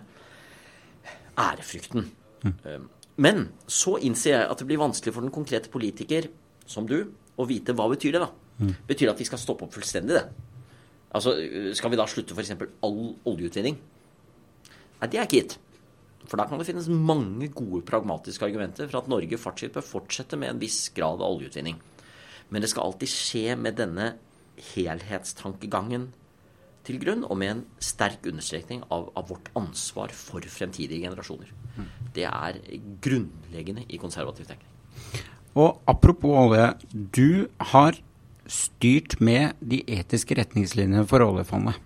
ærefrykten. 1.36 2.08
Mm. 2.46 2.88
Men 3.20 3.50
så 3.68 3.98
innser 4.00 4.32
jeg 4.34 4.48
at 4.48 4.62
det 4.62 4.68
blir 4.70 4.80
vanskelig 4.80 5.14
for 5.16 5.26
den 5.26 5.34
konkrete 5.34 5.72
politiker, 5.72 6.30
som 6.70 6.88
du, 6.88 7.02
å 7.40 7.48
vite 7.50 7.76
hva 7.76 7.90
betyr 7.92 8.16
det 8.16 8.24
da. 8.24 8.30
Mm. 8.60 8.76
Betyr 8.88 9.08
det 9.08 9.16
at 9.16 9.24
vi 9.24 9.28
skal 9.28 9.42
stoppe 9.42 9.66
opp 9.66 9.76
fullstendig 9.76 10.16
det? 10.16 10.26
Altså, 11.16 11.34
Skal 11.76 11.92
vi 11.92 12.00
da 12.00 12.06
slutte 12.08 12.36
f.eks. 12.36 12.54
all 12.86 13.00
oljeutvinning? 13.28 13.80
Nei, 15.00 15.08
det 15.08 15.18
er 15.18 15.26
ikke 15.26 15.42
gitt. 15.42 15.58
For 16.30 16.38
da 16.38 16.46
kan 16.46 16.62
det 16.62 16.68
finnes 16.68 16.90
mange 16.92 17.50
gode 17.56 17.82
pragmatiske 17.88 18.46
argumenter 18.46 18.90
for 18.90 19.02
at 19.02 19.10
Norge 19.10 19.40
fortsatt 19.42 19.74
bør 19.74 19.88
fortsette 19.88 20.38
med 20.38 20.54
en 20.54 20.62
viss 20.62 20.84
grad 20.94 21.24
av 21.24 21.40
oljeutvinning. 21.40 21.80
Men 22.50 22.64
det 22.64 22.70
skal 22.72 22.90
alltid 22.90 23.12
skje 23.12 23.56
med 23.58 23.80
denne 23.80 24.12
helhetstankegangen 24.74 26.10
til 26.90 27.00
grunn, 27.02 27.24
og 27.24 27.38
med 27.38 27.54
en 27.54 27.64
sterk 27.84 28.26
understrekning 28.30 28.84
av, 28.90 29.10
av 29.18 29.30
vårt 29.30 29.52
ansvar 29.60 30.14
for 30.16 30.44
fremtidige 30.50 31.06
generasjoner. 31.06 31.54
Det 32.16 32.26
er 32.26 32.60
grunnleggende 33.04 33.86
i 33.88 34.00
konservativ 34.02 34.50
tenkning. 34.50 34.74
Og 35.60 35.80
apropos 35.90 36.36
olje, 36.44 36.66
du 36.92 37.48
har 37.72 37.98
styrt 38.50 39.20
med 39.22 39.58
de 39.62 39.84
etiske 39.86 40.38
retningslinjene 40.38 41.06
for 41.10 41.24
oljefondet. 41.26 41.78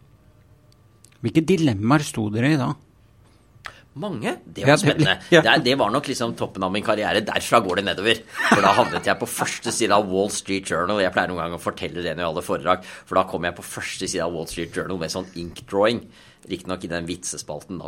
Hvilke 1.24 1.44
dilemmaer 1.48 2.04
sto 2.04 2.28
dere 2.32 2.54
i 2.54 2.60
da? 2.60 2.74
Mange. 3.94 4.36
Det 4.46 4.66
var 4.66 4.80
spennende. 4.82 5.20
Det, 5.30 5.54
det, 5.66 5.76
var 5.78 5.92
nok 5.94 6.08
liksom 6.10 6.34
toppen 6.38 6.64
av 6.66 6.72
min 6.74 6.86
karriere. 6.86 7.22
Derfra 7.26 7.60
går 7.62 7.82
det 7.82 7.86
nedover. 7.92 8.22
For 8.50 8.66
da 8.66 8.74
havnet 8.74 9.10
jeg 9.10 9.20
på 9.22 9.30
første 9.30 9.74
side 9.76 9.94
av 9.94 10.10
Wall 10.10 10.32
Street 10.34 10.70
Journal. 10.70 11.02
Jeg 11.04 11.14
pleier 11.14 11.30
noen 11.30 11.44
gang 11.44 11.58
å 11.58 11.62
fortelle 11.62 12.02
det 12.02 12.16
når 12.16 12.24
jeg 12.24 12.32
holder 12.32 12.48
foredrag, 12.48 12.88
for 13.06 13.20
da 13.20 13.26
kom 13.30 13.46
jeg 13.46 13.58
på 13.58 13.66
første 13.68 14.10
side 14.10 14.26
av 14.26 14.34
Wall 14.34 14.50
Street 14.50 14.74
Journal 14.74 15.02
med 15.02 15.14
sånn 15.14 15.30
ink-drawing. 15.38 16.02
Riktignok 16.50 16.82
i 16.84 16.90
den 16.92 17.06
vitsespalten, 17.08 17.78
da. 17.80 17.88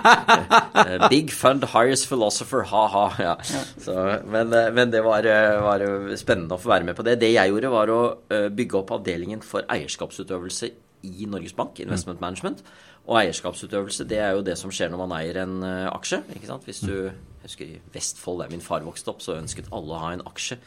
Big 1.10 1.32
fund 1.34 1.64
hires 1.72 2.04
philosopher, 2.06 2.62
ha-ha. 2.70 3.06
Ja. 3.18 3.32
Så, 3.42 3.96
men, 4.30 4.52
eh, 4.54 4.68
men, 4.76 4.92
det 4.92 5.00
var, 5.02 5.26
eh, 5.26 5.56
var, 5.64 5.82
spennende 6.20 6.54
å 6.54 6.62
få 6.62 6.70
være 6.76 6.86
med 6.86 6.98
på 6.98 7.06
det. 7.08 7.16
Det 7.24 7.32
jeg 7.32 7.50
gjorde, 7.50 7.72
var 7.72 7.90
å 7.90 7.98
eh, 8.30 8.46
bygge 8.54 8.78
opp 8.84 8.94
avdelingen 9.00 9.42
for 9.42 9.66
eierskapsutøvelse 9.66 10.70
i 11.02 11.26
Norges 11.30 11.54
Bank, 11.56 11.80
Investment 11.80 12.20
Management. 12.20 12.62
Og 13.06 13.18
eierskapsutøvelse, 13.22 14.04
det 14.04 14.18
er 14.20 14.36
jo 14.36 14.44
det 14.46 14.58
som 14.58 14.72
skjer 14.74 14.92
når 14.92 15.00
man 15.06 15.16
eier 15.20 15.40
en 15.42 15.62
aksje. 15.64 16.22
ikke 16.36 16.46
sant? 16.50 16.66
Hvis 16.68 16.82
du, 16.84 16.92
jeg 17.08 17.48
husker 17.48 17.66
I 17.66 17.80
Vestfold, 17.94 18.42
der 18.42 18.52
min 18.52 18.62
far 18.64 18.84
vokste 18.84 19.10
opp, 19.10 19.24
så 19.24 19.38
ønsket 19.40 19.72
alle 19.72 19.96
å 19.96 20.02
ha 20.04 20.12
en 20.14 20.26
aksje 20.28 20.60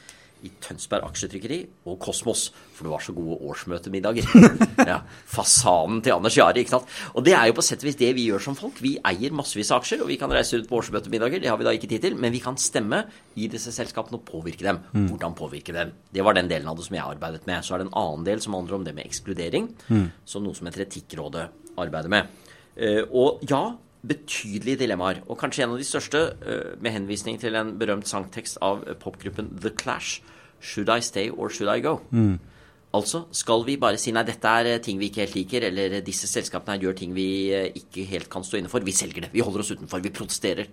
i 0.44 0.52
Tønsberg 0.64 1.06
Aksjetrykkeri 1.08 1.60
og 1.90 1.98
Kosmos, 2.04 2.48
for 2.76 2.88
det 2.88 2.92
var 2.92 3.04
så 3.04 3.16
gode 3.16 3.38
årsmøtemiddager. 3.48 4.28
ja, 4.92 5.00
fasanen 5.30 6.02
til 6.04 6.16
Anders 6.16 6.38
Jari, 6.38 6.64
ikke 6.64 6.76
sant. 6.76 6.92
Og 7.16 7.26
det 7.26 7.36
er 7.38 7.48
jo 7.50 7.56
på 7.58 7.66
sett 7.66 7.84
og 7.84 7.90
vis 7.90 8.00
det 8.00 8.12
vi 8.18 8.28
gjør 8.30 8.44
som 8.48 8.58
folk. 8.60 8.82
Vi 8.84 8.96
eier 9.08 9.36
massevis 9.36 9.72
av 9.72 9.82
aksjer, 9.82 10.04
og 10.04 10.12
vi 10.12 10.18
kan 10.22 10.32
reise 10.34 10.60
ut 10.60 10.68
på 10.70 10.82
årsmøtemiddager, 10.82 11.44
det 11.44 11.52
har 11.52 11.60
vi 11.62 11.68
da 11.68 11.76
ikke 11.76 11.90
tid 11.94 12.08
til, 12.08 12.18
men 12.20 12.36
vi 12.36 12.44
kan 12.44 12.60
stemme 12.60 13.04
i 13.40 13.48
disse 13.52 13.72
selskapene 13.76 14.20
og 14.20 14.28
påvirke 14.28 14.68
dem. 14.68 14.82
Mm. 14.92 15.08
Hvordan 15.14 15.38
påvirke 15.40 15.76
dem? 15.76 15.96
Det 16.14 16.26
var 16.28 16.38
den 16.38 16.52
delen 16.52 16.70
av 16.70 16.80
det 16.80 16.88
som 16.90 17.00
jeg 17.00 17.06
arbeidet 17.06 17.48
med. 17.50 17.64
Så 17.64 17.76
er 17.76 17.84
det 17.84 17.90
en 17.90 17.98
annen 18.04 18.28
del 18.28 18.44
som 18.44 18.58
handler 18.58 18.80
om 18.80 18.88
det 18.88 18.96
med 18.98 19.08
ekskludering, 19.08 19.72
mm. 19.88 20.06
som 20.28 20.44
noe 20.44 20.58
som 20.58 20.68
heter 20.70 20.86
Etikkrådet 20.88 21.48
arbeider 21.80 22.12
med. 22.12 22.40
Uh, 22.74 23.04
og 23.14 23.44
ja, 23.48 23.64
betydelige 24.08 24.84
dilemmaer. 24.84 25.22
Og 25.28 25.40
kanskje 25.40 25.66
en 25.66 25.76
av 25.76 25.82
de 25.82 25.88
største, 25.88 26.24
uh, 26.44 26.74
med 26.84 26.96
henvisning 26.96 27.40
til 27.40 27.56
en 27.56 27.76
berømt 27.80 28.10
sangtekst 28.10 28.60
av 28.62 28.84
popgruppen 29.00 29.54
The 29.62 29.72
Clash, 29.72 30.22
'Should 30.62 30.90
I 30.90 31.02
Stay 31.02 31.30
or 31.30 31.50
Should 31.50 31.70
I 31.70 31.82
Go'? 31.82 32.02
Mm. 32.12 32.40
Altså, 32.94 33.24
skal 33.34 33.64
vi 33.66 33.76
bare 33.82 33.98
si 33.98 34.12
nei, 34.14 34.22
dette 34.24 34.46
er 34.46 34.78
ting 34.78 35.00
vi 35.00 35.10
ikke 35.10 35.24
helt 35.24 35.36
liker, 35.36 35.64
eller 35.66 36.02
disse 36.06 36.28
selskapene 36.30 36.76
her 36.76 36.84
gjør 36.84 36.98
ting 37.00 37.14
vi 37.16 37.50
ikke 37.74 38.06
helt 38.06 38.30
kan 38.30 38.44
stå 38.46 38.60
inne 38.60 38.70
for. 38.70 38.86
Vi 38.86 38.94
selger 38.94 39.26
det. 39.26 39.32
Vi 39.34 39.42
holder 39.42 39.64
oss 39.64 39.72
utenfor. 39.74 40.00
Vi 40.04 40.14
protesterer. 40.14 40.68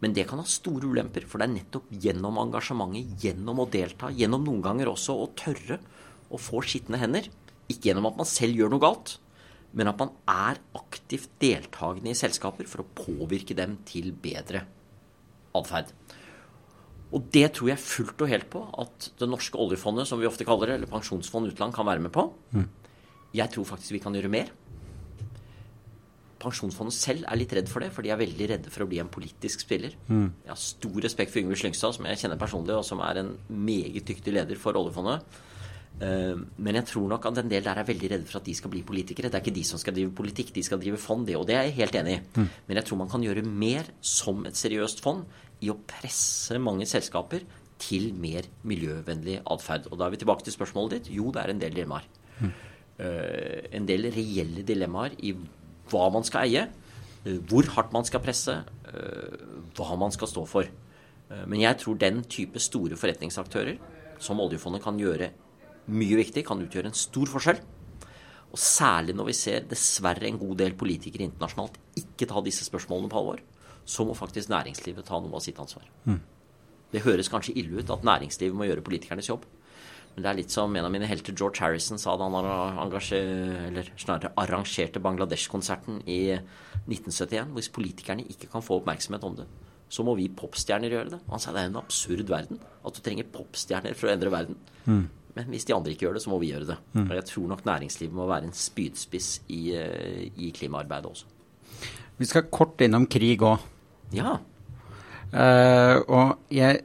Men 0.00 0.12
det 0.14 0.28
kan 0.28 0.38
ha 0.38 0.44
store 0.46 0.86
ulemper, 0.86 1.24
for 1.26 1.40
det 1.40 1.48
er 1.48 1.54
nettopp 1.56 1.88
gjennom 2.04 2.36
engasjementet, 2.44 3.16
gjennom 3.24 3.64
å 3.64 3.66
delta, 3.70 4.12
gjennom 4.14 4.44
noen 4.44 4.60
ganger 4.62 4.92
også 4.92 5.16
å 5.16 5.30
tørre 5.38 5.80
å 6.28 6.38
få 6.38 6.60
skitne 6.62 7.00
hender. 7.00 7.26
Ikke 7.68 7.90
gjennom 7.90 8.10
at 8.10 8.20
man 8.20 8.28
selv 8.28 8.60
gjør 8.60 8.74
noe 8.74 8.84
galt, 8.84 9.16
men 9.76 9.90
at 9.90 10.00
man 10.00 10.14
er 10.30 10.60
aktivt 10.78 11.34
deltakende 11.42 12.12
i 12.12 12.18
selskaper 12.18 12.68
for 12.70 12.82
å 12.84 12.90
påvirke 12.96 13.56
dem 13.56 13.76
til 13.88 14.12
bedre 14.16 14.64
atferd. 15.56 15.92
Og 17.08 17.24
det 17.32 17.46
tror 17.56 17.70
jeg 17.72 17.80
fullt 17.80 18.24
og 18.24 18.30
helt 18.30 18.48
på 18.52 18.62
at 18.82 19.10
det 19.20 19.28
norske 19.30 19.56
oljefondet, 19.60 20.08
som 20.08 20.20
vi 20.20 20.28
ofte 20.28 20.44
kaller 20.48 20.68
det, 20.68 20.78
eller 20.78 20.90
Pensjonsfond 20.90 21.48
utland, 21.52 21.72
kan 21.76 21.88
være 21.88 22.04
med 22.04 22.12
på. 22.12 22.26
Mm. 22.52 22.66
Jeg 23.36 23.52
tror 23.54 23.68
faktisk 23.68 23.96
vi 23.96 24.02
kan 24.02 24.16
gjøre 24.16 24.32
mer. 24.32 24.50
Pensjonsfondet 26.38 26.94
selv 26.94 27.24
er 27.26 27.40
litt 27.40 27.52
redd 27.56 27.70
for 27.70 27.82
det, 27.82 27.90
for 27.94 28.04
de 28.04 28.12
er 28.14 28.20
veldig 28.20 28.48
redde 28.52 28.72
for 28.72 28.84
å 28.84 28.88
bli 28.90 29.00
en 29.02 29.10
politisk 29.10 29.64
spiller. 29.64 29.96
Mm. 30.06 30.28
Jeg 30.44 30.52
har 30.52 30.60
stor 30.60 31.00
respekt 31.04 31.32
for 31.32 31.42
Yngve 31.42 31.58
Slyngstad, 31.58 31.96
som 31.96 32.08
jeg 32.08 32.20
kjenner 32.20 32.40
personlig, 32.40 32.76
og 32.76 32.86
som 32.86 33.02
er 33.04 33.22
en 33.24 33.32
meget 33.48 34.06
dyktig 34.08 34.36
leder 34.36 34.60
for 34.60 34.78
oljefondet. 34.78 35.40
Eh, 35.98 36.40
men 36.62 36.78
jeg 36.78 36.86
tror 36.92 37.08
nok 37.10 37.28
at 37.30 37.40
en 37.42 37.50
del 37.50 37.64
der 37.66 37.80
er 37.80 37.88
veldig 37.88 38.10
redde 38.14 38.30
for 38.30 38.40
at 38.40 38.46
de 38.46 38.54
skal 38.54 38.72
bli 38.72 38.84
politikere. 38.86 39.30
Det 39.30 39.40
er 39.40 39.44
ikke 39.44 39.56
de 39.58 39.66
som 39.66 39.80
skal 39.82 39.96
drive 39.96 40.14
politikk, 40.14 40.54
de 40.54 40.64
skal 40.66 40.80
drive 40.82 41.00
fond, 41.02 41.26
det. 41.26 41.36
Og 41.38 41.46
det 41.48 41.56
er 41.58 41.68
jeg 41.68 41.78
helt 41.80 42.00
enig 42.02 42.16
i. 42.16 42.20
Mm. 42.38 42.48
Men 42.68 42.80
jeg 42.80 42.88
tror 42.88 43.02
man 43.02 43.12
kan 43.12 43.24
gjøre 43.26 43.46
mer 43.46 43.90
som 44.00 44.46
et 44.46 44.58
seriøst 44.58 45.02
fond 45.04 45.24
i 45.64 45.72
å 45.72 45.78
presse 45.88 46.58
mange 46.62 46.86
selskaper 46.86 47.46
til 47.78 48.10
mer 48.18 48.46
miljøvennlig 48.66 49.40
atferd. 49.46 49.86
Og 49.90 49.98
da 49.98 50.06
er 50.06 50.14
vi 50.14 50.22
tilbake 50.22 50.46
til 50.46 50.54
spørsmålet 50.54 50.98
ditt. 50.98 51.12
Jo, 51.14 51.30
det 51.34 51.44
er 51.44 51.54
en 51.54 51.62
del 51.62 51.76
dilemmaer. 51.76 52.08
Mm. 52.38 52.56
Uh, 52.98 53.58
en 53.78 53.84
del 53.86 54.08
reelle 54.10 54.64
dilemmaer 54.66 55.12
i 55.22 55.30
hva 55.88 56.08
man 56.12 56.26
skal 56.26 56.46
eie, 56.46 56.66
eh, 57.24 57.38
hvor 57.48 57.66
hardt 57.74 57.94
man 57.94 58.06
skal 58.06 58.22
presse, 58.24 58.54
eh, 58.92 59.38
hva 59.76 59.98
man 59.98 60.12
skal 60.14 60.28
stå 60.28 60.46
for. 60.46 60.62
Eh, 60.64 61.44
men 61.46 61.60
jeg 61.60 61.78
tror 61.78 61.98
den 61.98 62.22
type 62.24 62.58
store 62.58 62.96
forretningsaktører 62.96 63.78
som 64.18 64.40
oljefondet 64.40 64.82
kan 64.82 64.98
gjøre 64.98 65.30
mye 65.88 66.18
viktig, 66.20 66.44
kan 66.46 66.60
utgjøre 66.62 66.90
en 66.90 66.96
stor 66.96 67.30
forskjell. 67.32 67.60
Og 68.48 68.60
særlig 68.60 69.14
når 69.16 69.28
vi 69.28 69.36
ser 69.36 69.68
dessverre 69.68 70.28
en 70.28 70.40
god 70.40 70.56
del 70.62 70.76
politikere 70.78 71.26
internasjonalt 71.26 71.76
ikke 72.00 72.28
ta 72.30 72.40
disse 72.44 72.64
spørsmålene 72.68 73.12
på 73.12 73.20
alvor, 73.20 73.42
så 73.88 74.04
må 74.04 74.16
faktisk 74.16 74.50
næringslivet 74.52 75.06
ta 75.08 75.20
noe 75.20 75.36
av 75.36 75.44
sitt 75.44 75.60
ansvar. 75.60 75.84
Mm. 76.08 76.20
Det 76.92 77.04
høres 77.04 77.28
kanskje 77.28 77.56
ille 77.60 77.82
ut 77.82 77.92
at 77.92 78.04
næringslivet 78.04 78.56
må 78.56 78.68
gjøre 78.68 78.84
politikernes 78.84 79.28
jobb. 79.28 79.44
Men 80.14 80.24
det 80.24 80.30
er 80.30 80.38
litt 80.40 80.52
som 80.52 80.72
en 80.74 80.86
av 80.88 80.90
mine 80.90 81.06
helter, 81.06 81.36
George 81.36 81.62
Harrison, 81.62 82.00
sa 82.00 82.16
da 82.18 82.26
han 82.26 82.94
snarere 82.98 84.32
arrangerte 84.40 85.02
Bangladesh-konserten 85.04 86.00
i 86.10 86.34
1971. 86.88 87.52
Hvis 87.54 87.70
politikerne 87.70 88.24
ikke 88.26 88.48
kan 88.50 88.64
få 88.64 88.80
oppmerksomhet 88.80 89.26
om 89.28 89.36
det, 89.38 89.46
så 89.92 90.04
må 90.04 90.16
vi 90.18 90.26
popstjerner 90.32 90.92
gjøre 90.92 91.12
det. 91.14 91.20
Han 91.30 91.40
sa 91.40 91.52
det 91.54 91.62
er 91.62 91.70
en 91.70 91.80
absurd 91.80 92.26
verden 92.28 92.58
at 92.58 92.96
du 92.96 93.04
trenger 93.04 93.28
popstjerner 93.32 93.94
for 93.96 94.08
å 94.08 94.16
endre 94.16 94.32
verden. 94.32 94.58
Mm. 94.88 95.06
Men 95.38 95.52
hvis 95.54 95.68
de 95.68 95.74
andre 95.76 95.94
ikke 95.94 96.08
gjør 96.08 96.18
det, 96.18 96.24
så 96.24 96.32
må 96.32 96.40
vi 96.42 96.50
gjøre 96.50 96.66
det. 96.72 96.76
Mm. 96.96 97.06
Og 97.06 97.14
jeg 97.14 97.26
tror 97.30 97.48
nok 97.52 97.64
næringslivet 97.68 98.14
må 98.18 98.26
være 98.26 98.48
en 98.48 98.56
spydspiss 98.56 99.28
i, 99.54 99.60
eh, 99.78 100.24
i 100.34 100.50
klimaarbeidet 100.54 101.12
også. 101.12 101.28
Vi 102.18 102.26
skal 102.26 102.48
kort 102.50 102.80
innom 102.82 103.06
krig 103.06 103.44
òg. 103.46 103.62
Ja. 104.14 104.38
Uh, 105.28 106.00
og 106.08 106.28
jeg, 106.50 106.80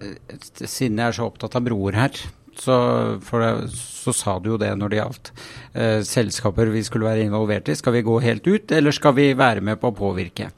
siden 0.60 1.00
jeg 1.00 1.08
er 1.08 1.16
så 1.16 1.30
opptatt 1.30 1.56
av 1.56 1.64
broer 1.64 1.96
her, 1.96 2.18
så, 2.60 2.76
det, 3.24 3.52
så, 3.74 4.14
sa 4.14 4.36
du 4.38 4.52
jo 4.52 4.58
det 4.62 4.74
når 4.78 4.92
det 4.92 5.00
gjaldt 5.00 5.32
uh, 5.34 6.02
selskaper 6.06 6.70
vi 6.74 6.84
skulle 6.86 7.08
være 7.08 7.24
involvert 7.26 7.72
i. 7.72 7.78
Skal 7.80 7.96
vi 7.96 8.04
gå 8.06 8.20
helt 8.22 8.46
ut, 8.46 8.76
eller 8.76 8.94
skal 8.94 9.16
vi 9.18 9.32
være 9.40 9.64
med 9.66 9.80
på 9.82 9.90
å 9.90 9.98
påvirke? 9.98 10.52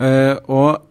Uh, 0.00 0.38
og 0.48 0.89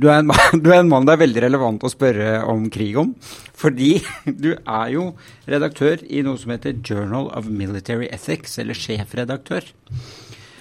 du 0.00 0.08
er, 0.10 0.20
en, 0.22 0.32
du 0.64 0.70
er, 0.72 0.80
en, 0.80 0.90
mann 0.90 1.06
det 1.06 1.14
er 1.14 1.22
veldig 1.22 1.44
relevant 1.46 1.86
å 1.86 1.92
spørre 1.92 2.40
om 2.50 2.66
krig 2.72 2.98
om. 3.00 3.14
Fordi 3.56 3.96
du 4.44 4.52
er 4.56 4.90
jo 4.94 5.06
redaktør 5.50 6.02
i 6.08 6.24
noe 6.26 6.40
som 6.40 6.54
heter 6.54 6.80
Journal 6.82 7.30
of 7.36 7.48
Military 7.50 8.10
Ethics, 8.12 8.58
eller 8.62 8.78
sjefredaktør. 8.78 9.70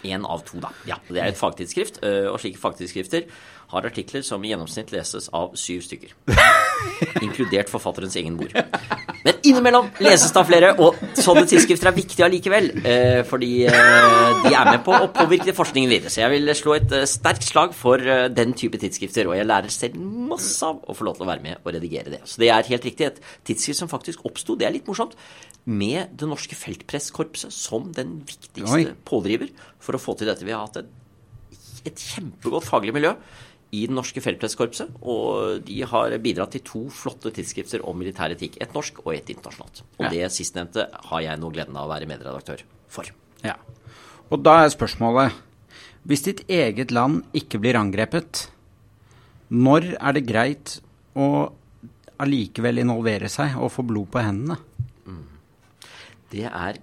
Én 0.04 0.26
av 0.28 0.44
to, 0.48 0.60
da. 0.60 0.74
Ja, 0.90 1.00
Det 1.08 1.22
er 1.22 1.32
et 1.32 1.40
fagtidsskrift, 1.40 2.02
eh, 2.04 2.28
og 2.28 2.42
slike 2.44 2.60
fagtidsskrifter 2.60 3.28
har 3.74 3.88
artikler 3.88 4.22
som 4.26 4.44
i 4.44 4.52
gjennomsnitt 4.52 4.92
leses 4.94 5.30
av 5.34 5.56
syv 5.60 5.82
stykker. 5.88 6.14
Inkludert 7.24 7.72
forfatterens 7.72 8.16
egen 8.20 8.36
mor. 8.38 8.52
Men 9.24 9.40
innimellom 9.48 9.88
leses 10.04 10.32
det 10.34 10.40
av 10.40 10.48
flere, 10.48 10.72
og 10.84 11.00
sånne 11.16 11.46
tidsskrifter 11.48 11.90
er 11.90 11.96
viktige 11.96 12.26
allikevel. 12.28 12.70
Eh, 12.84 13.22
fordi 13.28 13.52
eh, 13.70 14.42
de 14.44 14.52
er 14.52 14.70
med 14.70 14.82
på 14.86 14.96
å 14.96 15.10
påvirke 15.16 15.56
forskningen 15.56 15.92
videre. 15.92 16.12
Så 16.12 16.24
jeg 16.24 16.34
vil 16.34 16.54
slå 16.60 16.76
et 16.78 16.96
eh, 16.96 17.06
sterkt 17.10 17.48
slag 17.48 17.76
for 17.78 18.04
den 18.34 18.56
type 18.60 18.80
tidsskrifter. 18.82 19.30
Og 19.32 19.38
jeg 19.38 19.48
lærer 19.48 19.74
selv 19.74 20.00
masse 20.34 20.60
av 20.68 20.82
å 20.84 20.98
få 20.98 21.08
lov 21.08 21.20
til 21.20 21.28
å 21.28 21.30
være 21.32 21.46
med 21.46 21.62
og 21.62 21.72
redigere 21.76 22.18
det. 22.18 22.22
Så 22.28 22.44
det 22.44 22.52
er 22.52 22.72
helt 22.72 22.90
riktig. 22.90 23.12
Et 23.12 23.24
tidsskrift 23.52 23.80
som 23.80 23.92
faktisk 23.92 24.26
oppsto, 24.28 24.58
det 24.60 24.68
er 24.68 24.76
litt 24.76 24.90
morsomt, 24.90 25.16
med 25.64 26.12
det 26.20 26.28
norske 26.28 26.58
feltpresskorpset 26.60 27.54
som 27.56 27.88
den 27.96 28.20
viktigste 28.28 28.82
Oi. 28.82 28.92
pådriver 29.08 29.54
for 29.84 29.96
å 29.96 30.04
få 30.04 30.18
til 30.20 30.28
dette. 30.32 30.44
Vi 30.44 30.52
har 30.56 30.66
hatt 30.66 30.82
et, 30.84 30.92
et 31.88 32.08
kjempegodt 32.12 32.68
faglig 32.68 32.96
miljø 32.96 33.16
i 33.74 33.84
det 33.90 33.96
norske 33.96 34.22
feltpresskorpset. 34.22 34.92
Og 35.02 35.64
de 35.66 35.80
har 35.90 36.14
bidratt 36.22 36.54
til 36.56 36.64
to 36.68 36.84
flotte 36.94 37.34
tidsskrifter 37.34 37.84
om 37.90 37.98
militær 37.98 38.34
etikk. 38.36 38.60
Et 38.62 38.76
norsk 38.76 39.02
og 39.06 39.14
et 39.16 39.34
internasjonalt. 39.34 39.84
Og 39.98 40.06
ja. 40.08 40.12
det 40.14 40.32
sistnevnte 40.36 40.88
har 41.10 41.26
jeg 41.26 41.42
nå 41.42 41.50
gleden 41.54 41.80
av 41.80 41.88
å 41.88 41.94
være 41.94 42.10
medredaktør 42.10 42.64
for. 42.94 43.10
Ja. 43.44 43.58
Og 44.30 44.42
da 44.46 44.64
er 44.64 44.72
spørsmålet 44.72 45.34
Hvis 46.08 46.24
ditt 46.26 46.42
eget 46.52 46.92
land 46.92 47.22
ikke 47.32 47.62
blir 47.64 47.78
angrepet, 47.80 48.50
når 49.48 49.94
er 49.96 50.16
det 50.18 50.26
greit 50.28 50.74
å 51.16 51.54
allikevel 52.20 52.82
involvere 52.82 53.30
seg 53.32 53.56
og 53.56 53.72
få 53.72 53.86
blod 53.88 54.10
på 54.12 54.20
hendene? 54.20 54.58
Mm. 55.08 55.22
Det 56.34 56.44
er 56.50 56.82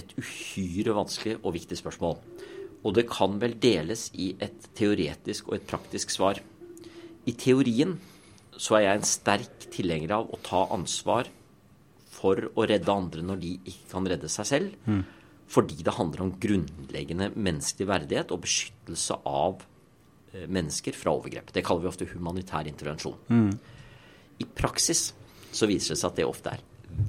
et 0.00 0.14
uhyre 0.18 0.96
vanskelig 0.96 1.36
og 1.44 1.54
viktig 1.54 1.78
spørsmål. 1.78 2.18
Og 2.80 2.94
det 2.96 3.08
kan 3.10 3.36
vel 3.42 3.56
deles 3.60 4.08
i 4.16 4.32
et 4.40 4.70
teoretisk 4.78 5.50
og 5.50 5.58
et 5.58 5.66
praktisk 5.68 6.12
svar. 6.14 6.40
I 7.28 7.34
teorien 7.36 7.98
så 8.60 8.78
er 8.78 8.86
jeg 8.86 9.00
en 9.00 9.08
sterk 9.08 9.66
tilhenger 9.72 10.14
av 10.16 10.30
å 10.32 10.40
ta 10.44 10.66
ansvar 10.72 11.28
for 12.10 12.50
å 12.56 12.66
redde 12.68 12.92
andre 12.92 13.24
når 13.24 13.40
de 13.40 13.54
ikke 13.58 13.90
kan 13.92 14.08
redde 14.08 14.30
seg 14.32 14.48
selv. 14.48 14.76
Mm. 14.88 15.02
Fordi 15.50 15.82
det 15.84 15.96
handler 15.96 16.24
om 16.24 16.34
grunnleggende 16.40 17.30
menneskelig 17.34 17.88
verdighet 17.90 18.34
og 18.34 18.44
beskyttelse 18.44 19.16
av 19.26 19.64
eh, 20.32 20.46
mennesker 20.46 20.96
fra 20.96 21.14
overgrep. 21.16 21.52
Det 21.52 21.64
kaller 21.66 21.86
vi 21.86 21.92
ofte 21.92 22.08
humanitær 22.12 22.68
intervensjon. 22.70 23.16
Mm. 23.28 23.50
I 24.40 24.48
praksis 24.56 25.10
så 25.50 25.68
viser 25.68 25.94
det 25.94 26.00
seg 26.02 26.12
at 26.12 26.20
det 26.20 26.28
ofte 26.28 26.54
er 26.54 26.62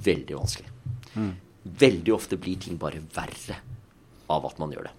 veldig 0.08 0.38
vanskelig. 0.40 0.72
Mm. 1.14 1.30
Veldig 1.82 2.16
ofte 2.16 2.40
blir 2.40 2.58
ting 2.60 2.80
bare 2.80 3.04
verre 3.14 3.60
av 4.32 4.48
at 4.48 4.58
man 4.60 4.72
gjør 4.74 4.88
det. 4.88 4.96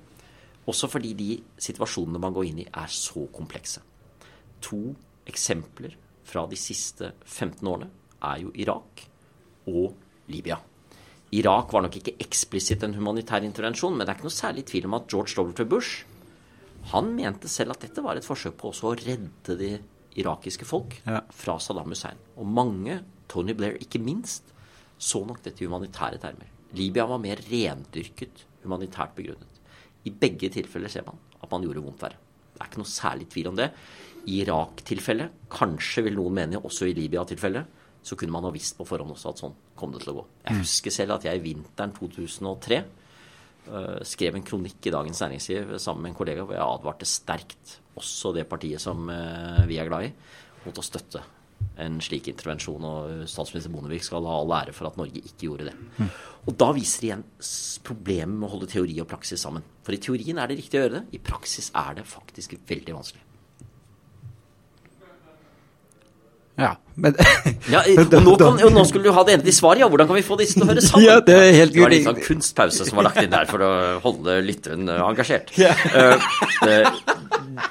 Også 0.69 0.87
fordi 0.87 1.13
de 1.19 1.31
situasjonene 1.59 2.21
man 2.21 2.35
går 2.35 2.49
inn 2.49 2.61
i, 2.63 2.67
er 2.67 2.91
så 2.91 3.25
komplekse. 3.35 3.83
To 4.63 4.93
eksempler 5.27 5.97
fra 6.27 6.45
de 6.49 6.59
siste 6.59 7.11
15 7.25 7.67
årene 7.67 7.89
er 8.23 8.43
jo 8.45 8.53
Irak 8.55 9.03
og 9.67 9.95
Libya. 10.31 10.59
Irak 11.33 11.73
var 11.73 11.83
nok 11.83 11.97
ikke 11.97 12.15
eksplisitt 12.21 12.83
en 12.85 12.95
humanitær 12.95 13.43
intervensjon, 13.43 13.95
men 13.95 14.05
det 14.05 14.13
er 14.13 14.19
ikke 14.19 14.29
noe 14.29 14.35
særlig 14.35 14.65
tvil 14.69 14.87
om 14.87 14.97
at 14.99 15.07
George 15.09 15.35
W. 15.35 15.65
Bush 15.65 16.05
han 16.91 17.13
mente 17.15 17.47
selv 17.47 17.73
at 17.73 17.85
dette 17.85 18.03
var 18.03 18.19
et 18.19 18.27
forsøk 18.27 18.57
på 18.59 18.69
også 18.73 18.89
å 18.89 18.97
redde 18.99 19.55
det 19.59 19.73
irakiske 20.19 20.67
folk 20.67 20.97
ja. 21.07 21.21
fra 21.31 21.55
Saddam 21.61 21.93
Hussein. 21.93 22.19
Og 22.37 22.47
mange, 22.47 22.99
Tony 23.31 23.55
Blair 23.57 23.79
ikke 23.81 24.01
minst, 24.03 24.51
så 24.99 25.23
nok 25.25 25.41
dette 25.45 25.63
i 25.63 25.69
humanitære 25.69 26.19
termer. 26.21 26.51
Libya 26.75 27.07
var 27.09 27.21
mer 27.23 27.39
rendyrket 27.47 28.45
humanitært 28.65 29.15
begrunnet. 29.17 29.52
I 30.07 30.13
begge 30.23 30.49
tilfeller 30.53 30.91
ser 30.91 31.05
man 31.07 31.19
at 31.39 31.51
man 31.51 31.65
gjorde 31.65 31.83
vondt 31.85 32.03
verre. 32.03 32.19
Det 32.53 32.61
er 32.61 32.69
ikke 32.69 32.81
noe 32.81 32.91
særlig 32.91 33.27
tvil 33.33 33.49
om 33.49 33.59
det. 33.59 33.69
I 34.29 34.39
Irak-tilfellet, 34.43 35.39
kanskje 35.51 36.05
vil 36.05 36.17
noen 36.17 36.37
mene 36.37 36.61
også 36.61 36.87
i 36.87 36.95
Libya-tilfellet, 36.95 37.79
så 38.03 38.17
kunne 38.19 38.35
man 38.35 38.45
ha 38.47 38.51
visst 38.53 38.75
på 38.77 38.87
forhånd 38.87 39.13
også 39.15 39.31
at 39.31 39.41
sånn 39.43 39.55
kom 39.79 39.93
det 39.93 40.03
til 40.03 40.13
å 40.13 40.17
gå. 40.19 40.25
Jeg 40.43 40.55
mm. 40.55 40.61
husker 40.63 40.95
selv 40.95 41.15
at 41.17 41.27
jeg 41.27 41.39
i 41.39 41.43
vinteren 41.43 41.93
2003 41.95 42.79
uh, 42.79 43.77
øh, 43.79 44.01
skrev 44.07 44.37
en 44.37 44.47
kronikk 44.47 44.89
i 44.89 44.93
Dagens 44.93 45.21
Næringsliv 45.23 45.77
sammen 45.79 46.03
med 46.03 46.13
en 46.13 46.17
kollega 46.19 46.43
hvor 46.43 46.57
jeg 46.57 46.65
advarte 46.65 47.07
sterkt 47.07 47.77
også 47.99 48.33
det 48.35 48.43
partiet 48.49 48.83
som 48.83 49.07
uh, 49.07 49.63
vi 49.69 49.79
er 49.79 49.87
glad 49.87 50.09
i, 50.09 50.11
mot 50.65 50.79
å 50.79 50.85
støtte 50.85 51.23
en 51.81 51.97
slik 52.03 52.29
intervensjon. 52.31 52.85
Og 52.85 53.25
statsminister 53.29 53.73
Bondevik 53.73 54.05
skal 54.05 54.27
ha 54.29 54.37
all 54.41 54.55
ære 54.61 54.75
for 54.75 54.89
at 54.89 54.99
Norge 54.99 55.23
ikke 55.23 55.49
gjorde 55.49 55.71
det. 55.71 55.75
Mm. 55.97 56.13
Og 56.43 56.55
da 56.59 56.71
viser 56.75 57.03
det 57.03 57.09
igjen 57.09 57.27
problemet 57.87 58.35
med 58.35 58.47
å 58.49 58.53
holde 58.55 58.71
teori 58.71 58.97
og 59.03 59.09
praksis 59.11 59.43
sammen. 59.45 59.63
For 59.85 59.95
i 59.95 60.01
teorien 60.03 60.39
er 60.39 60.49
det 60.51 60.59
riktig 60.59 60.79
å 60.79 60.85
gjøre 60.85 60.97
det, 60.99 61.05
i 61.15 61.21
praksis 61.23 61.71
er 61.71 61.99
det 61.99 62.07
faktisk 62.09 62.57
veldig 62.69 62.97
vanskelig. 62.97 63.23
Ja, 66.53 66.75
men 67.01 67.15
ja, 67.71 67.79
og, 67.97 68.11
nå 68.21 68.35
kan, 68.37 68.59
og, 68.61 68.67
nå 68.75 68.83
skulle 68.85 69.07
du 69.07 69.15
ha 69.15 69.23
det 69.25 69.39
endelige 69.39 69.57
svaret, 69.57 69.81
ja. 69.81 69.87
Hvordan 69.89 70.09
kan 70.11 70.19
vi 70.19 70.25
få 70.25 70.37
disse 70.37 70.53
til 70.53 70.65
å 70.65 70.69
høre 70.69 70.83
sammen? 70.85 71.05
Ja, 71.07 71.15
Det 71.25 71.33
er 71.33 71.55
helt 71.57 71.73
Det 71.73 71.81
var 71.81 71.93
litt 71.95 72.05
sånn 72.05 72.19
kunstpause 72.27 72.85
som 72.89 72.99
var 72.99 73.07
lagt 73.09 73.21
inn 73.23 73.31
der 73.33 73.49
for 73.49 73.65
å 73.65 73.71
holde 74.03 74.37
lytteren 74.45 74.91
eh, 74.93 75.01
engasjert. 75.01 75.49
Ja. 75.57 75.73
Uh, 75.89 76.21
uh, 76.69 77.63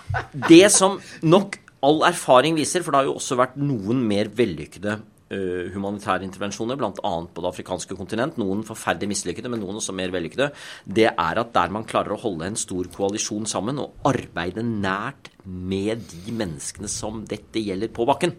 det 0.48 0.64
som 0.74 0.98
nok 1.22 1.60
all 1.82 2.04
erfaring 2.06 2.58
viser, 2.58 2.84
for 2.84 2.94
det 2.94 3.02
har 3.02 3.10
jo 3.10 3.16
også 3.18 3.38
vært 3.40 3.58
noen 3.60 4.04
mer 4.06 4.30
vellykkede 4.38 4.94
uh, 5.32 5.72
humanitære 5.74 6.26
intervensjoner, 6.26 6.78
bl.a. 6.78 7.12
på 7.26 7.44
det 7.44 7.50
afrikanske 7.50 7.96
kontinent, 7.98 8.38
noen 8.40 8.62
forferdelig 8.66 9.10
mislykkede, 9.14 9.50
men 9.52 9.62
noen 9.64 9.80
også 9.80 9.94
mer 9.96 10.14
vellykkede, 10.14 10.52
det 10.86 11.08
er 11.10 11.42
at 11.42 11.52
der 11.56 11.74
man 11.74 11.86
klarer 11.88 12.14
å 12.14 12.20
holde 12.22 12.50
en 12.50 12.58
stor 12.60 12.90
koalisjon 12.94 13.48
sammen 13.50 13.82
og 13.82 14.06
arbeide 14.08 14.64
nært 14.66 15.32
med 15.44 16.04
de 16.12 16.34
menneskene 16.38 16.90
som 16.90 17.24
dette 17.28 17.62
gjelder 17.62 17.92
på 17.94 18.06
bakken, 18.08 18.36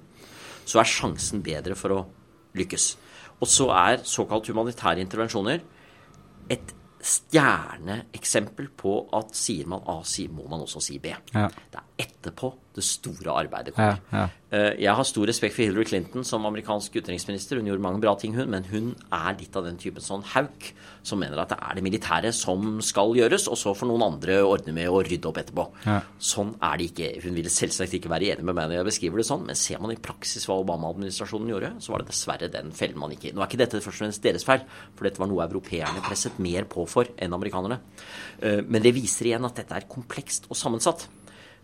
så 0.64 0.80
er 0.80 0.88
sjansen 0.88 1.44
bedre 1.44 1.76
for 1.76 1.98
å 1.98 2.04
lykkes. 2.56 2.94
Og 3.42 3.50
så 3.50 3.68
er 3.76 4.06
såkalt 4.08 4.48
humanitære 4.48 5.04
intervensjoner 5.04 5.64
et 6.54 6.72
stjerneeksempel 7.04 8.70
på 8.80 8.94
at 9.18 9.36
sier 9.36 9.68
man 9.68 9.84
A, 9.92 10.00
må 10.32 10.46
man 10.48 10.64
også 10.64 10.80
si 10.84 11.00
B. 11.04 11.12
Ja. 11.34 11.50
Det 11.52 11.82
er 11.82 11.90
etterpå 12.00 12.54
det 12.74 12.82
store 12.86 13.34
arbeidet 13.44 13.76
kommer. 13.76 14.00
Ja, 14.10 14.24
ja. 14.24 14.30
Eh, 14.54 14.80
jeg 14.82 14.94
har 14.98 15.06
stor 15.06 15.28
respekt 15.30 15.54
for 15.56 15.62
Hillary 15.62 15.86
Clinton 15.86 16.26
som 16.26 16.46
amerikansk 16.50 16.96
utenriksminister. 16.98 17.60
Hun 17.60 17.68
gjorde 17.70 17.86
mange 17.86 18.02
bra 18.02 18.16
ting, 18.18 18.34
hun, 18.34 18.50
men 18.50 18.66
hun 18.70 18.92
er 19.14 19.38
litt 19.38 19.54
av 19.58 19.68
den 19.68 19.78
typen 19.82 20.02
sånn 20.02 20.26
hauk 20.34 20.72
som 21.06 21.22
mener 21.22 21.38
at 21.42 21.52
det 21.54 21.60
er 21.62 21.78
det 21.78 21.84
militære 21.86 22.32
som 22.34 22.82
skal 22.86 23.14
gjøres, 23.18 23.46
og 23.52 23.60
så 23.60 23.76
får 23.78 23.90
noen 23.92 24.08
andre 24.08 24.40
ordne 24.46 24.74
med 24.74 24.90
å 24.90 25.04
rydde 25.06 25.30
opp 25.30 25.40
etterpå. 25.44 25.68
Ja. 25.86 26.00
Sånn 26.18 26.56
er 26.66 26.82
det 26.82 26.90
ikke. 26.90 27.12
Hun 27.28 27.38
ville 27.38 27.54
selvsagt 27.54 27.98
ikke 28.00 28.12
være 28.14 28.34
enig 28.34 28.48
med 28.48 28.58
meg 28.58 28.70
når 28.72 28.80
jeg 28.80 28.90
beskriver 28.90 29.22
det 29.22 29.30
sånn, 29.30 29.46
men 29.50 29.60
ser 29.60 29.82
man 29.84 29.94
i 29.94 30.02
praksis 30.10 30.48
hva 30.50 30.58
Obama-administrasjonen 30.64 31.54
gjorde, 31.54 31.74
så 31.84 31.94
var 31.94 32.02
det 32.02 32.10
dessverre 32.14 32.54
den 32.54 32.74
fellen 32.78 33.02
man 33.02 33.14
gikk 33.14 33.30
i. 33.30 33.34
Nå 33.36 33.44
er 33.44 33.52
ikke 33.52 33.62
dette 33.66 33.84
først 33.84 34.00
og 34.00 34.08
fremst 34.08 34.26
deres 34.26 34.48
feil, 34.48 34.66
for 34.98 35.10
dette 35.10 35.22
var 35.22 35.30
noe 35.30 35.46
europeerne 35.46 36.06
presset 36.08 36.42
mer 36.42 36.66
på 36.70 36.88
for 36.90 37.14
enn 37.22 37.38
amerikanerne. 37.38 37.82
Eh, 38.42 38.64
men 38.66 38.82
det 38.82 38.96
viser 38.98 39.30
igjen 39.30 39.46
at 39.46 39.62
dette 39.62 39.78
er 39.78 39.92
komplekst 39.92 40.50
og 40.50 40.58
sammensatt. 40.58 41.06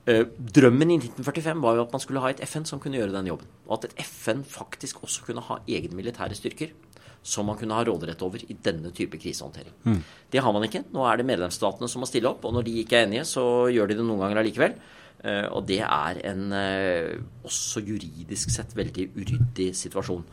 Eh, 0.09 0.25
drømmen 0.57 0.95
i 0.95 0.97
1945 0.97 1.59
var 1.61 1.75
jo 1.77 1.85
at 1.85 1.91
man 1.93 2.01
skulle 2.01 2.21
ha 2.23 2.31
et 2.31 2.41
FN 2.47 2.65
som 2.65 2.81
kunne 2.81 2.97
gjøre 2.97 3.13
den 3.13 3.29
jobben. 3.29 3.49
Og 3.67 3.77
at 3.77 3.89
et 3.89 4.05
FN 4.07 4.41
faktisk 4.47 5.03
også 5.05 5.27
kunne 5.27 5.43
ha 5.45 5.59
egne 5.69 5.97
militære 5.97 6.37
styrker 6.37 6.73
som 7.21 7.49
man 7.49 7.57
kunne 7.59 7.75
ha 7.75 7.83
råderett 7.83 8.21
over 8.23 8.41
i 8.41 8.55
denne 8.63 8.93
type 8.95 9.19
krisehåndtering. 9.19 9.73
Mm. 9.83 9.99
Det 10.31 10.41
har 10.41 10.53
man 10.55 10.63
ikke. 10.65 10.85
Nå 10.95 11.03
er 11.05 11.19
det 11.19 11.27
medlemsstatene 11.27 11.89
som 11.91 12.01
må 12.01 12.07
stille 12.07 12.29
opp, 12.31 12.45
og 12.47 12.55
når 12.55 12.65
de 12.65 12.77
ikke 12.79 12.95
er 12.95 13.09
enige, 13.09 13.25
så 13.27 13.43
gjør 13.69 13.91
de 13.91 13.97
det 13.99 14.05
noen 14.07 14.23
ganger 14.23 14.39
allikevel. 14.41 14.77
Uh, 15.19 15.51
og 15.51 15.65
det 15.67 15.81
er 15.83 16.21
en 16.29 16.45
uh, 16.55 17.43
også 17.43 17.83
juridisk 17.83 18.53
sett 18.55 18.71
veldig 18.79 19.09
uryddig 19.17 19.73
situasjon. 19.75 20.23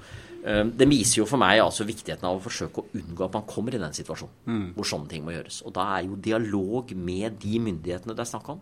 Det 0.46 0.86
viser 0.86 1.18
jo 1.18 1.24
for 1.26 1.42
meg 1.42 1.58
altså 1.58 1.82
viktigheten 1.82 2.22
av 2.28 2.36
å 2.36 2.42
forsøke 2.44 2.78
å 2.78 2.90
unngå 2.94 3.24
at 3.24 3.34
man 3.34 3.48
kommer 3.50 3.74
i 3.74 3.80
den 3.82 3.96
situasjonen 3.96 4.44
mm. 4.46 4.68
hvor 4.76 4.86
sånne 4.86 5.10
ting 5.10 5.24
må 5.26 5.32
gjøres. 5.34 5.56
Og 5.66 5.72
da 5.74 5.88
er 5.96 6.04
jo 6.06 6.20
dialog 6.22 6.92
med 6.94 7.40
de 7.42 7.58
myndighetene 7.64 8.14
det 8.14 8.22
er 8.22 8.28
snakk 8.30 8.52
om, 8.54 8.60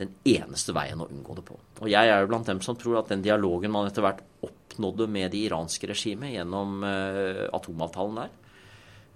den 0.00 0.12
eneste 0.28 0.74
veien 0.76 1.00
å 1.00 1.08
unngå 1.08 1.36
det 1.38 1.44
på. 1.48 1.58
Og 1.80 1.90
jeg 1.90 2.10
er 2.10 2.22
jo 2.22 2.30
blant 2.30 2.48
dem 2.48 2.62
som 2.64 2.76
tror 2.78 3.00
at 3.00 3.12
den 3.12 3.24
dialogen 3.24 3.72
man 3.72 3.88
etter 3.88 4.04
hvert 4.04 4.22
oppnådde 4.44 5.08
med 5.12 5.32
det 5.32 5.44
iranske 5.48 5.88
regimet 5.90 6.34
gjennom 6.34 6.82
uh, 6.84 7.46
atomavtalen 7.56 8.20
der, 8.20 8.34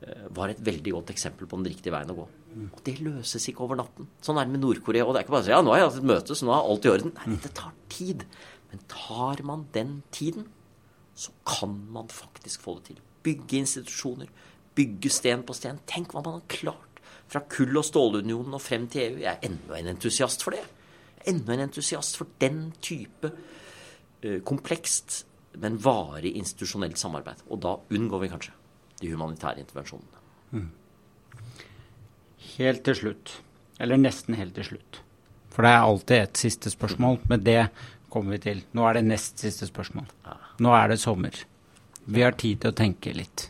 uh, 0.06 0.28
var 0.36 0.52
et 0.52 0.62
veldig 0.64 0.94
godt 0.96 1.12
eksempel 1.14 1.50
på 1.50 1.60
den 1.60 1.72
riktige 1.72 1.94
veien 1.94 2.12
å 2.14 2.18
gå. 2.22 2.28
Og 2.50 2.80
det 2.86 2.96
løses 3.04 3.44
ikke 3.50 3.66
over 3.66 3.78
natten. 3.78 4.08
Sånn 4.24 4.40
er 4.40 4.48
det 4.48 4.56
med 4.56 4.64
Nord-Korea. 4.64 5.04
Og 5.06 5.14
det 5.14 5.20
er 5.20 5.26
ikke 5.26 5.36
bare 5.36 5.44
å 5.44 5.48
si 5.48 5.54
ja, 5.54 5.60
nå 5.62 5.74
har 5.74 5.82
jeg 5.82 5.90
hatt 5.90 6.00
et 6.00 6.08
møte, 6.10 6.36
så 6.36 6.48
nå 6.48 6.54
er 6.54 6.70
alt 6.72 6.88
i 6.88 6.92
orden. 6.94 7.12
Nei, 7.20 7.36
det 7.44 7.52
tar 7.60 7.76
tid. 7.92 8.24
Men 8.70 8.82
tar 8.90 9.42
man 9.46 9.66
den 9.74 9.96
tiden, 10.14 10.48
så 11.18 11.34
kan 11.46 11.76
man 11.94 12.10
faktisk 12.10 12.64
få 12.64 12.78
det 12.78 12.90
til. 12.90 13.02
Bygge 13.26 13.60
institusjoner. 13.60 14.30
Bygge 14.78 15.12
sten 15.12 15.44
på 15.46 15.54
sten. 15.54 15.82
Tenk 15.90 16.14
hva 16.14 16.24
man 16.24 16.38
har 16.38 16.46
klart 16.50 16.89
fra 17.30 17.42
kull- 17.46 17.78
og 17.78 17.86
stålunionen 17.86 18.56
og 18.56 18.62
frem 18.62 18.88
til 18.90 19.04
EU. 19.06 19.18
Jeg 19.22 19.30
er 19.30 19.46
enda 19.46 19.78
en 19.78 19.90
entusiast 19.92 20.42
for 20.42 20.56
det. 20.56 20.64
Enda 21.30 21.54
en 21.54 21.66
entusiast 21.68 22.18
for 22.18 22.30
den 22.42 22.70
type 22.82 23.30
uh, 23.30 24.40
komplekst, 24.46 25.24
men 25.60 25.78
varig 25.82 26.34
institusjonelt 26.38 26.98
samarbeid. 26.98 27.44
Og 27.50 27.62
da 27.62 27.76
unngår 27.90 28.24
vi 28.24 28.32
kanskje 28.32 28.56
de 29.00 29.12
humanitære 29.12 29.62
intervensjonene. 29.62 30.24
Mm. 30.50 30.70
Helt 32.56 32.82
til 32.84 32.98
slutt, 32.98 33.36
eller 33.80 34.00
nesten 34.00 34.36
helt 34.38 34.56
til 34.58 34.72
slutt. 34.72 35.00
For 35.50 35.66
det 35.66 35.70
er 35.74 35.86
alltid 35.86 36.16
et 36.16 36.40
siste 36.40 36.70
spørsmål, 36.72 37.20
men 37.30 37.44
det 37.46 37.60
kommer 38.10 38.36
vi 38.36 38.42
til. 38.42 38.64
Nå 38.74 38.86
er 38.86 38.98
det 38.98 39.06
nest 39.06 39.42
siste 39.42 39.68
spørsmål. 39.70 40.06
Nå 40.60 40.74
er 40.74 40.92
det 40.92 41.00
sommer. 41.00 41.34
Vi 42.10 42.22
har 42.24 42.34
tid 42.38 42.62
til 42.62 42.72
å 42.72 42.76
tenke 42.76 43.14
litt. 43.14 43.48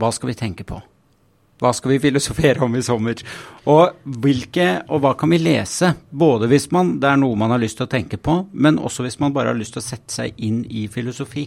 Hva 0.00 0.10
skal 0.14 0.30
vi 0.32 0.38
tenke 0.38 0.66
på? 0.66 0.80
Hva 1.60 1.74
skal 1.76 1.92
vi 1.92 2.00
filosofere 2.00 2.64
om 2.64 2.76
i 2.78 2.80
sommer? 2.84 3.20
Og, 3.68 3.98
hvilke, 4.24 4.68
og 4.88 5.02
hva 5.04 5.12
kan 5.18 5.28
vi 5.32 5.42
lese? 5.42 5.92
Både 6.08 6.48
hvis 6.48 6.70
man, 6.72 6.94
det 7.02 7.10
er 7.10 7.20
noe 7.20 7.36
man 7.36 7.52
har 7.52 7.60
lyst 7.60 7.76
til 7.80 7.84
å 7.84 7.92
tenke 7.92 8.16
på, 8.16 8.38
men 8.52 8.80
også 8.80 9.04
hvis 9.04 9.18
man 9.20 9.34
bare 9.36 9.52
har 9.52 9.58
lyst 9.58 9.76
til 9.76 9.82
å 9.82 9.84
sette 9.84 10.14
seg 10.14 10.40
inn 10.40 10.62
i 10.64 10.86
filosofi. 10.92 11.44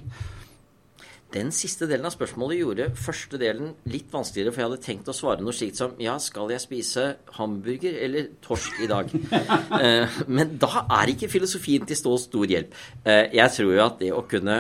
Den 1.34 1.50
siste 1.50 1.88
delen 1.90 2.06
av 2.06 2.14
spørsmålet 2.14 2.60
gjorde 2.60 2.86
første 2.94 3.40
delen 3.42 3.72
litt 3.90 4.12
vanskeligere, 4.14 4.54
for 4.54 4.62
jeg 4.62 4.70
hadde 4.70 4.84
tenkt 4.84 5.10
å 5.10 5.16
svare 5.18 5.42
noe 5.42 5.56
slikt 5.58 5.80
som 5.82 5.96
ja, 5.98 6.14
skal 6.22 6.52
jeg 6.54 6.62
spise 6.62 7.06
hamburger 7.40 7.98
eller 8.06 8.28
torsk 8.44 8.84
i 8.86 8.90
dag? 8.92 9.10
uh, 9.10 10.20
men 10.36 10.54
da 10.62 10.84
er 10.84 11.14
ikke 11.16 11.32
filosofien 11.32 11.90
til 11.90 11.98
stå 11.98 12.14
stor 12.22 12.54
hjelp. 12.54 12.78
Uh, 13.02 13.34
jeg 13.34 13.56
tror 13.56 13.74
jo 13.74 13.82
at 13.88 13.98
det 14.04 14.12
å 14.14 14.22
kunne 14.30 14.60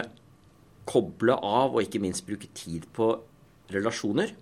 koble 0.89 1.37
av 1.37 1.77
og 1.77 1.85
ikke 1.85 2.01
minst 2.01 2.25
bruke 2.25 2.49
tid 2.57 2.89
på 2.97 3.11
relasjoner 3.73 4.33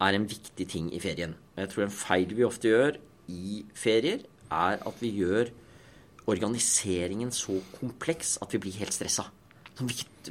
er 0.00 0.16
en 0.16 0.28
viktig 0.28 0.66
ting 0.68 0.90
i 0.94 1.00
ferien. 1.00 1.34
Jeg 1.56 1.72
tror 1.72 1.86
en 1.86 1.94
feil 1.94 2.34
vi 2.36 2.44
ofte 2.46 2.68
gjør 2.68 2.98
i 3.32 3.62
ferier, 3.74 4.26
er 4.52 4.82
at 4.86 5.00
vi 5.00 5.10
gjør 5.16 5.50
organiseringen 6.26 7.32
så 7.34 7.58
kompleks 7.78 8.36
at 8.42 8.52
vi 8.54 8.62
blir 8.62 8.78
helt 8.80 8.94
stressa. 8.94 9.28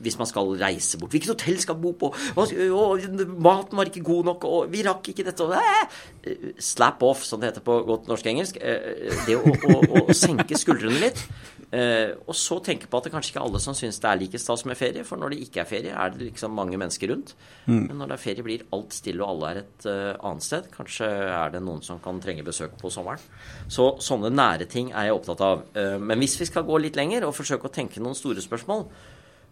Hvis 0.01 0.15
man 0.17 0.25
skal 0.25 0.55
reise 0.57 0.97
bort. 0.97 1.13
Hvilket 1.13 1.29
hotell 1.29 1.59
skal 1.61 1.77
man 1.77 1.83
bo 1.83 1.91
på? 1.91 2.07
maten 3.37 3.77
var 3.77 3.85
ikke 3.85 4.03
god 4.03 4.25
nok, 4.31 4.43
og 4.43 4.71
vi 4.73 4.81
rakk 4.83 5.11
ikke 5.11 5.25
dette. 5.27 5.45
Og, 5.45 5.53
slap 6.57 7.03
off, 7.05 7.23
som 7.23 7.39
det 7.39 7.51
heter 7.51 7.65
på 7.65 7.77
godt 7.85 8.09
norsk-engelsk. 8.09 8.57
Eh, 8.57 9.13
det 9.27 9.37
å, 9.37 9.45
å, 9.45 10.01
å 10.09 10.17
senke 10.17 10.57
skuldrene 10.57 10.97
litt 11.03 11.21
og 11.75 12.35
så 12.37 12.59
tenke 12.63 12.87
på 12.87 12.99
at 12.99 13.07
det 13.07 13.11
kanskje 13.13 13.31
ikke 13.33 13.39
er 13.41 13.47
alle 13.47 13.59
som 13.63 13.75
syns 13.77 13.97
det 14.01 14.07
er 14.09 14.19
like 14.21 14.39
stas 14.39 14.63
med 14.69 14.77
ferie. 14.79 15.03
For 15.07 15.19
når 15.19 15.33
det 15.33 15.39
ikke 15.45 15.63
er 15.63 15.69
ferie, 15.69 15.91
er 15.91 16.13
det 16.13 16.29
liksom 16.29 16.53
mange 16.55 16.77
mennesker 16.79 17.09
rundt. 17.11 17.33
Mm. 17.65 17.87
Men 17.89 17.97
når 17.99 18.11
det 18.11 18.15
er 18.15 18.21
ferie, 18.21 18.45
blir 18.45 18.65
alt 18.75 18.95
stille, 18.95 19.23
og 19.23 19.33
alle 19.33 19.49
er 19.49 19.59
et 19.63 19.87
uh, 19.89 20.27
annet 20.29 20.45
sted. 20.45 20.69
Kanskje 20.73 21.09
er 21.09 21.53
det 21.55 21.63
noen 21.65 21.83
som 21.85 21.99
kan 22.03 22.21
trenge 22.23 22.45
besøk 22.47 22.77
på 22.81 22.91
sommeren. 22.93 23.21
Så 23.71 23.89
sånne 24.03 24.31
nære 24.33 24.69
ting 24.71 24.91
er 24.93 25.09
jeg 25.09 25.17
opptatt 25.17 25.45
av. 25.45 25.65
Uh, 25.75 25.97
men 26.01 26.21
hvis 26.21 26.37
vi 26.41 26.49
skal 26.49 26.67
gå 26.67 26.79
litt 26.83 26.99
lenger 26.99 27.27
og 27.27 27.35
forsøke 27.37 27.69
å 27.69 27.75
tenke 27.75 28.03
noen 28.03 28.17
store 28.17 28.43
spørsmål, 28.45 28.87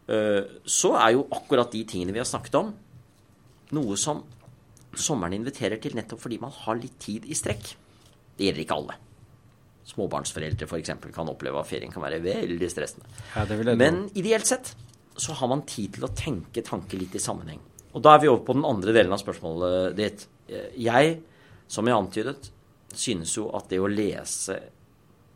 så 0.03 0.89
er 0.99 1.13
jo 1.15 1.21
akkurat 1.31 1.71
de 1.71 1.79
tingene 1.87 2.11
vi 2.11 2.19
har 2.19 2.27
snakket 2.27 2.57
om, 2.59 2.73
noe 3.71 3.95
som 3.95 4.19
sommeren 4.99 5.37
inviterer 5.37 5.79
til 5.79 5.95
nettopp 5.95 6.19
fordi 6.25 6.41
man 6.43 6.51
har 6.51 6.75
litt 6.75 6.99
tid 6.99 7.23
i 7.23 7.37
strekk. 7.39 7.71
Det 8.35 8.49
gjelder 8.49 8.65
ikke 8.65 8.81
alle 8.81 8.99
småbarnsforeldre 9.87 10.67
f.eks. 10.67 10.93
kan 11.13 11.29
oppleve 11.31 11.59
at 11.59 11.69
ferien 11.69 11.91
kan 11.91 12.03
være 12.05 12.21
veldig 12.23 12.69
stressende. 12.71 13.09
Ja, 13.35 13.45
Men 13.75 14.05
ideelt 14.15 14.47
sett 14.47 14.73
så 15.15 15.35
har 15.37 15.51
man 15.51 15.65
tid 15.69 15.97
til 15.97 16.07
å 16.07 16.13
tenke 16.15 16.63
tanker 16.65 16.97
litt 16.97 17.15
i 17.15 17.21
sammenheng. 17.21 17.59
Og 17.93 18.01
da 18.01 18.15
er 18.15 18.23
vi 18.23 18.31
over 18.31 18.45
på 18.47 18.55
den 18.57 18.65
andre 18.65 18.95
delen 18.95 19.13
av 19.13 19.21
spørsmålet 19.21 19.97
ditt. 19.97 20.25
Jeg, 20.79 21.17
som 21.69 21.87
jeg 21.87 21.97
antydet, 21.97 22.49
synes 22.93 23.35
jo 23.37 23.49
at 23.57 23.69
det 23.69 23.81
å 23.81 23.91
lese 23.91 24.57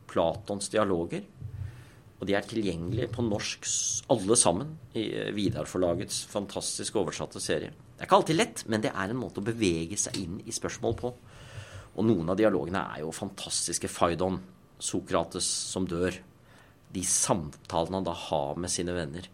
Platons 0.07 0.71
dialoger 0.71 1.25
og 2.17 2.25
de 2.25 2.33
er 2.33 2.45
tilgjengelige 2.49 3.11
på 3.13 3.25
norsk 3.25 3.67
alle 4.13 4.37
sammen 4.39 4.71
i 4.97 5.05
Vidar-forlagets 5.35 6.23
fantastisk 6.31 6.97
oversatte 6.97 7.41
serie. 7.43 7.69
Det 7.69 8.03
er 8.03 8.09
ikke 8.09 8.17
alltid 8.17 8.39
lett, 8.39 8.63
men 8.69 8.81
det 8.81 8.91
er 8.93 9.11
en 9.11 9.19
måte 9.19 9.41
å 9.41 9.45
bevege 9.45 9.97
seg 10.01 10.17
inn 10.23 10.39
i 10.45 10.53
spørsmål 10.53 10.97
på. 10.97 11.11
Og 11.97 12.05
noen 12.05 12.29
av 12.29 12.37
dialogene 12.37 12.83
er 12.93 13.01
jo 13.03 13.13
fantastiske. 13.15 13.89
Faidon, 13.89 14.39
Sokrates 14.77 15.47
som 15.47 15.87
dør. 15.89 16.13
De 16.93 17.03
samtalene 17.03 17.99
han 17.99 18.05
da 18.05 18.13
har 18.27 18.59
med 18.61 18.71
sine 18.71 18.93
venner. 18.95 19.25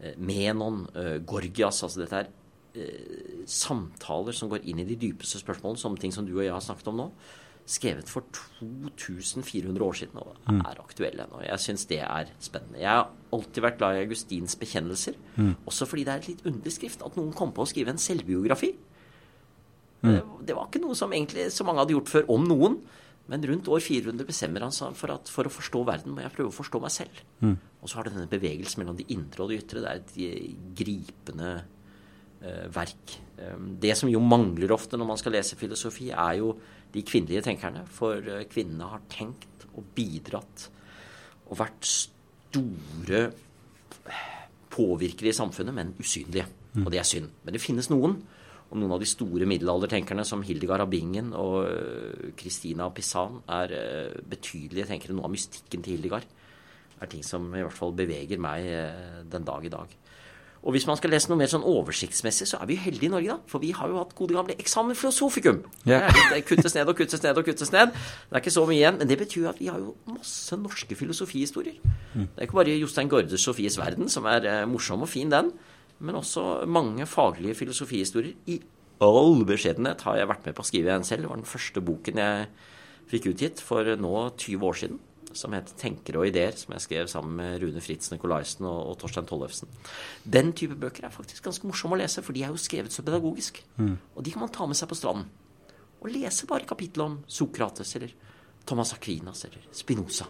Eh, 0.00 0.16
Menon, 0.16 0.86
eh, 0.94 1.18
Gorgias 1.24 1.82
altså 1.84 2.04
Dette 2.04 2.20
er 2.20 2.28
eh, 2.76 3.44
samtaler 3.48 4.36
som 4.36 4.50
går 4.52 4.68
inn 4.68 4.82
i 4.82 4.88
de 4.88 4.98
dypeste 5.00 5.40
spørsmålene, 5.40 5.80
som 5.80 5.96
ting 5.96 6.12
som 6.12 6.28
du 6.28 6.34
og 6.36 6.44
jeg 6.44 6.52
har 6.54 6.64
snakket 6.64 6.92
om 6.92 7.00
nå. 7.04 7.12
skrevet 7.70 8.08
for 8.10 8.24
2400 8.98 9.84
år 9.84 9.94
siden 9.94 10.18
og 10.18 10.32
er 10.50 10.78
aktuelle 10.80 11.22
ennå. 11.22 11.42
Jeg 11.44 11.62
syns 11.62 11.84
det 11.86 12.00
er 12.02 12.32
spennende. 12.42 12.80
Jeg 12.80 12.88
har 12.88 13.12
alltid 13.30 13.62
vært 13.62 13.76
glad 13.78 13.94
i 13.94 14.00
Augustins 14.08 14.56
bekjennelser, 14.58 15.14
også 15.70 15.86
fordi 15.86 16.02
det 16.08 16.12
er 16.12 16.18
et 16.24 16.28
litt 16.32 16.42
underlig 16.50 16.72
skrift 16.74 17.04
at 17.06 17.14
noen 17.20 17.30
kom 17.36 17.52
på 17.54 17.62
å 17.62 17.68
skrive 17.70 17.92
en 17.94 18.00
selvbiografi. 18.00 18.72
Det, 20.00 20.22
det 20.48 20.56
var 20.56 20.68
ikke 20.70 20.82
noe 20.82 20.96
som 20.98 21.12
egentlig 21.12 21.50
så 21.52 21.66
mange 21.66 21.82
hadde 21.82 21.96
gjort 21.96 22.12
før 22.12 22.30
om 22.32 22.46
noen. 22.48 22.78
Men 23.30 23.44
rundt 23.46 23.68
år 23.70 23.82
400 23.84 24.26
bestemmer 24.26 24.64
han 24.66 24.74
seg 24.74 24.96
for 24.98 25.12
at 25.14 25.28
for 25.30 25.46
å 25.46 25.52
forstå 25.52 25.84
verden 25.86 26.14
må 26.16 26.24
jeg 26.24 26.32
prøve 26.34 26.50
å 26.50 26.56
forstå 26.56 26.80
meg 26.82 26.94
selv. 26.94 27.20
Og 27.80 27.90
så 27.90 27.98
har 27.98 28.06
du 28.06 28.14
denne 28.14 28.30
bevegelsen 28.30 28.82
mellom 28.82 28.96
det 28.98 29.06
indre 29.14 29.44
og 29.44 29.52
det 29.52 29.60
ytre. 29.62 29.82
Det 29.84 29.90
er 29.90 30.00
et 30.00 30.16
eh, 30.26 30.48
gripende 30.80 31.52
eh, 32.42 32.66
verk. 32.74 33.14
Um, 33.38 33.70
det 33.80 33.94
som 34.00 34.10
jo 34.10 34.22
mangler 34.24 34.74
ofte 34.74 34.98
når 34.98 35.12
man 35.12 35.20
skal 35.20 35.36
lese 35.36 35.58
filosofi, 35.60 36.10
er 36.10 36.40
jo 36.40 36.56
de 36.90 37.04
kvinnelige 37.06 37.44
tenkerne. 37.46 37.84
For 37.94 38.18
eh, 38.18 38.48
kvinnene 38.50 38.90
har 38.90 39.06
tenkt 39.12 39.68
og 39.70 39.86
bidratt 39.94 40.66
og 41.50 41.60
vært 41.60 41.86
store 41.86 43.22
påvirkere 44.70 45.30
i 45.30 45.36
samfunnet, 45.36 45.74
men 45.74 45.94
usynlige. 46.02 46.48
Og 46.84 46.90
det 46.92 47.00
er 47.00 47.06
synd. 47.06 47.30
Men 47.44 47.54
det 47.54 47.62
finnes 47.62 47.90
noen. 47.90 48.18
Og 48.70 48.78
noen 48.78 48.94
av 48.94 49.02
de 49.02 49.08
store 49.10 49.48
middelaldertenkerne 49.50 50.24
som 50.26 50.44
Hildegard 50.46 50.84
av 50.84 50.90
Bingen 50.92 51.32
og 51.34 52.34
Christina 52.38 52.86
av 52.86 52.94
Pisan 52.94 53.40
er 53.50 53.74
uh, 53.74 54.20
betydelige 54.30 54.86
tenkere. 54.92 55.16
Noe 55.16 55.26
av 55.26 55.34
mystikken 55.34 55.82
til 55.82 55.96
Hildegard 55.96 56.28
er 57.00 57.10
ting 57.10 57.24
som 57.26 57.48
i 57.50 57.64
hvert 57.64 57.74
fall 57.74 57.96
beveger 57.98 58.38
meg 58.38 58.68
uh, 58.70 59.24
den 59.26 59.48
dag 59.48 59.66
i 59.66 59.72
dag. 59.74 59.96
Og 60.60 60.74
hvis 60.74 60.84
man 60.84 60.98
skal 61.00 61.14
lese 61.14 61.30
noe 61.30 61.40
mer 61.40 61.48
sånn 61.48 61.64
oversiktsmessig, 61.64 62.44
så 62.50 62.58
er 62.60 62.68
vi 62.68 62.76
heldige 62.76 63.08
i 63.08 63.12
Norge, 63.14 63.32
da. 63.32 63.48
For 63.48 63.62
vi 63.62 63.70
har 63.72 63.88
jo 63.88 63.96
hatt 63.96 64.12
gode 64.18 64.36
gamle 64.36 64.56
eksamen 64.60 64.98
filosofikum. 64.98 65.62
Ja. 65.88 66.02
Det, 66.12 66.42
kuttes 66.44 66.76
ned 66.76 66.90
og 66.92 66.98
kuttes 66.98 67.24
ned 67.24 67.40
og 67.40 67.48
kuttes 67.48 67.72
ned. 67.72 67.94
Det 67.96 68.36
er 68.36 68.42
ikke 68.42 68.52
så 68.52 68.66
mye 68.68 68.76
igjen. 68.76 68.98
Men 69.00 69.08
det 69.08 69.16
betyr 69.22 69.48
at 69.54 69.62
vi 69.62 69.70
har 69.72 69.80
jo 69.80 69.94
masse 70.10 70.58
norske 70.60 70.98
filosofihistorier. 71.00 71.80
Det 72.12 72.28
er 72.36 72.44
ikke 72.44 72.58
bare 72.60 72.76
Jostein 72.76 73.08
Gaardes 73.08 73.40
Sofies 73.40 73.80
verden, 73.80 74.12
som 74.12 74.28
er 74.28 74.50
morsom 74.68 75.06
og 75.06 75.08
fin, 75.08 75.32
den 75.32 75.48
men 76.00 76.18
også 76.18 76.66
mange 76.70 77.06
faglige 77.08 77.58
filosofihistorier. 77.58 78.36
I 78.48 78.58
all 79.04 79.44
beskjedenhet 79.48 80.02
har 80.06 80.18
jeg 80.18 80.28
vært 80.30 80.48
med 80.48 80.56
på 80.56 80.64
å 80.64 80.68
skrive 80.68 80.94
en 80.94 81.06
selv. 81.06 81.24
Det 81.24 81.30
var 81.30 81.40
den 81.40 81.48
første 81.48 81.82
boken 81.84 82.20
jeg 82.20 82.50
fikk 83.10 83.30
utgitt 83.32 83.62
for 83.64 83.86
nå 84.00 84.12
20 84.36 84.66
år 84.68 84.78
siden. 84.82 85.00
Som 85.32 85.52
heter 85.54 85.76
'Tenkere 85.78 86.18
og 86.18 86.26
ideer', 86.26 86.56
som 86.58 86.72
jeg 86.72 86.80
skrev 86.82 87.06
sammen 87.06 87.36
med 87.36 87.62
Rune 87.62 87.80
Fritz 87.80 88.10
Nikolaisen 88.10 88.66
og, 88.66 88.90
og 88.90 88.98
Torstein 88.98 89.26
Tollefsen. 89.26 89.68
Den 90.26 90.52
type 90.52 90.74
bøker 90.74 91.04
er 91.04 91.14
faktisk 91.14 91.44
ganske 91.44 91.66
morsomme 91.66 91.94
å 91.94 92.00
lese, 92.02 92.22
for 92.22 92.32
de 92.32 92.42
er 92.42 92.50
jo 92.50 92.58
skrevet 92.58 92.90
så 92.90 93.02
pedagogisk. 93.02 93.62
Og 94.16 94.24
de 94.24 94.32
kan 94.32 94.40
man 94.40 94.50
ta 94.50 94.66
med 94.66 94.76
seg 94.76 94.88
på 94.88 94.98
stranden. 94.98 95.30
Og 96.02 96.10
lese 96.10 96.46
bare 96.46 96.66
kapittelet 96.66 97.06
om 97.06 97.24
Sokrates 97.28 97.94
eller 97.94 98.10
Thomas 98.66 98.92
Aquinas 98.92 99.44
eller 99.44 99.62
Spinoza. 99.70 100.26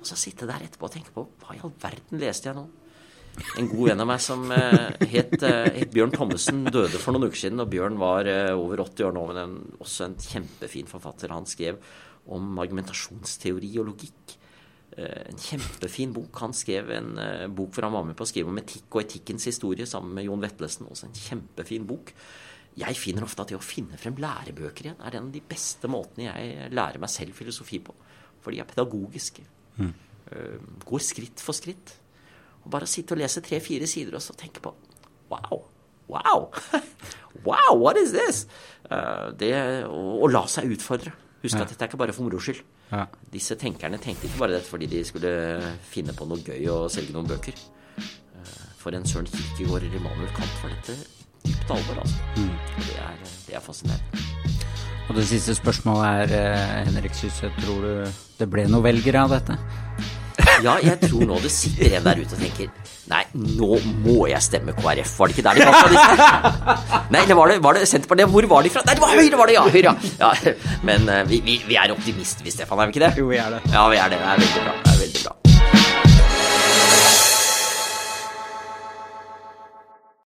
Og 0.00 0.06
så 0.06 0.16
sitte 0.16 0.46
der 0.46 0.66
etterpå 0.66 0.88
og 0.88 0.92
tenke 0.92 1.12
på 1.14 1.28
hva 1.40 1.54
i 1.54 1.62
all 1.62 1.72
verden 1.80 2.18
leste 2.18 2.48
jeg 2.48 2.56
nå? 2.56 2.66
En 3.56 3.68
god 3.68 3.90
venn 3.90 4.02
av 4.02 4.08
meg 4.08 4.22
som 4.24 4.44
eh, 4.54 4.88
het, 5.12 5.36
eh, 5.44 5.68
het 5.80 5.92
Bjørn 5.92 6.14
Thommessen, 6.14 6.64
døde 6.72 7.00
for 7.00 7.14
noen 7.14 7.28
uker 7.28 7.40
siden. 7.42 7.60
Og 7.62 7.70
Bjørn 7.72 7.98
var 8.00 8.28
eh, 8.30 8.52
over 8.56 8.82
80 8.84 9.08
år 9.08 9.14
nå, 9.16 9.24
men 9.30 9.40
en, 9.42 9.54
også 9.82 10.06
en 10.06 10.16
kjempefin 10.20 10.88
forfatter. 10.90 11.34
Han 11.34 11.48
skrev 11.48 11.80
om 12.32 12.58
argumentasjonsteori 12.62 13.70
og 13.82 13.92
logikk. 13.92 14.36
En 14.96 15.36
kjempefin 15.36 16.14
bok. 16.16 16.38
Han 16.40 16.54
skrev 16.56 16.88
en 16.96 17.10
bok 17.52 17.74
hvor 17.74 17.84
han 17.84 17.92
var 17.92 18.06
med 18.08 18.16
på 18.16 18.24
å 18.24 18.28
skrive 18.30 18.48
om 18.48 18.56
etikk 18.62 18.96
og 18.96 19.02
etikkens 19.02 19.44
historie 19.50 19.84
sammen 19.86 20.14
med 20.16 20.24
Jon 20.24 20.40
Vetlesen. 20.40 20.88
Også 20.88 21.10
en 21.10 21.18
kjempefin 21.18 21.84
bok. 21.86 22.14
Jeg 22.80 22.96
finner 22.96 23.26
ofte 23.26 23.44
at 23.44 23.52
det 23.52 23.58
å 23.58 23.64
finne 23.64 24.00
frem 24.00 24.16
lærebøker 24.20 24.88
igjen 24.88 25.04
er 25.04 25.18
en 25.18 25.28
av 25.28 25.36
de 25.36 25.44
beste 25.44 25.90
måtene 25.92 26.30
jeg 26.30 26.72
lærer 26.72 27.02
meg 27.02 27.12
selv 27.12 27.36
filosofi 27.36 27.82
på. 27.84 27.92
For 28.40 28.54
de 28.54 28.62
er 28.62 28.68
pedagogiske. 28.70 29.44
Eh, 29.84 30.58
går 30.88 31.04
skritt 31.04 31.44
for 31.44 31.56
skritt. 31.56 31.92
Og 32.66 32.70
bare 32.74 32.88
sitte 32.90 33.14
og 33.14 33.20
lese 33.22 33.40
tre-fire 33.46 33.86
sider 33.86 34.18
og 34.18 34.22
så 34.24 34.34
tenke 34.38 34.60
på 34.64 34.72
Wow! 35.30 35.62
Wow! 36.10 36.48
wow, 37.46 37.72
what 37.78 37.98
is 37.98 38.12
this? 38.14 38.44
Uh, 38.90 39.30
det 39.38 39.52
å, 39.86 40.26
la 40.30 40.44
seg 40.50 40.70
utfordre. 40.76 41.12
Husk 41.42 41.56
Ja. 41.58 41.62
at 41.64 41.72
dette 41.72 41.82
er 41.84 41.90
ikke 41.90 41.98
bare 42.00 42.14
for 42.14 42.26
moro 42.26 42.38
skyld. 42.42 42.60
Ja. 42.92 43.04
Disse 43.32 43.56
tenkerne 43.58 43.98
tenkte 44.02 44.28
ikke 44.28 44.38
bare 44.44 44.58
dette 44.58 44.70
fordi 44.70 44.86
de 44.90 45.00
skulle 45.06 45.32
finne 45.90 46.14
på 46.14 46.26
noe 46.30 46.38
gøy 46.46 46.68
og 46.70 46.86
selge 46.94 47.14
noen 47.14 47.26
bøker. 47.30 47.58
Uh, 47.98 48.66
For 48.78 48.94
en 48.94 49.06
Søren 49.06 49.26
Kirkegård 49.30 49.82
eller 49.82 49.98
Immanuel 49.98 50.30
Kant 50.36 50.62
var 50.62 50.74
dette 50.76 50.94
dypt 51.46 51.70
alvor, 51.74 51.98
altså. 52.02 52.22
Mm. 52.36 52.54
det 52.82 52.96
er, 53.02 53.18
det 53.48 53.56
er 53.58 53.62
fascinerende. 53.62 54.22
Og 55.06 55.14
det 55.14 55.26
siste 55.30 55.54
spørsmålet 55.54 56.06
er, 56.06 56.32
eh, 56.34 56.86
Henrik 56.88 57.14
Syse, 57.14 57.50
tror 57.62 57.84
du 57.84 57.90
det 58.40 58.48
ble 58.50 58.64
noen 58.66 58.82
velgere 58.82 59.20
av 59.22 59.30
dette? 59.36 59.54
Ja, 60.64 60.76
jeg 60.82 60.98
tror 61.02 61.24
nå 61.28 61.38
det 61.42 61.50
sitter 61.52 61.96
en 61.98 62.04
der 62.06 62.20
ute 62.20 62.36
og 62.36 62.42
tenker 62.42 62.68
Nei, 63.06 63.22
nå 63.54 63.76
må 64.02 64.24
jeg 64.26 64.42
stemme 64.42 64.74
KrF. 64.74 65.12
Var 65.20 65.30
det 65.30 65.36
ikke 65.36 65.44
der 65.46 65.60
de 65.60 65.68
var 65.68 65.76
fra? 65.78 66.74
Nei, 67.14 67.22
eller 67.22 67.38
var 67.38 67.52
det, 67.52 67.60
var 67.62 67.78
det 67.78 67.86
Senterpartiet? 67.86 68.32
Hvor 68.34 68.50
var 68.50 68.66
de 68.66 68.74
fra? 68.74 68.82
Nei, 68.88 68.96
det 68.98 69.04
var 69.04 69.14
Høyre, 69.14 69.38
var 69.38 69.52
det! 69.52 69.54
Ja, 69.54 69.64
Høyre, 69.70 69.94
ja. 70.18 70.32
ja 70.42 70.54
men 70.90 71.08
eh, 71.08 71.22
vi, 71.30 71.40
vi, 71.46 71.60
vi 71.70 71.78
er 71.78 71.94
optimister, 71.94 72.42
vi, 72.42 72.54
Stefan, 72.54 72.82
er 72.82 72.90
vi 72.90 72.96
ikke 72.96 73.06
det? 73.06 73.14
Jo, 73.22 73.30
vi 73.30 73.38
er 73.38 73.58
det. 73.58 73.62
Ja, 73.70 73.86
vi 73.92 74.02
er 74.02 74.10
det. 74.10 74.22
Det 74.22 74.32
er 74.34 74.46
veldig 74.46 74.64
bra. 74.66 74.78
Det 74.82 74.96
er 74.96 75.04
veldig 75.06 75.28
bra. 75.28 75.45